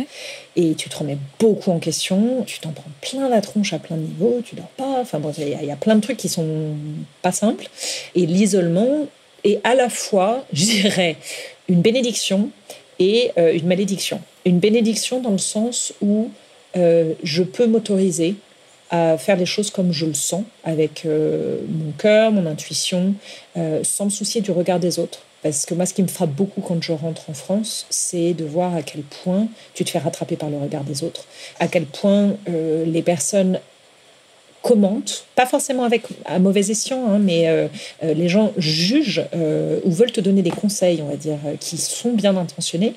Et 0.56 0.74
tu 0.74 0.88
te 0.88 0.98
remets 0.98 1.16
beaucoup 1.38 1.70
en 1.70 1.78
question, 1.78 2.42
tu 2.44 2.58
t'en 2.58 2.70
prends 2.70 2.90
plein 3.00 3.28
la 3.28 3.40
tronche 3.40 3.72
à 3.72 3.78
plein 3.78 3.94
de 3.94 4.02
niveaux, 4.02 4.40
tu 4.44 4.56
dors 4.56 4.66
pas. 4.66 4.98
Enfin 5.00 5.20
bon, 5.20 5.32
il 5.38 5.46
y, 5.46 5.66
y, 5.66 5.70
a 5.70 5.76
plein 5.76 5.94
de 5.94 6.00
trucs 6.00 6.16
qui 6.16 6.28
sont 6.28 6.74
pas 7.22 7.30
simples. 7.30 7.68
Et 8.16 8.26
l'isolement 8.26 9.06
est 9.44 9.60
à 9.62 9.76
la 9.76 9.88
fois, 9.88 10.44
je 10.52 10.64
dirais, 10.64 11.16
une 11.68 11.82
bénédiction 11.82 12.50
et 12.98 13.30
une 13.36 13.68
malédiction. 13.68 14.20
Une 14.44 14.58
bénédiction 14.58 15.20
dans 15.20 15.30
le 15.30 15.38
sens 15.38 15.92
où 16.02 16.30
euh, 16.76 17.14
je 17.22 17.42
peux 17.42 17.66
m'autoriser 17.66 18.36
à 18.90 19.16
faire 19.18 19.36
les 19.36 19.46
choses 19.46 19.70
comme 19.70 19.92
je 19.92 20.06
le 20.06 20.14
sens, 20.14 20.42
avec 20.64 21.04
euh, 21.06 21.58
mon 21.68 21.92
cœur, 21.92 22.32
mon 22.32 22.46
intuition, 22.46 23.14
euh, 23.56 23.80
sans 23.84 24.06
me 24.06 24.10
soucier 24.10 24.40
du 24.40 24.50
regard 24.50 24.80
des 24.80 24.98
autres. 24.98 25.20
Parce 25.42 25.64
que 25.64 25.74
moi, 25.74 25.86
ce 25.86 25.94
qui 25.94 26.02
me 26.02 26.08
frappe 26.08 26.30
beaucoup 26.30 26.60
quand 26.60 26.82
je 26.82 26.92
rentre 26.92 27.30
en 27.30 27.34
France, 27.34 27.86
c'est 27.88 28.34
de 28.34 28.44
voir 28.44 28.74
à 28.74 28.82
quel 28.82 29.02
point 29.02 29.48
tu 29.74 29.84
te 29.84 29.90
fais 29.90 29.98
rattraper 29.98 30.36
par 30.36 30.50
le 30.50 30.58
regard 30.58 30.84
des 30.84 31.02
autres, 31.02 31.24
à 31.60 31.68
quel 31.68 31.86
point 31.86 32.36
les 32.46 33.00
personnes 33.00 33.58
commentent, 34.60 35.24
pas 35.36 35.46
forcément 35.46 35.84
avec 35.84 36.02
un 36.26 36.40
mauvais 36.40 36.70
escient, 36.70 37.06
hein, 37.08 37.18
mais 37.18 37.70
les 38.02 38.28
gens 38.28 38.52
jugent 38.58 39.24
ou 39.32 39.90
veulent 39.90 40.12
te 40.12 40.20
donner 40.20 40.42
des 40.42 40.50
conseils, 40.50 41.00
on 41.00 41.08
va 41.08 41.16
dire, 41.16 41.38
qui 41.58 41.78
sont 41.78 42.12
bien 42.12 42.36
intentionnés, 42.36 42.92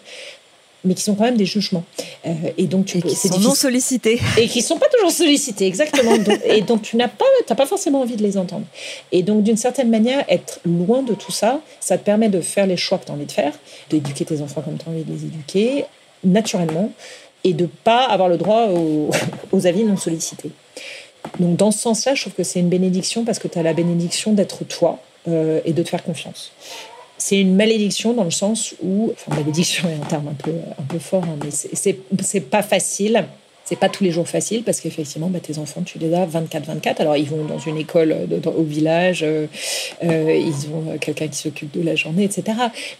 mais 0.83 0.93
qui 0.93 1.03
sont 1.03 1.15
quand 1.15 1.23
même 1.23 1.37
des 1.37 1.45
jugements. 1.45 1.83
Euh, 2.25 2.33
et 2.57 2.67
donc 2.67 2.85
tu 2.85 2.97
et 2.97 3.01
qui 3.01 3.15
sont 3.15 3.39
non 3.39 3.55
sollicités. 3.55 4.19
Et 4.37 4.47
qui 4.47 4.61
sont 4.61 4.77
pas 4.77 4.87
toujours 4.89 5.11
sollicités, 5.11 5.65
exactement. 5.65 6.15
et 6.45 6.61
donc 6.61 6.81
tu 6.81 6.97
n'as 6.97 7.07
pas, 7.07 7.25
as 7.49 7.55
pas 7.55 7.65
forcément 7.65 8.01
envie 8.01 8.15
de 8.15 8.23
les 8.23 8.37
entendre. 8.37 8.65
Et 9.11 9.23
donc 9.23 9.43
d'une 9.43 9.57
certaine 9.57 9.89
manière, 9.89 10.25
être 10.29 10.59
loin 10.65 11.01
de 11.03 11.13
tout 11.13 11.31
ça, 11.31 11.61
ça 11.79 11.97
te 11.97 12.03
permet 12.03 12.29
de 12.29 12.41
faire 12.41 12.67
les 12.67 12.77
choix 12.77 12.97
que 12.97 13.05
tu 13.05 13.11
as 13.11 13.15
envie 13.15 13.25
de 13.25 13.31
faire, 13.31 13.53
d'éduquer 13.89 14.25
tes 14.25 14.41
enfants 14.41 14.61
comme 14.61 14.77
tu 14.77 14.85
as 14.87 14.91
envie 14.91 15.03
de 15.03 15.11
les 15.11 15.25
éduquer, 15.25 15.85
naturellement, 16.23 16.91
et 17.43 17.53
de 17.53 17.67
pas 17.83 18.03
avoir 18.05 18.29
le 18.29 18.37
droit 18.37 18.67
aux, 18.67 19.09
aux 19.51 19.67
avis 19.67 19.83
non 19.83 19.97
sollicités. 19.97 20.51
Donc 21.39 21.55
dans 21.57 21.71
ce 21.71 21.79
sens-là, 21.79 22.15
je 22.15 22.21
trouve 22.21 22.33
que 22.33 22.43
c'est 22.43 22.59
une 22.59 22.69
bénédiction 22.69 23.23
parce 23.23 23.39
que 23.39 23.47
tu 23.47 23.57
as 23.57 23.63
la 23.63 23.73
bénédiction 23.73 24.33
d'être 24.33 24.63
toi 24.65 24.99
euh, 25.27 25.61
et 25.65 25.73
de 25.73 25.83
te 25.83 25.89
faire 25.89 26.03
confiance 26.03 26.51
c'est 27.25 27.39
une 27.39 27.55
malédiction 27.55 28.11
dans 28.13 28.25
le 28.25 28.31
sens 28.31 28.75
où, 28.83 29.13
malédiction 29.29 29.87
est 29.87 29.93
un 29.93 30.05
terme 30.05 30.27
un 30.27 30.33
peu, 30.33 30.51
un 30.77 30.83
peu 30.83 30.99
fort, 30.99 31.23
hein, 31.23 31.37
mais 31.41 31.51
c'est 31.51 32.41
pas 32.41 32.61
facile. 32.61 33.23
C'est 33.63 33.77
pas 33.77 33.87
tous 33.87 34.03
les 34.03 34.11
jours 34.11 34.27
facile 34.27 34.63
parce 34.63 34.81
qu'effectivement, 34.81 35.29
bah, 35.29 35.39
tes 35.39 35.57
enfants, 35.57 35.83
tu 35.83 35.97
les 35.99 36.13
as 36.13 36.25
24-24. 36.25 36.97
Alors, 36.99 37.15
ils 37.15 37.29
vont 37.29 37.45
dans 37.45 37.59
une 37.59 37.77
école 37.77 38.13
au 38.45 38.63
village, 38.63 39.23
euh, 39.23 39.47
euh, 40.03 40.35
ils 40.35 40.67
ont 40.67 40.97
quelqu'un 40.99 41.29
qui 41.29 41.37
s'occupe 41.37 41.71
de 41.71 41.81
la 41.81 41.95
journée, 41.95 42.25
etc. 42.25 42.57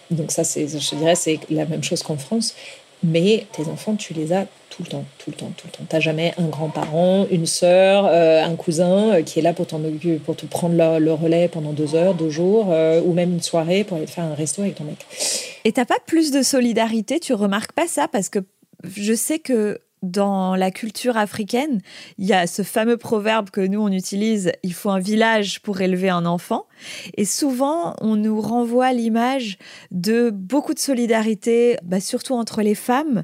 Donc, 0.09 0.31
ça, 0.31 0.43
je 0.43 0.95
dirais, 0.95 1.15
c'est 1.15 1.41
la 1.49 1.65
même 1.65 1.83
chose 1.83 2.01
qu'en 2.01 2.15
France. 2.15 2.55
Mais 3.03 3.45
tes 3.51 3.67
enfants, 3.67 3.95
tu 3.95 4.13
les 4.13 4.31
as 4.31 4.45
tout 4.69 4.83
le 4.83 4.89
temps, 4.89 5.05
tout 5.19 5.29
le 5.29 5.35
temps, 5.35 5.51
tout 5.57 5.67
le 5.67 5.71
temps. 5.71 5.85
Tu 5.87 5.95
n'as 5.95 5.99
jamais 5.99 6.33
un 6.37 6.47
grand-parent, 6.47 7.27
une 7.29 7.45
sœur, 7.45 8.05
euh, 8.07 8.43
un 8.43 8.55
cousin 8.55 9.15
euh, 9.15 9.21
qui 9.21 9.39
est 9.39 9.41
là 9.41 9.53
pour, 9.53 9.67
pour 9.67 10.35
te 10.35 10.45
prendre 10.45 10.75
le, 10.75 11.13
relais 11.13 11.47
pendant 11.47 11.73
deux 11.73 11.95
heures, 11.95 12.15
deux 12.15 12.29
jours, 12.29 12.67
euh, 12.71 13.01
ou 13.05 13.13
même 13.13 13.33
une 13.33 13.41
soirée 13.41 13.83
pour 13.83 13.97
aller 13.97 14.05
te 14.05 14.11
faire 14.11 14.23
un 14.23 14.33
resto 14.33 14.61
avec 14.61 14.75
ton 14.75 14.85
mec. 14.85 15.05
Et 15.65 15.71
t'as 15.71 15.85
pas 15.85 15.99
plus 16.05 16.31
de 16.31 16.41
solidarité? 16.41 17.19
Tu 17.19 17.33
remarques 17.33 17.73
pas 17.73 17.87
ça? 17.87 18.07
Parce 18.07 18.29
que 18.29 18.39
je 18.83 19.13
sais 19.13 19.39
que 19.39 19.79
dans 20.03 20.55
la 20.55 20.69
culture 20.69 21.17
africaine, 21.17 21.81
il 22.17 22.25
y 22.25 22.33
a 22.33 22.45
ce 22.45 22.61
fameux 22.61 22.97
proverbe 22.97 23.49
que 23.49 23.61
nous 23.61 23.79
on 23.79 23.91
utilise, 23.91 24.51
il 24.61 24.73
faut 24.73 24.89
un 24.89 24.99
village 24.99 25.61
pour 25.61 25.81
élever 25.81 26.09
un 26.09 26.25
enfant. 26.25 26.67
Et 27.15 27.25
souvent, 27.25 27.95
on 28.01 28.15
nous 28.15 28.39
renvoie 28.39 28.93
l'image 28.93 29.57
de 29.91 30.29
beaucoup 30.29 30.73
de 30.73 30.79
solidarité, 30.79 31.77
bah, 31.83 32.01
surtout 32.01 32.33
entre 32.35 32.61
les 32.61 32.75
femmes 32.75 33.23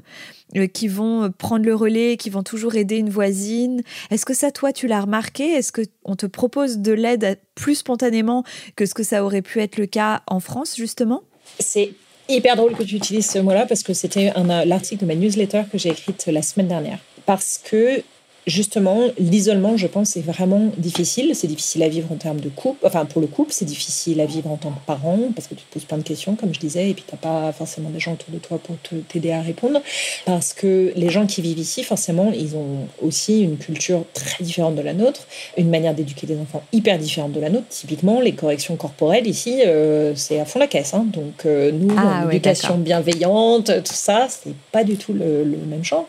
euh, 0.56 0.66
qui 0.66 0.88
vont 0.88 1.30
prendre 1.30 1.66
le 1.66 1.74
relais, 1.74 2.16
qui 2.16 2.30
vont 2.30 2.42
toujours 2.42 2.74
aider 2.74 2.96
une 2.96 3.10
voisine. 3.10 3.82
Est-ce 4.10 4.24
que 4.24 4.34
ça, 4.34 4.50
toi, 4.50 4.72
tu 4.72 4.86
l'as 4.86 5.02
remarqué? 5.02 5.52
Est-ce 5.52 5.72
qu'on 5.72 6.16
te 6.16 6.26
propose 6.26 6.78
de 6.78 6.92
l'aide 6.92 7.38
plus 7.54 7.76
spontanément 7.76 8.42
que 8.74 8.86
ce 8.86 8.94
que 8.94 9.02
ça 9.02 9.22
aurait 9.22 9.42
pu 9.42 9.60
être 9.60 9.76
le 9.76 9.86
cas 9.86 10.22
en 10.26 10.40
France, 10.40 10.76
justement? 10.76 11.22
C'est 11.58 11.92
hyper 12.34 12.56
drôle 12.56 12.74
que 12.74 12.82
tu 12.82 12.96
utilises 12.96 13.30
ce 13.30 13.38
mot-là 13.38 13.66
parce 13.66 13.82
que 13.82 13.92
c'était 13.92 14.32
l'article 14.64 15.02
de 15.02 15.06
ma 15.06 15.14
newsletter 15.14 15.62
que 15.70 15.78
j'ai 15.78 15.90
écrite 15.90 16.26
la 16.26 16.42
semaine 16.42 16.68
dernière. 16.68 16.98
Parce 17.26 17.58
que 17.58 18.02
justement, 18.46 19.02
l'isolement, 19.18 19.76
je 19.76 19.86
pense, 19.86 20.16
est 20.16 20.22
vraiment 20.22 20.70
difficile. 20.76 21.32
C'est 21.34 21.46
difficile 21.46 21.82
à 21.82 21.88
vivre 21.88 22.10
en 22.10 22.16
termes 22.16 22.40
de 22.40 22.48
couple. 22.48 22.86
Enfin, 22.86 23.04
pour 23.04 23.20
le 23.20 23.26
couple, 23.26 23.52
c'est 23.52 23.64
difficile 23.64 24.20
à 24.20 24.26
vivre 24.26 24.50
en 24.50 24.56
tant 24.56 24.70
que 24.70 24.84
parent 24.86 25.18
parce 25.34 25.46
que 25.46 25.54
tu 25.54 25.62
te 25.62 25.72
poses 25.72 25.84
plein 25.84 25.98
de 25.98 26.02
questions, 26.02 26.34
comme 26.34 26.54
je 26.54 26.60
disais, 26.60 26.90
et 26.90 26.94
puis 26.94 27.04
tu 27.06 27.14
n'as 27.14 27.20
pas 27.20 27.52
forcément 27.52 27.90
des 27.90 28.00
gens 28.00 28.12
autour 28.12 28.32
de 28.32 28.38
toi 28.38 28.58
pour 28.58 28.76
t'aider 29.08 29.32
à 29.32 29.42
répondre. 29.42 29.80
Parce 30.24 30.52
que 30.52 30.92
les 30.96 31.10
gens 31.10 31.26
qui 31.26 31.42
vivent 31.42 31.58
ici, 31.58 31.82
forcément, 31.82 32.32
ils 32.32 32.56
ont 32.56 32.88
aussi 33.02 33.42
une 33.42 33.58
culture 33.58 34.04
très 34.14 34.42
différente 34.42 34.74
de 34.74 34.82
la 34.82 34.94
nôtre, 34.94 35.26
une 35.56 35.70
manière 35.70 35.94
d'éduquer 35.94 36.26
des 36.26 36.38
enfants 36.38 36.62
hyper 36.72 36.98
différente 36.98 37.32
de 37.32 37.40
la 37.40 37.50
nôtre. 37.50 37.66
Typiquement, 37.68 38.20
les 38.20 38.32
corrections 38.32 38.76
corporelles 38.76 39.26
ici, 39.26 39.62
euh, 39.66 40.14
c'est 40.16 40.40
à 40.40 40.44
fond 40.44 40.58
la 40.58 40.66
caisse. 40.66 40.94
Hein. 40.94 41.06
Donc, 41.12 41.46
euh, 41.46 41.70
nous, 41.72 41.94
ah, 41.96 42.24
l'éducation 42.26 42.78
bienveillante, 42.78 43.66
tout 43.66 43.94
ça, 43.94 44.26
c'est 44.28 44.54
pas 44.72 44.84
du 44.84 44.96
tout 44.96 45.12
le, 45.12 45.44
même 45.66 45.84
genre. 45.84 46.06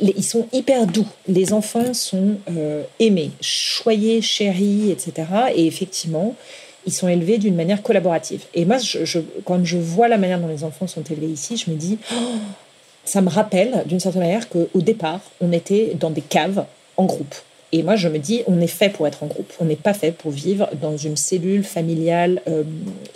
ils 0.00 0.24
sont 0.24 0.46
hyper 0.52 0.86
doux. 0.86 1.06
Les 1.26 1.47
les 1.48 1.54
enfants 1.54 1.94
sont 1.94 2.36
euh, 2.50 2.82
aimés, 3.00 3.30
choyés, 3.40 4.20
chéris, 4.20 4.90
etc. 4.90 5.26
Et 5.54 5.66
effectivement, 5.66 6.34
ils 6.86 6.92
sont 6.92 7.08
élevés 7.08 7.38
d'une 7.38 7.54
manière 7.54 7.82
collaborative. 7.82 8.44
Et 8.54 8.66
moi, 8.66 8.76
quand 9.44 9.64
je 9.64 9.78
vois 9.78 10.08
la 10.08 10.18
manière 10.18 10.40
dont 10.40 10.48
les 10.48 10.62
enfants 10.62 10.86
sont 10.86 11.02
élevés 11.02 11.28
ici, 11.28 11.56
je 11.56 11.70
me 11.70 11.76
dis, 11.76 11.98
oh, 12.12 12.16
ça 13.04 13.22
me 13.22 13.30
rappelle 13.30 13.82
d'une 13.86 13.98
certaine 13.98 14.22
manière 14.22 14.48
qu'au 14.48 14.68
départ, 14.74 15.20
on 15.40 15.52
était 15.52 15.94
dans 15.98 16.10
des 16.10 16.20
caves 16.20 16.66
en 16.98 17.06
groupe. 17.06 17.34
Et 17.72 17.82
moi, 17.82 17.96
je 17.96 18.08
me 18.08 18.18
dis, 18.18 18.42
on 18.46 18.60
est 18.60 18.66
fait 18.66 18.90
pour 18.90 19.06
être 19.06 19.22
en 19.22 19.26
groupe. 19.26 19.52
On 19.58 19.64
n'est 19.64 19.76
pas 19.76 19.94
fait 19.94 20.12
pour 20.12 20.30
vivre 20.30 20.68
dans 20.80 20.96
une 20.96 21.16
cellule 21.16 21.64
familiale 21.64 22.42
euh, 22.48 22.62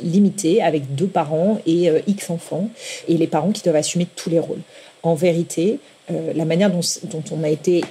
limitée 0.03 0.63
avec 0.63 0.95
deux 0.95 1.07
parents 1.07 1.61
et 1.67 1.91
euh, 1.91 2.01
X 2.07 2.31
enfants, 2.31 2.69
et 3.09 3.17
les 3.19 3.27
parents 3.27 3.51
qui 3.51 3.63
doivent 3.63 3.77
assumer 3.77 4.07
tous 4.17 4.31
les 4.31 4.39
rôles. 4.39 4.61
En 5.03 5.15
vérité, 5.15 5.81
la 6.35 6.45
manière 6.45 6.71
dont, 6.71 6.81
dont 7.05 7.25
on 7.33 7.43
a 7.43 7.49
été 7.49 7.83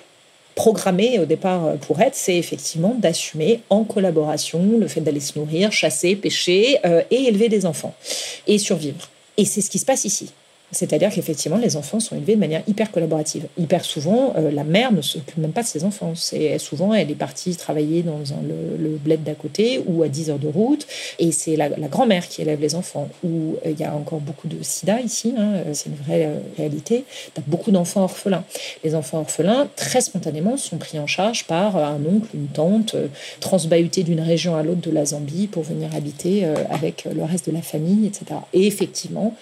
programmé 0.56 1.20
au 1.20 1.26
départ 1.26 1.66
euh, 1.66 1.76
pour 1.76 2.02
être, 2.02 2.16
c'est 2.16 2.38
effectivement 2.38 2.96
d'assumer 2.98 3.62
en 3.70 3.84
collaboration 3.84 4.78
le 4.80 4.88
fait 4.88 5.02
d'aller 5.02 5.20
se 5.20 5.38
nourrir, 5.38 5.72
chasser, 5.72 6.16
pêcher 6.16 6.80
euh, 6.86 7.02
et 7.12 7.28
élever 7.28 7.50
des 7.50 7.66
enfants 7.66 7.96
et 8.48 8.58
survivre. 8.58 9.10
Et 9.38 9.46
c'est 9.46 9.62
ce 9.62 9.70
qui 9.70 9.80
se 9.80 9.86
passe 9.86 10.06
ici. 10.06 10.32
C'est-à-dire 10.72 11.10
qu'effectivement, 11.10 11.58
les 11.58 11.76
enfants 11.76 12.00
sont 12.00 12.16
élevés 12.16 12.36
de 12.36 12.40
manière 12.40 12.64
hyper 12.68 12.92
collaborative. 12.92 13.48
Hyper 13.58 13.84
souvent, 13.84 14.34
euh, 14.38 14.52
la 14.52 14.64
mère 14.64 14.92
ne 14.92 15.02
s'occupe 15.02 15.38
même 15.38 15.52
pas 15.52 15.64
de 15.64 15.68
ses 15.68 15.84
enfants. 15.84 16.14
Souvent, 16.58 16.94
elle 16.94 17.12
est 17.12 17.16
partie 17.16 17.56
travailler 17.56 18.04
dans 18.04 18.20
le, 18.20 18.98
bled 19.04 19.24
d'à 19.24 19.34
côté 19.34 19.82
ou 19.86 20.04
à 20.04 20.08
10 20.08 20.30
heures 20.30 20.40
de 20.40 20.48
route, 20.48 20.86
et 21.20 21.32
c'est 21.32 21.56
la, 21.56 21.70
grand-mère 21.70 22.28
qui 22.28 22.42
élève 22.42 22.62
les 22.62 22.76
enfants. 22.76 23.10
Ou 23.24 23.56
euh, 23.66 23.72
il 23.72 23.80
y 23.80 23.84
a 23.84 23.94
encore 23.94 24.20
beaucoup 24.20 24.48
de 24.48 24.58
sida 24.62 25.02
ici, 25.02 25.34
hein, 25.38 25.54
euh, 25.54 25.74
c'est 25.74 25.90
une 25.90 25.96
vraie 25.96 26.30
réalité. 26.58 27.04
Tu 27.34 27.42
as 27.42 27.44
beaucoup 27.46 27.72
d'enfants 27.72 28.04
orphelins. 28.04 28.44
Les 28.84 28.96
enfants 28.96 29.20
orphelins, 29.20 29.68
très 29.76 30.02
spontanément, 30.02 30.58
sont 30.58 30.78
pris 30.78 31.00
en 31.00 31.08
charge 31.08 31.46
par 31.46 31.76
un 31.76 32.00
oncle, 32.06 32.30
une 32.34 32.48
tante, 32.48 32.96
transbahutés 33.40 34.04
d'une 34.04 34.22
région 34.22 34.56
à 34.56 34.64
l'autre 34.64 34.82
de 34.82 34.92
la 34.92 35.06
Zambie 35.06 35.48
pour 35.48 35.64
venir 35.64 35.94
habiter 35.96 36.46
avec 36.70 37.06
le 37.14 37.24
reste 37.24 37.48
de 37.48 37.52
la 37.52 37.62
famille, 37.62 38.08
etc. 38.08 38.40
Et 38.54 38.68
effectivement, 38.68 39.36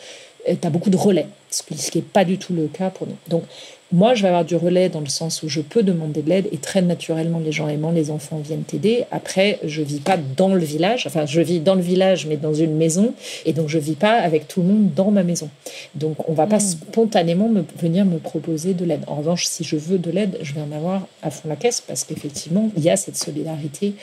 tu 0.46 0.68
as 0.68 0.70
beaucoup 0.70 0.90
de 0.90 0.98
relais, 0.98 1.28
ce 1.50 1.62
qui 1.64 1.98
n'est 1.98 2.04
pas 2.04 2.26
du 2.26 2.38
tout 2.38 2.54
le 2.54 2.68
cas 2.68 2.90
pour 2.90 3.08
nous. 3.08 3.18
Donc, 3.28 3.44
moi, 3.92 4.14
je 4.14 4.22
vais 4.22 4.28
avoir 4.28 4.46
du 4.46 4.56
relais 4.56 4.88
dans 4.88 5.00
le 5.00 5.08
sens 5.08 5.42
où 5.42 5.50
je 5.50 5.62
peux 5.62 5.82
demander 5.82 6.22
de 6.22 6.30
l'aide 6.30 6.48
et 6.52 6.58
très 6.58 6.84
naturellement, 6.84 7.40
les 7.40 7.52
gens 7.52 7.68
aimants, 7.68 7.90
les 7.90 8.12
enfants 8.12 8.38
viennent 8.38 8.62
t'aider. 8.62 9.06
Après, 9.10 9.58
je 9.64 9.82
vis 9.82 10.00
pas 10.00 10.16
dans 10.38 10.54
le 10.54 10.64
village. 10.64 11.08
Enfin, 11.08 11.26
je 11.26 11.42
vis 11.42 11.60
dans 11.60 11.74
le 11.74 11.82
village, 11.82 12.28
mais 12.28 12.38
dans 12.38 12.54
une 12.54 12.76
maison. 12.76 13.16
Et 13.48 13.54
donc, 13.54 13.68
je 13.68 13.80
vis 13.80 13.96
pas 13.96 14.14
avec 14.14 14.48
tout 14.48 14.62
le 14.62 14.68
monde 14.68 14.94
dans 14.94 15.10
ma 15.10 15.24
maison. 15.24 15.50
Donc, 15.96 16.30
on 16.30 16.34
va 16.34 16.46
pas 16.46 16.58
hmm. 16.58 16.60
spontanément 16.92 17.50
me, 17.50 17.64
venir 17.82 18.06
me 18.06 18.20
proposer 18.20 18.76
de 18.76 18.86
l'aide. 18.86 19.02
En 19.08 19.16
revanche, 19.16 19.46
si 19.46 19.64
je 19.64 19.76
veux 19.76 19.98
de 19.98 20.12
l'aide, 20.12 20.38
je 20.44 20.54
vais 20.54 20.62
en 20.62 20.72
avoir 20.72 21.08
à 21.24 21.32
fond 21.32 21.50
la 21.50 21.56
caisse 21.56 21.82
parce 21.82 22.04
qu'effectivement, 22.04 22.70
il 22.78 22.84
y 22.84 22.92
a 22.92 22.96
cette 22.96 23.18
solidarité 23.18 23.96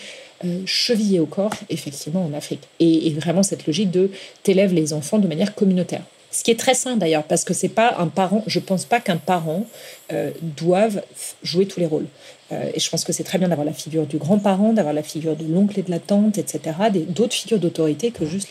euh, 0.45 0.63
chevillée 0.67 1.21
au 1.21 1.27
corps, 1.27 1.55
effectivement, 1.71 2.25
en 2.25 2.37
Afrique. 2.37 2.63
Et, 2.81 3.07
et 3.07 3.13
vraiment 3.13 3.45
cette 3.45 3.65
logique 3.69 3.93
de 3.93 4.11
t'élèves 4.43 4.75
les 4.75 4.93
enfants 4.93 5.21
de 5.21 5.29
manière 5.29 5.55
communautaire. 5.55 6.03
Ce 6.37 6.45
qui 6.45 6.51
est 6.51 6.61
très 6.61 6.75
sain 6.75 6.97
d'ailleurs, 6.97 7.25
parce 7.25 7.45
que 7.45 7.55
c'est 7.55 7.71
pas 7.71 7.95
un 7.97 8.09
parent, 8.09 8.45
je 8.47 8.61
pense 8.61 8.85
pas 8.85 9.01
qu'un 9.01 9.17
parent 9.17 9.65
euh, 10.13 10.31
doive 10.43 11.03
jouer 11.43 11.67
tous 11.67 11.81
les 11.81 11.87
rôles. 11.87 12.05
Euh, 12.53 12.71
et 12.75 12.81
je 12.81 12.89
pense 12.89 13.05
que 13.05 13.13
c'est 13.13 13.25
très 13.25 13.39
bien 13.39 13.49
d'avoir 13.49 13.65
la 13.65 13.73
figure 13.73 14.07
du 14.07 14.19
grand-parent, 14.19 14.73
d'avoir 14.73 14.95
la 14.95 15.03
figure 15.03 15.37
de 15.37 15.45
l'oncle 15.45 15.79
et 15.81 15.83
de 15.83 15.91
la 15.91 15.99
tante, 15.99 16.39
etc., 16.39 16.61
d'autres 17.09 17.35
figures 17.35 17.59
d'autorité 17.59 18.11
que 18.11 18.25
juste 18.25 18.49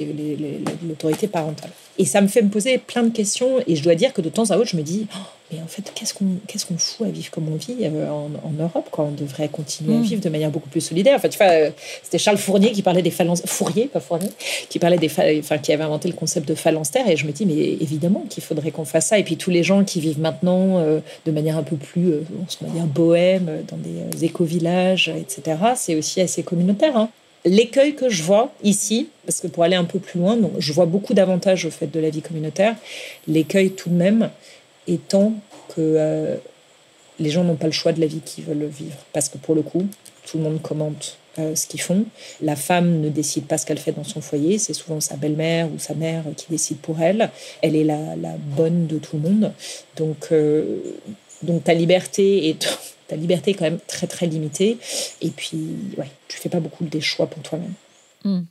l'autorité 0.88 1.28
parentale. 1.28 1.72
Et 1.98 2.06
ça 2.06 2.20
me 2.20 2.28
fait 2.28 2.42
me 2.42 2.50
poser 2.50 2.78
plein 2.78 3.04
de 3.04 3.10
questions, 3.10 3.60
et 3.68 3.76
je 3.76 3.84
dois 3.84 3.96
dire 3.96 4.12
que 4.12 4.22
de 4.22 4.30
temps 4.30 4.50
à 4.52 4.58
autre, 4.58 4.70
je 4.70 4.76
me 4.76 4.82
dis, 4.82 5.08
oh, 5.16 5.20
mais 5.52 5.62
en 5.62 5.68
fait, 5.68 5.92
qu'est-ce 5.94 6.14
qu'on 6.14 6.26
qu'est-ce 6.48 6.66
qu'on 6.66 6.78
fout 6.78 7.06
à 7.06 7.10
vivre 7.10 7.30
comme 7.30 7.48
on 7.50 7.56
vit 7.56 7.78
euh, 7.84 8.10
en, 8.10 8.52
Europe 8.60 8.88
quand 8.90 9.06
On 9.06 9.12
devrait 9.12 9.48
continuer 9.48 9.94
à 9.94 10.00
hmm. 10.00 10.04
vivre 10.04 10.22
de 10.22 10.30
manière 10.30 10.50
beaucoup 10.50 10.70
plus 10.70 10.82
solidaire. 10.82 11.16
Enfin, 11.18 11.30
tu 11.30 11.38
vois, 11.38 11.52
euh, 11.52 11.70
c'était 12.02 12.18
Charles 12.18 12.38
Fournier 12.38 12.72
qui 12.72 12.82
parlait 12.82 13.04
des 13.04 13.12
phalanges... 13.12 13.42
Fourier, 13.46 13.86
pas 13.86 14.00
Fournier, 14.00 14.32
qui 14.70 14.80
parlait 14.80 14.98
des 14.98 15.12
enfin, 15.40 15.60
qui 15.60 15.72
avait 15.72 15.84
inventé 15.84 16.08
le 16.08 16.16
concept 16.16 16.48
de 16.48 16.56
phalanstère. 16.56 17.08
Et 17.08 17.16
je 17.16 17.28
me 17.28 17.32
dis, 17.32 17.46
mais 17.46 17.54
évidemment 17.54 18.26
qu'il 18.28 18.44
faudrait 18.44 18.72
qu'on 18.72 18.86
fasse 18.86 19.08
ça. 19.08 19.20
Et 19.20 19.24
puis 19.24 19.38
tous 19.38 19.52
les 19.52 19.62
gens 19.62 19.84
qui 19.84 20.00
vivent 20.02 20.20
maintenant 20.20 20.80
euh, 20.80 21.00
de 21.26 21.32
manière 21.32 21.58
un 21.58 21.64
peu 21.64 21.76
plus, 21.76 22.14
on 22.62 22.66
va 22.66 22.74
dire, 22.74 22.86
bohème, 22.86 23.64
dans 23.68 23.78
des 23.86 24.26
éco-villages, 24.26 25.10
etc., 25.10 25.58
c'est 25.76 25.96
aussi 25.96 26.22
assez 26.22 26.44
communautaire. 26.44 26.98
Hein. 26.98 27.10
L'écueil 27.46 27.94
que 27.94 28.10
je 28.10 28.24
vois 28.24 28.52
ici, 28.64 29.10
parce 29.26 29.40
que 29.40 29.48
pour 29.48 29.64
aller 29.64 29.76
un 29.76 29.84
peu 29.84 30.00
plus 30.00 30.20
loin, 30.20 30.38
je 30.58 30.74
vois 30.74 30.88
beaucoup 30.88 31.14
d'avantages 31.14 31.66
au 31.66 31.72
fait 31.72 31.88
de 31.88 32.00
la 32.00 32.10
vie 32.10 32.22
communautaire. 32.22 32.76
L'écueil 33.28 33.72
tout 33.72 33.90
de 33.90 33.96
même, 33.96 34.32
étant 34.88 35.34
que 35.70 35.80
euh, 35.80 36.36
les 37.20 37.30
gens 37.30 37.44
n'ont 37.44 37.56
pas 37.56 37.68
le 37.68 37.72
choix 37.72 37.94
de 37.94 38.02
la 38.02 38.08
vie 38.08 38.22
qu'ils 38.22 38.46
veulent 38.46 38.66
vivre. 38.66 38.98
Parce 39.14 39.30
que 39.30 39.38
pour 39.38 39.54
le 39.54 39.62
coup, 39.62 39.86
tout 40.26 40.38
le 40.38 40.44
monde 40.44 40.62
commente 40.62 41.18
euh, 41.38 41.54
ce 41.54 41.68
qu'ils 41.68 41.82
font. 41.82 42.06
La 42.42 42.56
femme 42.56 43.02
ne 43.02 43.10
décide 43.10 43.46
pas 43.46 43.58
ce 43.58 43.66
qu'elle 43.66 43.78
fait 43.78 43.92
dans 43.92 44.04
son 44.04 44.22
foyer, 44.22 44.58
c'est 44.58 44.74
souvent 44.74 45.02
sa 45.02 45.16
belle-mère 45.16 45.68
ou 45.68 45.78
sa 45.78 45.94
mère 45.94 46.24
qui 46.36 46.46
décide 46.50 46.78
pour 46.78 47.02
elle. 47.02 47.30
Elle 47.62 47.76
est 47.76 47.84
la, 47.84 48.16
bonne 48.56 48.88
de 48.88 48.98
tout 48.98 49.18
le 49.18 49.30
monde. 49.30 49.52
Euh, 50.32 50.78
donc 51.44 51.64
ta 51.64 51.74
liberté 51.74 52.50
est 52.50 52.95
ta 53.08 53.16
liberté 53.16 53.52
est 53.52 53.54
quand 53.54 53.66
même 53.66 53.80
très 53.88 54.08
très 54.08 54.26
limitée. 54.28 54.78
Et 55.22 55.30
puis, 55.30 55.76
ouais, 55.98 56.10
tu 56.28 56.38
fais 56.38 56.50
pas 56.50 56.60
beaucoup 56.60 56.84
des 56.86 57.02
choix 57.02 57.28
pour 57.28 57.42
toi-même. 57.44 57.74
Hmm. 58.24 58.46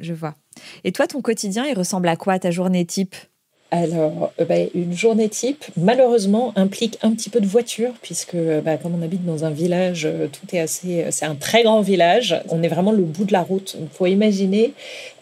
je 0.00 0.14
vois. 0.14 0.34
Et 0.84 0.92
toi, 0.92 1.06
ton 1.06 1.20
quotidien, 1.20 1.66
il 1.66 1.76
ressemble 1.76 2.08
à 2.08 2.16
quoi 2.16 2.38
ta 2.38 2.50
journée 2.50 2.86
type? 2.86 3.14
Alors, 3.74 4.32
euh, 4.38 4.44
bah, 4.44 4.56
une 4.74 4.92
journée 4.92 5.30
type, 5.30 5.64
malheureusement, 5.78 6.52
implique 6.56 6.98
un 7.00 7.10
petit 7.12 7.30
peu 7.30 7.40
de 7.40 7.46
voiture, 7.46 7.94
puisque 8.02 8.34
euh, 8.34 8.60
bah, 8.60 8.76
comme 8.76 8.94
on 8.94 9.00
habite 9.00 9.24
dans 9.24 9.46
un 9.46 9.50
village, 9.50 10.04
euh, 10.04 10.28
tout 10.28 10.54
est 10.54 10.60
assez. 10.60 11.06
C'est 11.10 11.24
un 11.24 11.34
très 11.34 11.62
grand 11.62 11.80
village. 11.80 12.38
On 12.50 12.62
est 12.62 12.68
vraiment 12.68 12.92
le 12.92 13.02
bout 13.02 13.24
de 13.24 13.32
la 13.32 13.40
route. 13.40 13.74
Il 13.80 13.88
faut 13.88 14.04
imaginer, 14.04 14.74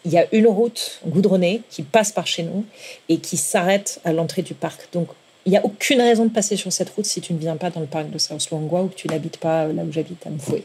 il 0.05 0.11
y 0.11 0.19
a 0.19 0.27
une 0.33 0.49
route 0.49 1.01
goudronnée 1.07 1.63
qui 1.71 1.83
passe 1.83 2.11
par 2.11 2.27
chez 2.27 2.43
nous 2.43 2.65
et 3.09 3.19
qui 3.19 3.37
s'arrête 3.37 4.01
à 4.05 4.13
l'entrée 4.13 4.43
du 4.43 4.55
parc. 4.55 4.89
Donc, 4.93 5.07
il 5.47 5.53
n'y 5.53 5.59
a 5.59 5.65
aucune 5.65 6.01
raison 6.01 6.25
de 6.25 6.31
passer 6.31 6.57
sur 6.57 6.73
cette 6.73 6.91
route 6.91 7.07
si 7.07 7.21
tu 7.21 7.33
ne 7.33 7.39
viens 7.39 7.57
pas 7.57 7.71
dans 7.71 7.81
le 7.81 7.87
parc 7.87 8.11
de 8.11 8.19
South 8.19 8.49
Luangwa 8.51 8.83
ou 8.83 8.89
que 8.89 8.95
tu 8.95 9.09
n'habites 9.09 9.39
pas 9.39 9.67
là 9.67 9.83
où 9.83 9.93
j'habite 9.93 10.27
à 10.27 10.31
Mfoué. 10.31 10.65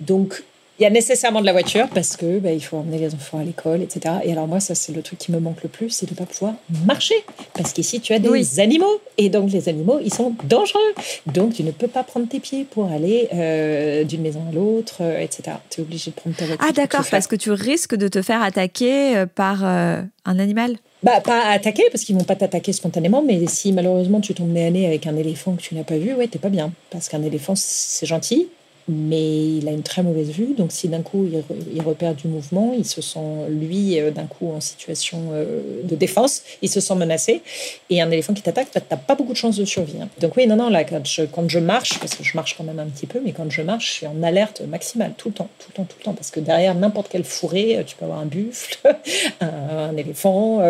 Donc, 0.00 0.42
il 0.80 0.84
y 0.84 0.86
a 0.86 0.90
nécessairement 0.90 1.42
de 1.42 1.46
la 1.46 1.52
voiture 1.52 1.88
parce 1.88 2.16
que 2.16 2.38
bah, 2.38 2.52
il 2.52 2.60
faut 2.60 2.78
emmener 2.78 2.96
les 2.96 3.14
enfants 3.14 3.38
à 3.38 3.44
l'école, 3.44 3.82
etc. 3.82 4.14
Et 4.24 4.32
alors 4.32 4.48
moi, 4.48 4.60
ça 4.60 4.74
c'est 4.74 4.94
le 4.94 5.02
truc 5.02 5.18
qui 5.18 5.30
me 5.30 5.38
manque 5.38 5.62
le 5.62 5.68
plus, 5.68 5.90
c'est 5.90 6.06
de 6.06 6.12
ne 6.12 6.16
pas 6.16 6.24
pouvoir 6.24 6.54
marcher. 6.86 7.16
Parce 7.52 7.74
qu'ici, 7.74 8.00
tu 8.00 8.14
as 8.14 8.18
des 8.18 8.60
animaux. 8.60 8.98
Et 9.18 9.28
donc 9.28 9.52
les 9.52 9.68
animaux, 9.68 10.00
ils 10.02 10.12
sont 10.12 10.34
dangereux. 10.44 10.80
Donc 11.26 11.52
tu 11.52 11.64
ne 11.64 11.70
peux 11.70 11.86
pas 11.86 12.02
prendre 12.02 12.26
tes 12.28 12.40
pieds 12.40 12.64
pour 12.64 12.90
aller 12.90 13.28
euh, 13.34 14.04
d'une 14.04 14.22
maison 14.22 14.42
à 14.48 14.54
l'autre, 14.54 15.02
euh, 15.02 15.20
etc. 15.20 15.58
Tu 15.68 15.82
es 15.82 15.84
obligé 15.84 16.12
de 16.12 16.16
prendre 16.16 16.34
ta 16.34 16.46
voiture. 16.46 16.66
Ah 16.66 16.72
d'accord, 16.72 17.04
parce 17.10 17.26
que 17.26 17.36
tu 17.36 17.50
risques 17.50 17.94
de 17.94 18.08
te 18.08 18.22
faire 18.22 18.42
attaquer 18.42 19.18
euh, 19.18 19.26
par 19.26 19.62
un 19.64 20.08
animal 20.24 20.76
bah, 21.02 21.20
pas 21.20 21.48
attaquer, 21.48 21.84
parce 21.90 22.04
qu'ils 22.04 22.16
vont 22.16 22.24
pas 22.24 22.36
t'attaquer 22.36 22.72
spontanément, 22.72 23.22
mais 23.22 23.46
si 23.46 23.72
malheureusement 23.72 24.20
tu 24.20 24.34
tombes 24.34 24.52
nez 24.52 24.86
avec 24.86 25.06
un 25.06 25.16
éléphant 25.16 25.54
que 25.56 25.62
tu 25.62 25.74
n'as 25.74 25.84
pas 25.84 25.96
vu, 25.96 26.14
ouais, 26.14 26.28
t'es 26.28 26.38
pas 26.38 26.50
bien. 26.50 26.72
Parce 26.90 27.08
qu'un 27.08 27.22
éléphant, 27.22 27.54
c'est 27.56 28.06
gentil, 28.06 28.48
mais 28.90 29.56
il 29.56 29.68
a 29.68 29.70
une 29.70 29.82
très 29.82 30.02
mauvaise 30.02 30.30
vue. 30.30 30.54
Donc, 30.56 30.72
si 30.72 30.88
d'un 30.88 31.02
coup 31.02 31.26
il, 31.72 31.82
repère 31.82 32.14
du 32.14 32.26
mouvement, 32.26 32.74
il 32.76 32.84
se 32.84 33.00
sent, 33.00 33.46
lui, 33.48 34.00
euh, 34.00 34.10
d'un 34.10 34.26
coup 34.26 34.52
en 34.52 34.60
situation 34.60 35.18
euh, 35.32 35.60
de 35.84 35.94
défense, 35.94 36.42
il 36.60 36.68
se 36.68 36.80
sent 36.80 36.94
menacé. 36.96 37.42
Et 37.88 38.02
un 38.02 38.10
éléphant 38.10 38.34
qui 38.34 38.42
t'attaque, 38.42 38.70
tu 38.72 38.78
n'as 38.78 38.96
pas 38.96 39.14
beaucoup 39.14 39.32
de 39.32 39.38
chances 39.38 39.56
de 39.56 39.64
survie. 39.64 40.00
Hein. 40.02 40.08
Donc, 40.20 40.36
oui, 40.36 40.46
non, 40.46 40.56
non, 40.56 40.70
là, 40.70 40.84
quand 40.84 41.48
je, 41.48 41.58
marche, 41.58 41.98
parce 42.00 42.14
que 42.14 42.24
je 42.24 42.36
marche 42.36 42.56
quand 42.56 42.64
même 42.64 42.80
un 42.80 42.86
petit 42.86 43.06
peu, 43.06 43.20
mais 43.24 43.32
quand 43.32 43.48
je 43.48 43.62
marche, 43.62 43.86
je 43.86 43.92
suis 43.92 44.06
en 44.06 44.22
alerte 44.22 44.62
maximale, 44.62 45.12
tout 45.16 45.28
le 45.28 45.34
temps, 45.34 45.48
tout 45.58 45.68
le 45.70 45.74
temps, 45.74 45.84
tout 45.84 45.96
le 46.00 46.04
temps. 46.04 46.14
Parce 46.14 46.30
que 46.30 46.40
derrière 46.40 46.74
n'importe 46.74 47.08
quelle 47.08 47.24
fourrée, 47.24 47.78
euh, 47.78 47.84
tu 47.84 47.94
peux 47.96 48.04
avoir 48.04 48.20
un 48.20 48.26
buffle, 48.26 48.76
un, 49.40 49.96
éléphant, 49.96 50.62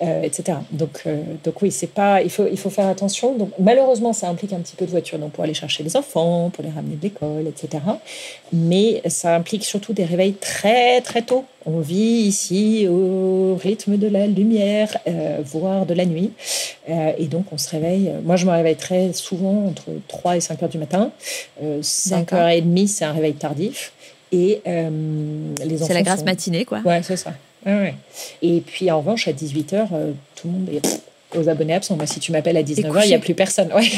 etc. 0.00 0.58
Donc, 0.72 1.04
donc, 1.44 1.62
oui, 1.62 1.70
c'est 1.70 1.86
pas, 1.86 2.22
il 2.22 2.30
faut, 2.30 2.46
il 2.50 2.58
faut 2.58 2.70
faire 2.70 2.86
attention. 2.86 3.34
Donc, 3.36 3.50
malheureusement, 3.58 4.12
ça 4.12 4.28
implique 4.28 4.52
un 4.52 4.60
petit 4.60 4.76
peu 4.76 4.86
de 4.86 4.90
voiture. 4.90 5.18
Donc, 5.18 5.32
pour 5.32 5.44
aller 5.44 5.54
chercher 5.54 5.82
les 5.82 5.96
enfants, 5.96 6.50
pour 6.50 6.64
les 6.64 6.70
ramener 6.70 6.96
de 6.96 7.02
l'école 7.02 7.25
etc. 7.46 7.82
Mais 8.52 9.02
ça 9.06 9.34
implique 9.34 9.64
surtout 9.64 9.92
des 9.92 10.04
réveils 10.04 10.34
très 10.34 11.00
très 11.00 11.22
tôt. 11.22 11.44
On 11.64 11.80
vit 11.80 12.22
ici 12.26 12.86
au 12.88 13.56
rythme 13.56 13.96
de 13.96 14.06
la 14.06 14.26
lumière, 14.26 14.96
euh, 15.08 15.38
voire 15.44 15.84
de 15.84 15.94
la 15.94 16.04
nuit. 16.04 16.30
Euh, 16.88 17.12
et 17.18 17.26
donc 17.26 17.46
on 17.52 17.58
se 17.58 17.68
réveille. 17.70 18.12
Moi 18.24 18.36
je 18.36 18.46
me 18.46 18.52
réveille 18.52 18.76
très 18.76 19.12
souvent 19.12 19.66
entre 19.66 19.84
3 20.08 20.36
et 20.36 20.40
5 20.40 20.62
heures 20.62 20.68
du 20.68 20.78
matin. 20.78 21.10
5 21.82 22.32
euh, 22.32 22.36
heures 22.36 22.48
et 22.48 22.60
demie, 22.60 22.88
c'est 22.88 23.04
un 23.04 23.12
réveil 23.12 23.34
tardif. 23.34 23.92
Et 24.32 24.60
les 24.66 25.78
C'est 25.78 25.94
la 25.94 26.02
grasse 26.02 26.24
matinée, 26.24 26.64
quoi. 26.64 26.80
Ouais, 26.84 27.00
c'est 27.02 27.16
ça. 27.16 27.32
Et 28.42 28.60
puis 28.60 28.90
en 28.90 28.98
revanche, 28.98 29.28
à 29.28 29.32
18h, 29.32 29.88
tout 30.34 30.48
le 30.48 30.52
monde 30.52 30.68
est 30.72 31.36
aux 31.36 31.48
abonnés 31.48 31.74
absents. 31.74 31.96
Moi, 31.96 32.06
si 32.06 32.20
tu 32.20 32.32
m'appelles 32.32 32.56
à 32.56 32.62
19h, 32.62 33.04
il 33.04 33.08
n'y 33.08 33.14
a 33.14 33.18
plus 33.18 33.34
personne. 33.34 33.72
Ouais. 33.72 33.88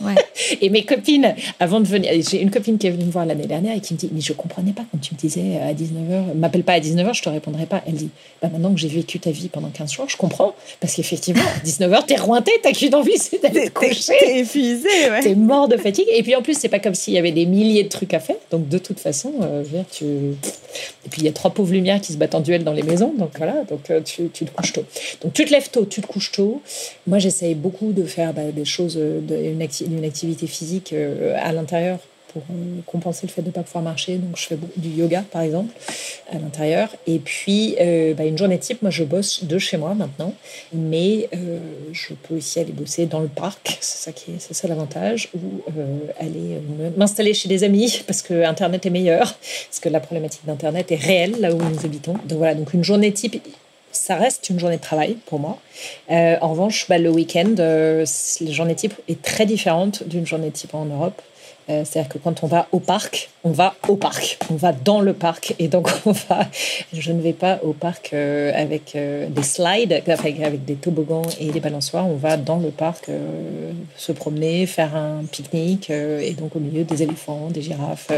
Et 0.60 0.70
mes 0.70 0.84
copines, 0.84 1.34
avant 1.60 1.80
de 1.80 1.86
venir, 1.86 2.12
j'ai 2.28 2.40
une 2.40 2.50
copine 2.50 2.78
qui 2.78 2.86
est 2.86 2.90
venue 2.90 3.04
me 3.04 3.10
voir 3.10 3.26
l'année 3.26 3.46
dernière 3.46 3.76
et 3.76 3.80
qui 3.80 3.94
me 3.94 3.98
dit 3.98 4.08
Mais 4.12 4.20
je 4.20 4.32
comprenais 4.32 4.72
pas 4.72 4.84
quand 4.90 4.98
tu 4.98 5.14
me 5.14 5.18
disais 5.18 5.58
à 5.58 5.72
19h, 5.72 6.34
m'appelle 6.36 6.64
pas 6.64 6.74
à 6.74 6.80
19h, 6.80 7.14
je 7.14 7.22
te 7.22 7.28
répondrai 7.28 7.66
pas. 7.66 7.82
Elle 7.86 7.94
dit 7.94 8.10
bah 8.40 8.48
Maintenant 8.52 8.72
que 8.72 8.80
j'ai 8.80 8.88
vécu 8.88 9.18
ta 9.18 9.30
vie 9.30 9.48
pendant 9.48 9.68
15 9.68 9.92
jours, 9.92 10.08
je 10.08 10.16
comprends. 10.16 10.54
Parce 10.80 10.94
qu'effectivement, 10.94 11.42
à 11.42 11.66
19h, 11.66 12.06
t'es 12.06 12.16
rointé, 12.16 12.52
t'as 12.62 12.72
qu'une 12.72 12.94
envie, 12.94 13.18
c'est 13.18 13.42
d'aller 13.42 13.66
te 13.66 13.70
coucher. 13.70 14.12
T'es 14.20 14.40
épuisé, 14.40 14.88
ouais. 15.10 15.20
T'es 15.20 15.34
mort 15.34 15.68
de 15.68 15.76
fatigue. 15.76 16.06
Et 16.12 16.22
puis 16.22 16.34
en 16.34 16.42
plus, 16.42 16.56
c'est 16.58 16.68
pas 16.68 16.78
comme 16.78 16.94
s'il 16.94 17.14
y 17.14 17.18
avait 17.18 17.32
des 17.32 17.46
milliers 17.46 17.84
de 17.84 17.88
trucs 17.88 18.14
à 18.14 18.20
faire. 18.20 18.36
Donc 18.50 18.68
de 18.68 18.78
toute 18.78 19.00
façon, 19.00 19.32
euh, 19.42 19.64
tu. 19.90 20.04
Et 20.04 21.08
puis 21.10 21.22
il 21.22 21.24
y 21.24 21.28
a 21.28 21.32
trois 21.32 21.50
pauvres 21.50 21.72
lumières 21.72 22.00
qui 22.00 22.12
se 22.12 22.18
battent 22.18 22.34
en 22.34 22.40
duel 22.40 22.64
dans 22.64 22.72
les 22.72 22.82
maisons. 22.82 23.12
Donc 23.16 23.30
voilà, 23.36 23.64
donc 23.64 23.90
euh, 23.90 24.00
tu, 24.00 24.28
tu, 24.32 24.44
te 24.44 24.50
couches 24.50 24.72
tôt. 24.72 24.84
Donc 25.22 25.32
tu 25.32 25.44
te 25.44 25.50
lèves 25.50 25.70
tôt, 25.70 25.84
tu 25.84 26.00
te 26.00 26.06
couches 26.06 26.32
tôt. 26.32 26.62
Moi, 27.06 27.18
j'essaye 27.18 27.54
beaucoup 27.54 27.92
de 27.92 28.04
faire 28.04 28.32
bah, 28.32 28.50
des 28.54 28.64
choses, 28.64 28.96
euh, 28.98 29.20
de, 29.20 29.36
une, 29.36 29.62
une 29.96 30.04
activité 30.04 30.46
physique 30.46 30.92
euh, 30.92 31.36
à 31.40 31.52
l'intérieur 31.52 31.98
pour 32.32 32.42
euh, 32.50 32.80
compenser 32.84 33.26
le 33.26 33.32
fait 33.32 33.40
de 33.40 33.46
ne 33.46 33.52
pas 33.52 33.62
pouvoir 33.62 33.82
marcher. 33.82 34.16
Donc, 34.16 34.36
je 34.36 34.46
fais 34.46 34.58
du 34.76 34.90
yoga, 34.90 35.24
par 35.30 35.40
exemple, 35.40 35.72
à 36.30 36.38
l'intérieur. 36.38 36.94
Et 37.06 37.18
puis, 37.18 37.74
euh, 37.80 38.12
bah, 38.12 38.24
une 38.24 38.36
journée 38.36 38.58
type, 38.58 38.82
moi, 38.82 38.90
je 38.90 39.02
bosse 39.02 39.44
de 39.44 39.58
chez 39.58 39.78
moi 39.78 39.94
maintenant, 39.94 40.34
mais 40.74 41.30
je 41.92 42.12
peux 42.12 42.36
aussi 42.36 42.60
aller 42.60 42.72
bosser 42.72 43.06
dans 43.06 43.20
le 43.20 43.28
parc, 43.28 43.78
c'est 43.80 44.04
ça, 44.04 44.12
qui 44.12 44.32
est, 44.32 44.40
c'est 44.40 44.52
ça 44.52 44.68
l'avantage, 44.68 45.30
ou 45.34 45.62
aller 46.20 46.60
m'installer 46.98 47.32
chez 47.32 47.48
des 47.48 47.64
amis, 47.64 48.02
parce 48.06 48.20
que 48.20 48.44
Internet 48.44 48.84
est 48.84 48.90
meilleur, 48.90 49.34
parce 49.68 49.80
que 49.80 49.88
la 49.88 50.00
problématique 50.00 50.44
d'Internet 50.44 50.92
est 50.92 50.96
réelle 50.96 51.36
là 51.40 51.54
où 51.54 51.56
nous 51.56 51.86
habitons. 51.86 52.14
Donc 52.26 52.38
voilà, 52.38 52.54
donc 52.54 52.74
une 52.74 52.84
journée 52.84 53.10
type, 53.12 53.42
ça 53.98 54.16
reste 54.16 54.48
une 54.50 54.58
journée 54.58 54.76
de 54.76 54.82
travail 54.82 55.16
pour 55.26 55.38
moi. 55.38 55.58
en 56.08 56.48
revanche, 56.48 56.86
bah, 56.88 56.98
le 56.98 57.10
week-end, 57.10 57.54
la 57.58 58.04
journée 58.50 58.74
type 58.74 58.94
est 59.08 59.20
très 59.22 59.46
différente 59.46 60.02
d'une 60.04 60.26
journée 60.26 60.50
type 60.50 60.74
en 60.74 60.84
Europe. 60.84 61.20
Euh, 61.70 61.84
c'est-à-dire 61.84 62.10
que 62.10 62.18
quand 62.18 62.42
on 62.42 62.46
va 62.46 62.66
au 62.72 62.80
parc, 62.80 63.30
on 63.44 63.50
va 63.50 63.74
au 63.88 63.96
parc, 63.96 64.38
on 64.50 64.56
va 64.56 64.72
dans 64.72 65.00
le 65.00 65.12
parc. 65.12 65.54
Et 65.58 65.68
donc, 65.68 65.90
on 66.06 66.12
va, 66.12 66.46
je 66.92 67.12
ne 67.12 67.20
vais 67.20 67.32
pas 67.32 67.60
au 67.62 67.72
parc 67.72 68.10
euh, 68.12 68.52
avec 68.54 68.96
euh, 68.96 69.28
des 69.28 69.42
slides, 69.42 69.92
avec, 69.92 70.64
des 70.64 70.74
toboggans 70.74 71.28
et 71.38 71.50
des 71.50 71.60
balançoires. 71.60 72.06
On 72.06 72.16
va 72.16 72.36
dans 72.36 72.58
le 72.58 72.70
parc 72.70 73.10
se 73.96 74.12
promener, 74.12 74.66
faire 74.66 74.96
un 74.96 75.24
pique-nique, 75.30 75.90
et 75.90 76.32
donc 76.32 76.56
au 76.56 76.60
milieu 76.60 76.84
des 76.84 77.02
éléphants, 77.02 77.48
des 77.50 77.62
girafes, 77.62 78.10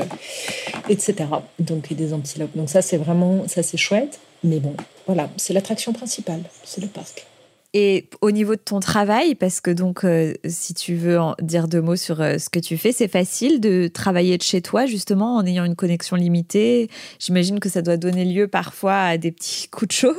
etc. 0.88 1.14
Donc, 1.58 1.90
et 1.90 1.94
des 1.94 2.12
antilopes. 2.12 2.56
Donc, 2.56 2.68
ça, 2.68 2.82
c'est 2.82 2.96
vraiment, 2.96 3.48
ça, 3.48 3.62
c'est 3.62 3.76
chouette. 3.76 4.20
Mais 4.42 4.58
bon, 4.58 4.74
voilà, 5.06 5.28
c'est 5.36 5.52
l'attraction 5.52 5.92
principale, 5.92 6.40
c'est 6.64 6.80
le 6.80 6.86
parc. 6.86 7.26
Et 7.72 8.08
au 8.20 8.32
niveau 8.32 8.56
de 8.56 8.60
ton 8.60 8.80
travail, 8.80 9.36
parce 9.36 9.60
que 9.60 9.70
donc, 9.70 10.04
euh, 10.04 10.34
si 10.44 10.74
tu 10.74 10.96
veux 10.96 11.20
en 11.20 11.36
dire 11.40 11.68
deux 11.68 11.80
mots 11.80 11.94
sur 11.94 12.20
euh, 12.20 12.38
ce 12.38 12.50
que 12.50 12.58
tu 12.58 12.76
fais, 12.76 12.90
c'est 12.90 13.06
facile 13.06 13.60
de 13.60 13.86
travailler 13.86 14.36
de 14.36 14.42
chez 14.42 14.60
toi, 14.60 14.86
justement, 14.86 15.36
en 15.36 15.46
ayant 15.46 15.64
une 15.64 15.76
connexion 15.76 16.16
limitée. 16.16 16.90
J'imagine 17.20 17.60
que 17.60 17.68
ça 17.68 17.80
doit 17.80 17.96
donner 17.96 18.24
lieu 18.24 18.48
parfois 18.48 18.96
à 18.96 19.18
des 19.18 19.30
petits 19.30 19.68
coups 19.68 19.88
de 19.88 19.92
chaud. 19.92 20.16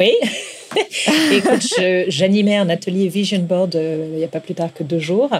Oui. 0.00 0.12
Écoute, 1.32 1.66
j'animais 2.08 2.56
un 2.56 2.68
atelier 2.68 3.08
Vision 3.08 3.38
Board 3.40 3.76
euh, 3.76 4.08
il 4.12 4.18
n'y 4.18 4.24
a 4.24 4.28
pas 4.28 4.40
plus 4.40 4.54
tard 4.54 4.72
que 4.72 4.82
deux 4.82 4.98
jours 4.98 5.30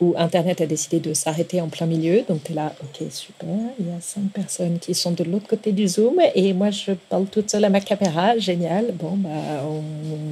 où 0.00 0.14
Internet 0.16 0.60
a 0.60 0.66
décidé 0.66 0.98
de 1.00 1.14
s'arrêter 1.14 1.60
en 1.60 1.68
plein 1.68 1.86
milieu. 1.86 2.22
Donc, 2.28 2.44
tu 2.44 2.52
es 2.52 2.54
là, 2.54 2.72
ok, 2.82 3.06
super. 3.10 3.48
Il 3.78 3.86
y 3.86 3.90
a 3.90 4.00
cinq 4.00 4.30
personnes 4.32 4.78
qui 4.78 4.94
sont 4.94 5.12
de 5.12 5.24
l'autre 5.24 5.46
côté 5.46 5.72
du 5.72 5.88
Zoom 5.88 6.20
et 6.34 6.52
moi, 6.52 6.70
je 6.70 6.92
parle 7.08 7.26
toute 7.26 7.50
seule 7.50 7.64
à 7.64 7.70
ma 7.70 7.80
caméra. 7.80 8.38
Génial. 8.38 8.92
Bon, 8.94 9.12
bah, 9.16 9.30
on, 9.64 9.82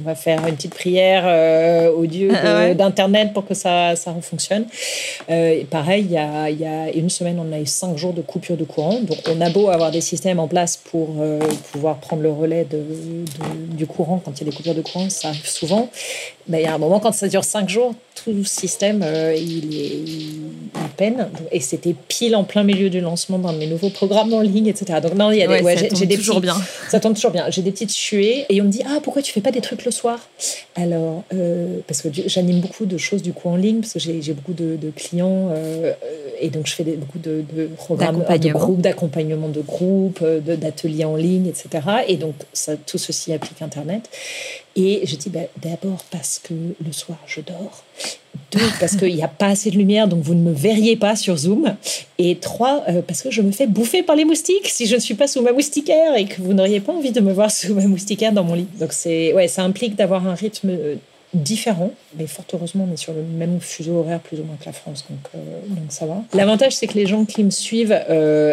va 0.03 0.15
faire 0.15 0.45
une 0.47 0.55
petite 0.55 0.73
prière 0.73 1.23
euh, 1.25 1.91
au 1.91 2.05
Dieu 2.05 2.31
ah 2.33 2.73
d'Internet 2.73 3.33
pour 3.33 3.45
que 3.45 3.53
ça, 3.53 3.95
ça 3.95 4.15
fonctionne. 4.21 4.65
Euh, 5.29 5.63
pareil, 5.69 6.05
il 6.05 6.11
y, 6.11 6.17
a, 6.17 6.49
il 6.49 6.59
y, 6.59 6.65
a, 6.65 6.89
une 6.91 7.09
semaine, 7.09 7.39
on 7.39 7.51
a 7.51 7.59
eu 7.59 7.65
cinq 7.65 7.97
jours 7.97 8.13
de 8.13 8.21
coupure 8.21 8.55
de 8.55 8.63
courant. 8.63 9.01
Donc, 9.01 9.17
on 9.29 9.41
a 9.41 9.49
beau 9.49 9.69
avoir 9.69 9.91
des 9.91 10.01
systèmes 10.01 10.39
en 10.39 10.47
place 10.47 10.77
pour 10.77 11.15
pouvoir 11.71 11.97
prendre 11.97 12.21
le 12.21 12.31
relais 12.31 12.65
de, 12.69 12.81
du 13.75 13.85
courant 13.85 14.21
quand 14.23 14.36
il 14.37 14.45
y 14.45 14.47
a 14.47 14.51
des 14.51 14.55
coupures 14.55 14.75
de 14.75 14.81
courant, 14.81 15.09
ça 15.09 15.29
arrive 15.29 15.47
souvent. 15.47 15.89
Mais 16.49 16.61
il 16.61 16.63
y 16.63 16.67
a 16.67 16.73
un 16.73 16.77
moment, 16.77 16.99
quand 16.99 17.11
ça 17.11 17.27
dure 17.27 17.43
cinq 17.43 17.69
jours, 17.69 17.93
tout 18.15 18.31
le 18.31 18.43
système, 18.43 19.01
euh, 19.03 19.35
il, 19.35 19.75
est, 19.75 19.87
il, 19.87 20.41
peine. 20.95 21.29
Et 21.51 21.59
c'était 21.59 21.95
pile 22.07 22.35
en 22.35 22.43
plein 22.43 22.63
milieu 22.63 22.89
du 22.89 22.99
lancement 22.99 23.37
d'un 23.37 23.53
de 23.53 23.57
mes 23.57 23.67
nouveaux 23.67 23.89
programmes 23.89 24.33
en 24.33 24.41
ligne, 24.41 24.67
etc. 24.67 24.99
Donc, 25.01 25.13
non, 25.13 25.31
il 25.31 25.37
y 25.37 25.43
a 25.43 25.47
des, 25.47 25.89
j'ai, 25.95 26.05
des 26.05 26.17
toujours 26.17 26.41
bien. 26.41 26.55
Ça 26.89 26.99
tombe 26.99 27.13
toujours 27.13 27.31
bien. 27.31 27.45
J'ai 27.49 27.61
des 27.61 27.71
petites 27.71 27.95
chuées. 27.95 28.45
Et 28.49 28.61
on 28.61 28.65
me 28.65 28.69
dit, 28.69 28.81
ah, 28.85 28.99
pourquoi 29.01 29.21
tu 29.21 29.31
fais 29.31 29.41
pas 29.41 29.51
des 29.51 29.61
trucs 29.61 29.85
le 29.85 29.91
soir? 29.91 30.19
Alors, 30.75 31.23
euh, 31.33 31.79
parce 31.87 32.01
que 32.01 32.09
j'anime 32.11 32.59
beaucoup 32.59 32.85
de 32.85 32.97
choses 32.97 33.21
du 33.21 33.33
coup 33.33 33.49
en 33.49 33.55
ligne, 33.55 33.81
parce 33.81 33.93
que 33.93 33.99
j'ai, 33.99 34.33
beaucoup 34.33 34.53
de, 34.53 34.91
clients. 34.95 35.49
Euh, 35.51 35.93
et 36.41 36.49
donc, 36.49 36.67
je 36.67 36.73
fais 36.73 36.83
beaucoup 36.83 37.19
de, 37.19 37.43
programmes, 37.75 38.23
de 38.27 38.49
groupes, 38.51 38.81
d'accompagnement 38.81 39.49
de 39.49 39.61
groupes, 39.61 40.23
d'ateliers 40.23 41.05
en 41.05 41.15
ligne, 41.15 41.47
etc. 41.47 41.85
Et 42.07 42.17
donc, 42.17 42.35
ça, 42.53 42.75
tout 42.75 42.97
ceci 42.97 43.33
applique 43.33 43.61
Internet. 43.61 44.09
Et 44.77 45.01
je 45.05 45.15
dis, 45.15 45.29
bah, 45.29 45.39
d'abord 45.59 46.03
parce 46.11 46.39
que 46.41 46.53
le 46.53 46.91
soir, 46.91 47.17
je 47.25 47.41
dors. 47.41 47.83
Deux, 48.51 48.59
parce 48.79 48.95
qu'il 48.95 49.13
n'y 49.13 49.23
a 49.23 49.27
pas 49.27 49.47
assez 49.47 49.71
de 49.71 49.75
lumière, 49.75 50.07
donc 50.07 50.21
vous 50.21 50.35
ne 50.35 50.41
me 50.41 50.53
verriez 50.53 50.95
pas 50.95 51.15
sur 51.15 51.35
Zoom. 51.35 51.75
Et 52.19 52.35
trois, 52.37 52.83
euh, 52.87 53.01
parce 53.01 53.23
que 53.23 53.31
je 53.31 53.41
me 53.41 53.51
fais 53.51 53.65
bouffer 53.65 54.03
par 54.03 54.15
les 54.15 54.23
moustiques 54.23 54.67
si 54.67 54.85
je 54.85 54.93
ne 54.93 54.99
suis 54.99 55.15
pas 55.15 55.27
sous 55.27 55.41
ma 55.41 55.51
moustiquaire 55.51 56.15
et 56.15 56.25
que 56.25 56.41
vous 56.43 56.53
n'auriez 56.53 56.79
pas 56.79 56.93
envie 56.93 57.11
de 57.11 57.19
me 57.19 57.33
voir 57.33 57.49
sous 57.49 57.73
ma 57.73 57.87
moustiquaire 57.87 58.31
dans 58.31 58.43
mon 58.43 58.53
lit. 58.53 58.67
Donc 58.79 58.93
c'est, 58.93 59.33
ouais, 59.33 59.47
ça 59.47 59.63
implique 59.63 59.95
d'avoir 59.95 60.27
un 60.27 60.35
rythme 60.35 60.69
euh, 60.69 60.95
différent, 61.33 61.91
mais 62.15 62.27
fort 62.27 62.45
heureusement, 62.53 62.87
on 62.87 62.93
est 62.93 62.97
sur 62.97 63.13
le 63.13 63.23
même 63.23 63.59
fuseau 63.59 63.95
horaire 63.97 64.19
plus 64.19 64.39
ou 64.39 64.43
moins 64.43 64.57
que 64.57 64.65
la 64.67 64.73
France, 64.73 65.05
donc, 65.09 65.19
euh, 65.33 65.59
donc 65.67 65.85
ça 65.89 66.05
va. 66.05 66.23
L'avantage, 66.35 66.75
c'est 66.75 66.85
que 66.85 66.97
les 66.99 67.07
gens 67.07 67.25
qui 67.25 67.43
me 67.43 67.49
suivent 67.49 67.99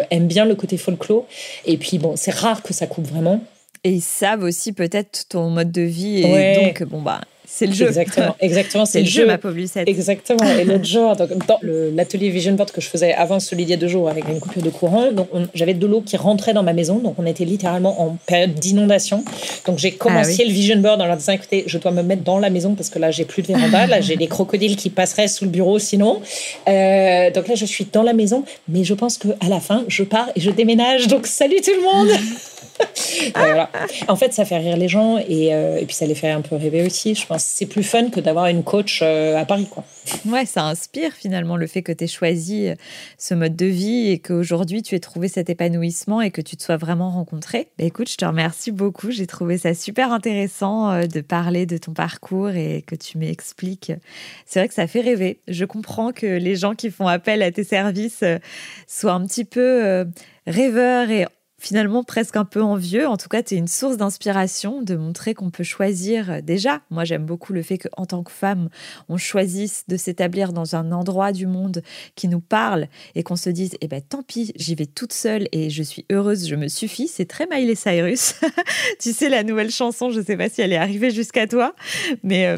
aiment 0.09 0.27
bien 0.27 0.45
le 0.45 0.55
côté 0.55 0.77
folklore, 0.77 1.25
et 1.65 1.77
puis 1.77 1.99
bon, 1.99 2.15
c'est 2.17 2.33
rare 2.33 2.63
que 2.63 2.73
ça 2.73 2.87
coupe 2.87 3.07
vraiment. 3.07 3.41
Et 3.85 3.91
ils 3.91 4.01
savent 4.01 4.41
aussi 4.41 4.73
peut-être 4.73 5.27
ton 5.29 5.51
mode 5.51 5.71
de 5.71 5.83
vie. 5.83 6.23
Et 6.23 6.55
donc, 6.55 6.83
bon, 6.89 7.03
bah, 7.03 7.21
c'est 7.45 7.67
le 7.67 7.73
jeu. 7.73 7.85
Exactement, 7.85 8.35
exactement. 8.41 8.85
c'est 8.87 9.01
le, 9.01 9.05
jeu, 9.05 9.27
ma 9.27 9.37
pauvre 9.37 9.53
Lucette. 9.53 9.87
Exactement. 9.87 10.43
Et 10.43 10.63
l'autre 10.63 10.85
jour, 10.95 11.15
donc, 11.15 11.29
dans 11.45 11.59
l'atelier 11.61 12.29
Vision 12.29 12.53
Board 12.53 12.71
que 12.71 12.81
je 12.81 12.87
faisais 12.89 13.13
avant 13.13 13.39
celui 13.39 13.65
d'il 13.65 13.69
y 13.69 13.73
a 13.75 13.77
deux 13.77 13.87
jours 13.87 14.09
avec 14.09 14.27
une 14.27 14.39
coupure 14.39 14.63
de 14.63 14.71
courant, 14.71 15.11
donc 15.11 15.27
j'avais 15.53 15.75
de 15.75 15.85
l'eau 15.85 16.01
qui 16.01 16.17
rentrait 16.17 16.55
dans 16.55 16.63
ma 16.63 16.73
maison. 16.73 16.97
Donc 16.97 17.13
on 17.19 17.27
était 17.27 17.45
littéralement 17.45 18.01
en 18.01 18.17
période 18.25 18.55
d'inondation. 18.55 19.23
Donc 19.67 19.77
j'ai 19.77 19.91
commencé 19.91 20.41
ah 20.43 20.47
le 20.47 20.51
Vision 20.51 20.79
Board 20.79 20.99
en 20.99 21.05
leur 21.05 21.17
disant 21.17 21.33
écoutez, 21.33 21.63
je 21.67 21.77
dois 21.77 21.91
me 21.91 22.01
mettre 22.01 22.23
dans 22.23 22.39
la 22.39 22.49
maison 22.49 22.73
parce 22.73 22.89
que 22.89 22.97
là 22.97 23.11
j'ai 23.11 23.25
plus 23.25 23.43
de 23.43 23.47
véranda. 23.49 23.85
là 23.85 24.01
j'ai 24.01 24.15
des 24.15 24.27
crocodiles 24.27 24.77
qui 24.77 24.89
passeraient 24.89 25.27
sous 25.27 25.45
le 25.45 25.51
bureau 25.51 25.77
sinon. 25.77 26.21
Euh, 26.67 27.29
donc 27.29 27.47
là 27.47 27.53
je 27.53 27.65
suis 27.65 27.85
dans 27.93 28.03
la 28.03 28.13
maison. 28.13 28.43
Mais 28.67 28.83
je 28.83 28.95
pense 28.95 29.19
qu'à 29.19 29.47
la 29.47 29.59
fin, 29.59 29.85
je 29.89 30.03
pars 30.03 30.29
et 30.35 30.41
je 30.41 30.49
déménage. 30.49 31.07
Donc 31.07 31.27
salut 31.27 31.61
tout 31.63 31.71
le 31.75 31.83
monde 31.83 32.17
En 34.07 34.15
fait, 34.15 34.33
ça 34.33 34.45
fait 34.45 34.57
rire 34.57 34.77
les 34.77 34.87
gens 34.87 35.17
et, 35.17 35.53
euh, 35.53 35.77
et, 35.77 35.85
puis 35.85 35.95
ça 35.95 36.05
les 36.05 36.15
fait 36.15 36.29
un 36.29 36.41
peu 36.41 36.55
rêver 36.55 36.83
aussi. 36.85 37.15
Je 37.15 37.25
pense 37.25 37.43
c'est 37.43 37.65
plus 37.65 37.83
fun 37.83 38.09
que 38.09 38.19
d'avoir 38.19 38.47
une 38.47 38.63
coach 38.63 38.99
euh, 39.01 39.37
à 39.37 39.45
Paris. 39.45 39.67
Quoi. 39.69 39.83
Ouais, 40.25 40.45
ça 40.45 40.65
inspire 40.65 41.13
finalement 41.13 41.57
le 41.57 41.67
fait 41.67 41.81
que 41.81 41.91
tu 41.91 42.03
aies 42.03 42.07
choisi 42.07 42.67
euh, 42.67 42.75
ce 43.17 43.33
mode 43.33 43.55
de 43.55 43.65
vie 43.65 44.09
et 44.09 44.19
qu'aujourd'hui 44.19 44.81
tu 44.81 44.95
aies 44.95 44.99
trouvé 44.99 45.27
cet 45.27 45.49
épanouissement 45.49 46.21
et 46.21 46.31
que 46.31 46.41
tu 46.41 46.57
te 46.57 46.63
sois 46.63 46.77
vraiment 46.77 47.09
rencontré. 47.09 47.67
Bah, 47.77 47.85
écoute, 47.85 48.09
je 48.09 48.17
te 48.17 48.25
remercie 48.25 48.71
beaucoup. 48.71 49.11
J'ai 49.11 49.27
trouvé 49.27 49.57
ça 49.57 49.73
super 49.73 50.11
intéressant 50.11 51.01
de 51.01 51.21
parler 51.21 51.65
de 51.65 51.77
ton 51.77 51.93
parcours 51.93 52.49
et 52.49 52.83
que 52.85 52.95
tu 52.95 53.17
m'expliques. 53.17 53.91
C'est 54.45 54.59
vrai 54.59 54.67
que 54.67 54.73
ça 54.73 54.87
fait 54.87 55.01
rêver. 55.01 55.39
Je 55.47 55.65
comprends 55.65 56.11
que 56.11 56.25
les 56.25 56.55
gens 56.55 56.75
qui 56.75 56.91
font 56.91 57.07
appel 57.07 57.41
à 57.41 57.51
tes 57.51 57.63
services 57.63 58.23
soient 58.87 59.13
un 59.13 59.25
petit 59.25 59.45
peu 59.45 60.05
rêveurs 60.47 61.09
et 61.09 61.25
finalement 61.57 62.03
presque 62.03 62.35
un 62.35 62.45
peu 62.45 62.61
envieux. 62.61 63.07
En 63.07 63.17
tout 63.17 63.29
cas, 63.29 63.41
tu 63.41 63.55
es 63.55 63.57
une 63.57 63.67
source 63.67 63.97
d'inspiration 63.97 64.81
de 64.81 64.95
montrer 64.95 65.33
qu'on 65.33 65.49
peut 65.49 65.63
choisir 65.63 66.29
euh, 66.29 66.41
déjà. 66.41 66.81
Moi, 66.89 67.05
j'aime 67.05 67.25
beaucoup 67.25 67.53
le 67.53 67.61
fait 67.61 67.77
qu'en 67.77 68.05
tant 68.05 68.23
que 68.23 68.31
femme, 68.31 68.69
on 69.09 69.17
choisisse 69.17 69.85
de 69.87 69.97
s'établir 69.97 70.53
dans 70.53 70.75
un 70.75 70.91
endroit 70.91 71.31
du 71.31 71.47
monde 71.47 71.81
qui 72.15 72.27
nous 72.27 72.41
parle 72.41 72.87
et 73.15 73.23
qu'on 73.23 73.35
se 73.35 73.49
dise, 73.49 73.75
eh 73.81 73.87
ben 73.87 74.01
tant 74.01 74.23
pis, 74.23 74.51
j'y 74.55 74.75
vais 74.75 74.85
toute 74.85 75.13
seule 75.13 75.47
et 75.51 75.69
je 75.69 75.83
suis 75.83 76.05
heureuse, 76.11 76.47
je 76.47 76.55
me 76.55 76.67
suffis. 76.67 77.07
C'est 77.07 77.25
très 77.25 77.47
Miley 77.47 77.75
Cyrus. 77.75 78.35
tu 78.99 79.13
sais, 79.13 79.29
la 79.29 79.43
nouvelle 79.43 79.71
chanson, 79.71 80.09
je 80.09 80.19
ne 80.19 80.25
sais 80.25 80.37
pas 80.37 80.49
si 80.49 80.61
elle 80.61 80.73
est 80.73 80.77
arrivée 80.77 81.11
jusqu'à 81.11 81.47
toi, 81.47 81.73
mais 82.23 82.47
euh, 82.47 82.57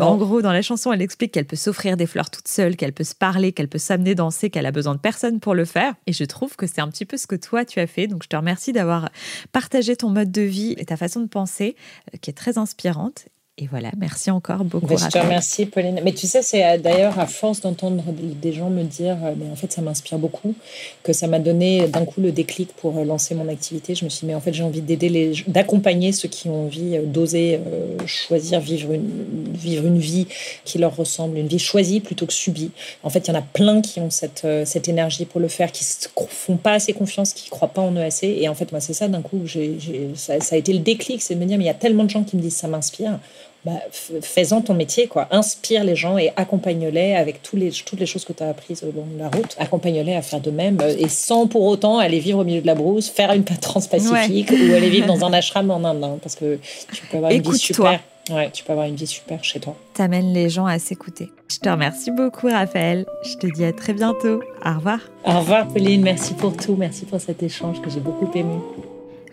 en 0.00 0.16
gros, 0.16 0.42
dans 0.42 0.52
la 0.52 0.62
chanson, 0.62 0.92
elle 0.92 1.02
explique 1.02 1.32
qu'elle 1.32 1.46
peut 1.46 1.56
s'offrir 1.56 1.96
des 1.96 2.06
fleurs 2.06 2.30
toute 2.30 2.48
seule, 2.48 2.76
qu'elle 2.76 2.92
peut 2.92 3.04
se 3.04 3.14
parler, 3.14 3.52
qu'elle 3.52 3.68
peut 3.68 3.78
s'amener 3.78 4.14
danser, 4.14 4.50
qu'elle 4.50 4.66
a 4.66 4.72
besoin 4.72 4.94
de 4.94 5.00
personne 5.00 5.40
pour 5.40 5.54
le 5.54 5.64
faire. 5.64 5.94
Et 6.06 6.12
je 6.12 6.24
trouve 6.24 6.56
que 6.56 6.66
c'est 6.66 6.80
un 6.80 6.88
petit 6.88 7.04
peu 7.04 7.16
ce 7.16 7.26
que 7.26 7.36
toi, 7.36 7.64
tu 7.64 7.80
as 7.80 7.86
fait. 7.86 8.06
Donc, 8.06 8.22
je 8.22 8.28
te 8.28 8.35
Merci 8.42 8.72
d'avoir 8.72 9.10
partagé 9.52 9.96
ton 9.96 10.10
mode 10.10 10.30
de 10.30 10.42
vie 10.42 10.74
et 10.78 10.84
ta 10.84 10.96
façon 10.96 11.20
de 11.20 11.28
penser, 11.28 11.76
euh, 12.14 12.18
qui 12.18 12.30
est 12.30 12.34
très 12.34 12.58
inspirante. 12.58 13.28
Et 13.58 13.66
voilà, 13.68 13.90
merci 13.96 14.30
encore 14.30 14.64
beaucoup. 14.64 14.98
je 14.98 15.08
te 15.08 15.16
remercie, 15.16 15.64
Pauline. 15.64 16.02
Mais 16.04 16.12
tu 16.12 16.26
sais, 16.26 16.42
c'est 16.42 16.62
euh, 16.62 16.76
d'ailleurs 16.76 17.18
à 17.18 17.26
force 17.26 17.62
d'entendre 17.62 18.04
des 18.12 18.52
gens 18.52 18.68
me 18.68 18.82
dire, 18.82 19.16
euh, 19.24 19.32
mais 19.34 19.50
en 19.50 19.56
fait, 19.56 19.72
ça 19.72 19.80
m'inspire 19.80 20.18
beaucoup, 20.18 20.54
que 21.02 21.14
ça 21.14 21.26
m'a 21.26 21.38
donné 21.38 21.88
d'un 21.88 22.04
coup 22.04 22.20
le 22.20 22.32
déclic 22.32 22.70
pour 22.74 22.98
euh, 22.98 23.04
lancer 23.04 23.34
mon 23.34 23.48
activité. 23.48 23.94
Je 23.94 24.04
me 24.04 24.10
suis 24.10 24.20
dit, 24.20 24.26
mais 24.26 24.34
en 24.34 24.42
fait, 24.42 24.52
j'ai 24.52 24.62
envie 24.62 24.82
d'aider 24.82 25.08
les, 25.08 25.42
d'accompagner 25.46 26.12
ceux 26.12 26.28
qui 26.28 26.50
ont 26.50 26.66
envie 26.66 26.98
d'oser 26.98 27.58
choisir 28.04 28.60
vivre 28.60 28.92
une, 28.92 29.08
vivre 29.54 29.86
une 29.86 29.98
vie 29.98 30.26
qui 30.66 30.76
leur 30.76 30.94
ressemble, 30.94 31.38
une 31.38 31.48
vie 31.48 31.58
choisie 31.58 32.00
plutôt 32.00 32.26
que 32.26 32.34
subie. 32.34 32.72
En 33.02 33.08
fait, 33.08 33.26
il 33.26 33.28
y 33.28 33.34
en 33.34 33.38
a 33.38 33.42
plein 33.42 33.80
qui 33.80 34.00
ont 34.00 34.10
cette, 34.10 34.46
cette 34.66 34.86
énergie 34.86 35.24
pour 35.24 35.40
le 35.40 35.48
faire, 35.48 35.72
qui 35.72 35.82
ne 35.82 36.26
font 36.28 36.58
pas 36.58 36.72
assez 36.72 36.92
confiance, 36.92 37.32
qui 37.32 37.46
ne 37.46 37.50
croient 37.50 37.68
pas 37.68 37.80
en 37.80 37.92
eux 37.94 38.02
assez. 38.02 38.36
Et 38.38 38.50
en 38.50 38.54
fait, 38.54 38.70
moi, 38.70 38.82
c'est 38.82 38.92
ça, 38.92 39.08
d'un 39.08 39.22
coup, 39.22 39.40
j'ai, 39.46 39.78
ça, 40.14 40.40
ça, 40.40 40.56
a 40.56 40.58
été 40.58 40.74
le 40.74 40.80
déclic, 40.80 41.22
c'est 41.22 41.36
de 41.36 41.40
me 41.40 41.46
dire, 41.46 41.56
mais 41.56 41.64
il 41.64 41.68
y 41.68 41.70
a 41.70 41.74
tellement 41.74 42.04
de 42.04 42.10
gens 42.10 42.22
qui 42.22 42.36
me 42.36 42.42
disent, 42.42 42.56
ça 42.56 42.68
m'inspire 42.68 43.18
bah, 43.66 43.80
fais-en 43.90 44.60
ton 44.60 44.74
métier, 44.74 45.08
quoi. 45.08 45.26
Inspire 45.32 45.82
les 45.82 45.96
gens 45.96 46.18
et 46.18 46.32
accompagne-les 46.36 47.16
avec 47.16 47.42
tous 47.42 47.56
les, 47.56 47.72
toutes 47.72 47.98
les 47.98 48.06
choses 48.06 48.24
que 48.24 48.32
tu 48.32 48.44
as 48.44 48.48
apprises 48.48 48.84
au 48.84 48.92
long 48.96 49.04
de 49.12 49.18
la 49.18 49.28
route. 49.28 49.56
Accompagne-les 49.58 50.14
à 50.14 50.22
faire 50.22 50.40
de 50.40 50.52
même 50.52 50.78
euh, 50.80 50.94
et 50.96 51.08
sans 51.08 51.48
pour 51.48 51.64
autant 51.64 51.98
aller 51.98 52.20
vivre 52.20 52.38
au 52.38 52.44
milieu 52.44 52.60
de 52.60 52.66
la 52.68 52.76
brousse, 52.76 53.08
faire 53.08 53.32
une 53.32 53.42
transpacifique 53.42 54.52
ou 54.52 54.72
aller 54.72 54.88
vivre 54.88 55.08
dans 55.08 55.24
un 55.24 55.32
ashram 55.32 55.68
en 55.72 55.82
Inde, 55.82 56.04
hein, 56.04 56.18
parce 56.22 56.36
que 56.36 56.60
tu 56.92 57.06
peux 57.10 57.16
avoir 57.16 57.32
une 57.32 57.42
vie 57.42 57.58
super. 57.58 57.98
Ouais, 58.30 58.50
tu 58.52 58.62
peux 58.62 58.70
avoir 58.70 58.86
une 58.86 58.94
vie 58.94 59.06
super 59.06 59.42
chez 59.42 59.58
toi. 59.58 59.76
T'amènes 59.94 60.32
les 60.32 60.48
gens 60.48 60.66
à 60.66 60.78
s'écouter. 60.78 61.32
Je 61.48 61.58
te 61.58 61.68
remercie 61.68 62.12
beaucoup, 62.12 62.46
Raphaël. 62.46 63.04
Je 63.24 63.34
te 63.34 63.48
dis 63.48 63.64
à 63.64 63.72
très 63.72 63.94
bientôt. 63.94 64.42
Au 64.64 64.74
revoir. 64.76 65.00
Au 65.24 65.40
revoir, 65.40 65.66
Pauline. 65.66 66.02
Merci 66.02 66.34
pour 66.34 66.56
tout. 66.56 66.76
Merci 66.78 67.04
pour 67.04 67.20
cet 67.20 67.42
échange 67.42 67.80
que 67.82 67.90
j'ai 67.90 68.00
beaucoup 68.00 68.30
aimé. 68.36 68.54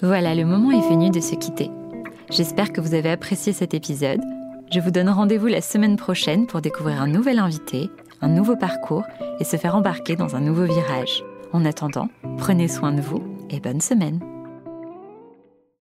Voilà, 0.02 0.34
le 0.34 0.46
moment 0.46 0.72
est 0.72 0.90
venu 0.90 1.12
de 1.12 1.20
se 1.20 1.36
quitter. 1.36 1.70
J'espère 2.36 2.74
que 2.74 2.82
vous 2.82 2.96
avez 2.96 3.12
apprécié 3.12 3.54
cet 3.54 3.76
épisode. 3.76 4.20
Je 4.72 4.80
vous 4.80 4.90
donne 4.90 5.08
rendez-vous 5.08 5.46
la 5.46 5.62
semaine 5.62 5.98
prochaine 5.98 6.48
pour 6.48 6.62
découvrir 6.62 7.00
un 7.00 7.06
nouvel 7.06 7.38
invité, 7.38 7.92
un 8.22 8.28
nouveau 8.28 8.56
parcours 8.56 9.04
et 9.40 9.44
se 9.44 9.56
faire 9.56 9.76
embarquer 9.76 10.16
dans 10.16 10.36
un 10.36 10.40
nouveau 10.40 10.64
virage. 10.64 11.24
En 11.52 11.64
attendant, 11.64 12.10
prenez 12.40 12.68
soin 12.68 12.92
de 12.92 13.02
vous 13.02 13.22
et 13.52 13.60
bonne 13.60 13.82
semaine. 13.82 14.20